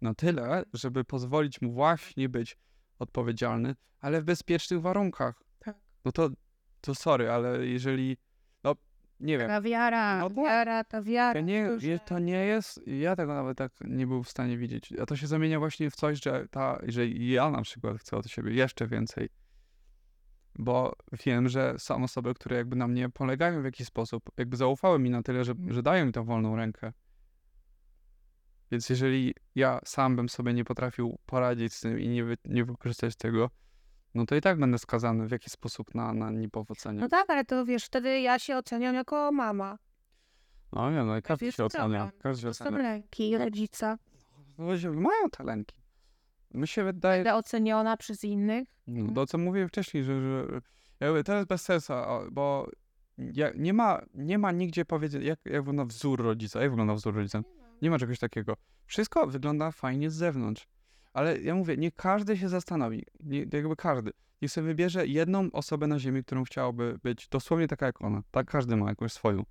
na 0.00 0.14
tyle, 0.14 0.62
żeby 0.72 1.04
pozwolić 1.04 1.60
mu 1.60 1.72
właśnie 1.72 2.28
być 2.28 2.56
odpowiedzialny, 2.98 3.74
ale 4.00 4.20
w 4.20 4.24
bezpiecznych 4.24 4.80
warunkach. 4.80 5.43
No 6.04 6.12
to, 6.12 6.30
to 6.80 6.94
sorry, 6.94 7.30
ale 7.30 7.66
jeżeli, 7.66 8.16
no 8.64 8.74
nie 9.20 9.38
wiem, 9.38 9.48
Ta 9.48 9.60
wiara, 9.60 10.18
No 10.18 10.28
tak. 10.28 10.36
wiara, 10.38 10.84
ta 10.84 11.02
wiara. 11.02 11.40
to 11.40 11.40
nie, 11.40 11.68
to 12.06 12.18
nie 12.18 12.44
jest, 12.44 12.80
ja 12.86 13.16
tego 13.16 13.34
nawet 13.34 13.58
tak 13.58 13.72
nie 13.80 14.06
był 14.06 14.22
w 14.22 14.28
stanie 14.30 14.58
widzieć. 14.58 14.92
A 15.02 15.06
to 15.06 15.16
się 15.16 15.26
zamienia 15.26 15.58
właśnie 15.58 15.90
w 15.90 15.96
coś, 15.96 16.22
że, 16.22 16.46
ta, 16.50 16.78
że 16.86 17.06
ja 17.08 17.50
na 17.50 17.62
przykład 17.62 17.98
chcę 17.98 18.16
od 18.16 18.26
siebie 18.26 18.52
jeszcze 18.54 18.86
więcej. 18.86 19.28
Bo 20.58 20.92
wiem, 21.26 21.48
że 21.48 21.74
są 21.78 22.04
osoby, 22.04 22.34
które 22.34 22.56
jakby 22.56 22.76
na 22.76 22.88
mnie 22.88 23.08
polegają 23.08 23.62
w 23.62 23.64
jakiś 23.64 23.86
sposób, 23.86 24.30
jakby 24.36 24.56
zaufały 24.56 24.98
mi 24.98 25.10
na 25.10 25.22
tyle, 25.22 25.44
że, 25.44 25.54
że 25.68 25.82
dają 25.82 26.06
mi 26.06 26.12
tą 26.12 26.24
wolną 26.24 26.56
rękę. 26.56 26.92
Więc 28.70 28.88
jeżeli 28.90 29.34
ja 29.54 29.80
sam 29.84 30.16
bym 30.16 30.28
sobie 30.28 30.52
nie 30.54 30.64
potrafił 30.64 31.18
poradzić 31.26 31.72
z 31.74 31.80
tym 31.80 32.00
i 32.00 32.08
nie, 32.08 32.24
wy, 32.24 32.36
nie 32.44 32.64
wykorzystać 32.64 33.16
tego, 33.16 33.50
no 34.14 34.26
to 34.26 34.34
i 34.36 34.40
tak 34.40 34.58
będę 34.58 34.78
skazany 34.78 35.26
w 35.26 35.30
jakiś 35.30 35.52
sposób 35.52 35.94
na, 35.94 36.12
na 36.12 36.30
niepowodzenie. 36.30 37.00
No 37.00 37.08
tak, 37.08 37.30
ale 37.30 37.44
to 37.44 37.64
wiesz, 37.64 37.84
wtedy 37.84 38.20
ja 38.20 38.38
się 38.38 38.56
oceniam 38.56 38.94
jako 38.94 39.32
mama. 39.32 39.78
No 40.72 40.90
nie, 40.90 41.02
no 41.04 41.16
i 41.16 41.22
każdy 41.22 41.46
jest 41.46 41.56
się 41.56 41.64
ocenia. 41.64 42.10
Każdy 42.18 42.42
się 42.42 42.48
To 42.48 42.54
są 42.54 42.64
ocenia. 42.64 42.78
lęki 42.82 43.38
rodzica. 43.38 43.98
No, 44.58 44.66
mają 44.92 45.30
talenki. 45.30 45.76
Mi 46.54 46.68
się 46.68 46.84
wydaje, 46.84 47.24
Będę 47.24 47.34
oceniona 47.38 47.96
przez 47.96 48.24
innych. 48.24 48.68
no, 48.86 49.12
to 49.14 49.26
co 49.26 49.38
mówiłem 49.38 49.68
wcześniej, 49.68 50.04
że, 50.04 50.20
że 50.22 50.60
jakby 51.00 51.24
to 51.24 51.34
jest 51.36 51.48
bez 51.48 51.62
sensu, 51.62 51.92
a- 51.92 52.24
bo 52.32 52.70
ja, 53.18 53.50
nie, 53.56 53.72
ma, 53.72 54.00
nie 54.14 54.38
ma 54.38 54.52
nigdzie 54.52 54.84
powiedzieć, 54.84 55.24
jak, 55.24 55.38
jak 55.44 55.62
wygląda 55.62 55.84
wzór 55.84 56.22
rodzica, 56.22 56.60
jak 56.62 56.70
wygląda 56.70 56.94
wzór 56.94 57.14
rodzica. 57.14 57.42
Nie 57.82 57.90
ma 57.90 57.98
czegoś 57.98 58.18
takiego. 58.18 58.56
Wszystko 58.86 59.26
wygląda 59.26 59.70
fajnie 59.70 60.10
z 60.10 60.14
zewnątrz. 60.14 60.66
Ale 61.14 61.40
ja 61.40 61.54
mówię, 61.54 61.76
nie 61.76 61.92
każdy 61.92 62.36
się 62.36 62.48
zastanowi, 62.48 63.04
nie, 63.20 63.38
jakby 63.52 63.76
każdy. 63.76 64.10
Niech 64.42 64.50
sobie 64.50 64.66
wybierze 64.66 65.06
jedną 65.06 65.50
osobę 65.52 65.86
na 65.86 65.98
ziemi, 65.98 66.24
którą 66.24 66.44
chciałby 66.44 66.98
być 67.02 67.28
dosłownie 67.28 67.68
taka 67.68 67.86
jak 67.86 68.02
ona. 68.02 68.22
Tak 68.30 68.46
każdy 68.50 68.76
ma 68.76 68.88
jakąś 68.88 69.12
swoją. 69.12 69.42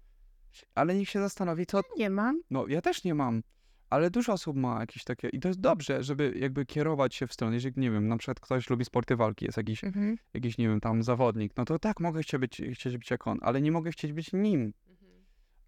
Ale 0.76 0.96
niech 0.96 1.10
się 1.10 1.20
zastanowi, 1.20 1.66
co, 1.66 1.82
Nie 1.98 2.10
mam. 2.10 2.42
no, 2.50 2.68
ja 2.68 2.82
też 2.82 3.04
nie 3.04 3.16
mam, 3.16 3.44
ale 3.90 4.10
dużo 4.12 4.34
osób 4.34 4.58
ma 4.58 4.80
jakieś 4.80 5.04
takie 5.04 5.30
i 5.30 5.40
to 5.40 5.48
jest 5.48 5.60
dobrze, 5.60 6.04
żeby 6.04 6.34
jakby 6.40 6.66
kierować 6.66 7.16
się 7.16 7.28
w 7.28 7.34
stronę, 7.34 7.54
jeżeli, 7.56 7.74
nie 7.82 7.92
wiem, 7.92 8.08
na 8.08 8.18
przykład 8.18 8.40
ktoś 8.40 8.70
lubi 8.70 8.86
sporty 8.86 9.16
walki, 9.16 9.46
jest 9.46 9.58
jakiś, 9.58 9.84
Mhm. 9.84 10.18
jakiś 10.34 10.58
nie 10.58 10.68
wiem, 10.68 10.80
tam 10.80 11.04
zawodnik, 11.04 11.54
no 11.58 11.66
to 11.66 11.80
tak, 11.80 12.00
mogę 12.00 12.22
chcieć 12.22 12.40
być, 12.40 12.62
chcieć 12.74 12.98
być 12.98 13.12
jak 13.12 13.28
on, 13.28 13.40
ale 13.42 13.62
nie 13.62 13.72
mogę 13.72 13.92
chcieć 13.92 14.14
być 14.14 14.34
nim. 14.34 14.74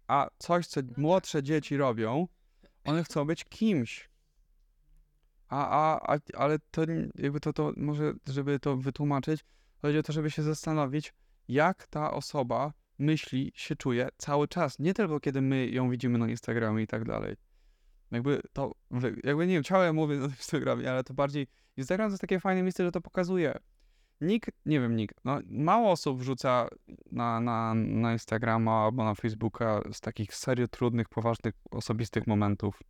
A 0.08 0.28
coś, 0.38 0.66
co 0.66 0.80
młodsze 0.96 1.42
dzieci 1.42 1.76
robią, 1.76 2.28
one 2.84 3.04
chcą 3.04 3.24
być 3.24 3.44
kimś. 3.44 4.08
A, 5.48 5.68
a, 5.68 6.14
a 6.14 6.18
ale 6.36 6.58
to 6.70 6.82
jakby 7.14 7.40
to, 7.40 7.52
to 7.52 7.72
może, 7.76 8.14
żeby 8.28 8.58
to 8.58 8.76
wytłumaczyć, 8.76 9.44
chodzi 9.82 9.98
o 9.98 10.02
to, 10.02 10.12
żeby 10.12 10.30
się 10.30 10.42
zastanowić, 10.42 11.14
jak 11.48 11.86
ta 11.86 12.10
osoba 12.10 12.72
myśli, 12.98 13.52
się 13.54 13.76
czuje 13.76 14.08
cały 14.18 14.48
czas. 14.48 14.78
Nie 14.78 14.94
tylko 14.94 15.20
kiedy 15.20 15.40
my 15.40 15.68
ją 15.68 15.90
widzimy 15.90 16.18
na 16.18 16.28
Instagramie 16.28 16.82
i 16.82 16.86
tak 16.86 17.04
dalej. 17.04 17.36
Jakby 18.10 18.40
to, 18.52 18.72
jakby 19.24 19.46
nie 19.46 19.54
wiem, 19.54 19.62
ciągle 19.62 19.92
mówię 19.92 20.16
na 20.16 20.26
Instagramie, 20.26 20.90
ale 20.90 21.04
to 21.04 21.14
bardziej, 21.14 21.46
Instagram 21.76 22.08
to 22.08 22.12
jest 22.12 22.20
takie 22.20 22.40
fajne 22.40 22.62
miejsce, 22.62 22.84
że 22.84 22.92
to 22.92 23.00
pokazuje. 23.00 23.58
Nikt, 24.20 24.50
nie 24.66 24.80
wiem, 24.80 24.96
nikt, 24.96 25.16
no 25.24 25.40
mało 25.46 25.90
osób 25.90 26.18
wrzuca 26.18 26.68
na, 27.12 27.40
na, 27.40 27.74
na 27.74 28.12
Instagrama 28.12 28.84
albo 28.84 29.04
na 29.04 29.14
Facebooka 29.14 29.80
z 29.92 30.00
takich 30.00 30.34
serio 30.34 30.68
trudnych, 30.68 31.08
poważnych, 31.08 31.54
osobistych 31.70 32.26
momentów. 32.26 32.82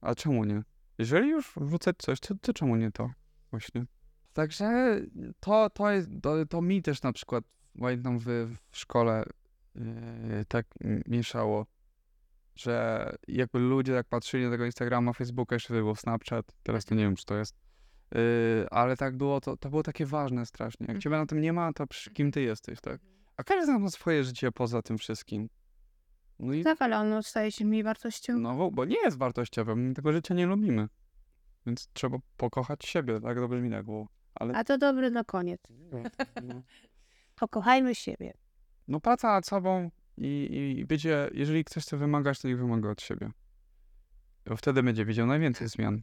A 0.00 0.14
czemu 0.14 0.44
nie? 0.44 0.62
Jeżeli 0.98 1.28
już 1.30 1.52
wrzucać 1.56 1.96
coś, 1.98 2.20
to, 2.20 2.34
to 2.40 2.52
czemu 2.52 2.76
nie 2.76 2.90
to? 2.92 3.10
Właśnie. 3.50 3.86
Także 4.32 5.00
to, 5.40 5.70
to 5.70 5.90
jest, 5.90 6.08
to, 6.22 6.46
to 6.46 6.62
mi 6.62 6.82
też 6.82 7.02
na 7.02 7.12
przykład, 7.12 7.44
pamiętam 7.80 8.18
w, 8.18 8.24
w 8.70 8.76
szkole 8.76 9.24
yy, 9.74 9.82
tak 10.48 10.66
mieszało, 11.06 11.66
że 12.54 13.12
jakby 13.28 13.58
ludzie 13.58 13.94
tak 13.94 14.06
patrzyli 14.08 14.44
na 14.44 14.50
tego 14.50 14.64
Instagrama, 14.64 15.12
Facebooka, 15.12 15.54
jeszcze 15.54 15.66
wtedy 15.66 15.82
był 15.82 15.94
Snapchat, 15.94 16.46
teraz 16.62 16.84
to 16.84 16.94
nie 16.94 17.02
wiem, 17.02 17.16
czy 17.16 17.24
to 17.24 17.36
jest, 17.36 17.54
yy, 18.12 18.20
ale 18.70 18.96
tak 18.96 19.16
było, 19.16 19.40
to, 19.40 19.56
to 19.56 19.70
było 19.70 19.82
takie 19.82 20.06
ważne 20.06 20.46
strasznie. 20.46 20.86
Jak 20.88 20.98
ciebie 20.98 21.16
na 21.16 21.26
tym 21.26 21.40
nie 21.40 21.52
ma, 21.52 21.72
to 21.72 21.86
przy 21.86 22.10
kim 22.10 22.32
ty 22.32 22.42
jesteś, 22.42 22.80
tak? 22.80 23.00
A 23.36 23.44
każdy 23.44 23.64
z 23.64 23.68
nas 23.68 23.80
ma 23.80 23.90
swoje 23.90 24.24
życie 24.24 24.52
poza 24.52 24.82
tym 24.82 24.98
wszystkim. 24.98 25.48
No 26.38 26.52
i 26.52 26.64
Tak, 26.64 26.82
ale 26.82 26.98
ono 26.98 27.22
staje 27.22 27.52
się 27.52 27.64
mniej 27.64 27.82
wartością. 27.82 28.38
no, 28.38 28.54
bo- 28.56 28.70
bo 28.70 28.84
nie 28.84 28.96
jest 29.04 29.18
wartościowe, 29.18 29.76
my 29.76 29.94
tego 29.94 30.12
życia 30.12 30.34
nie 30.34 30.46
lubimy. 30.46 30.88
Więc 31.66 31.88
trzeba 31.92 32.18
pokochać 32.36 32.84
siebie, 32.84 33.20
tak 33.20 33.40
dobrze 33.40 33.60
mi 33.62 33.70
tak 33.70 33.84
było. 33.84 34.08
Ale 34.34 34.54
A 34.54 34.64
to 34.64 34.78
dobry 34.78 35.10
na 35.10 35.24
koniec. 35.24 35.60
no, 35.70 36.02
Pokochajmy 37.34 37.94
siebie. 37.94 38.32
no 38.88 39.00
praca 39.00 39.28
nad 39.28 39.46
sobą 39.46 39.90
i, 40.16 40.48
i 40.78 40.84
będzie, 40.86 41.30
jeżeli 41.32 41.64
ktoś 41.64 41.82
chce 41.82 41.96
wymagać, 41.96 42.40
to 42.40 42.48
niech 42.48 42.58
wymaga 42.58 42.90
od 42.90 43.02
siebie. 43.02 43.30
Bo 44.46 44.56
wtedy 44.56 44.82
będzie 44.82 45.04
widział 45.04 45.26
najwięcej 45.26 45.68
zmian. 45.68 46.02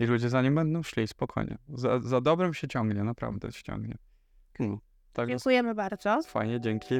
I 0.00 0.06
ludzie 0.06 0.28
za 0.28 0.42
nim 0.42 0.54
będą 0.54 0.82
szli 0.82 1.08
spokojnie. 1.08 1.58
Za, 1.68 2.00
za 2.00 2.20
dobrym 2.20 2.54
się 2.54 2.68
ciągnie, 2.68 3.04
naprawdę 3.04 3.52
się 3.52 3.62
ciągnie. 3.62 3.94
No, 4.58 4.78
tak 5.12 5.28
Dziękujemy 5.28 5.74
bardzo. 5.74 6.22
fajnie, 6.22 6.60
dzięki. 6.60 6.94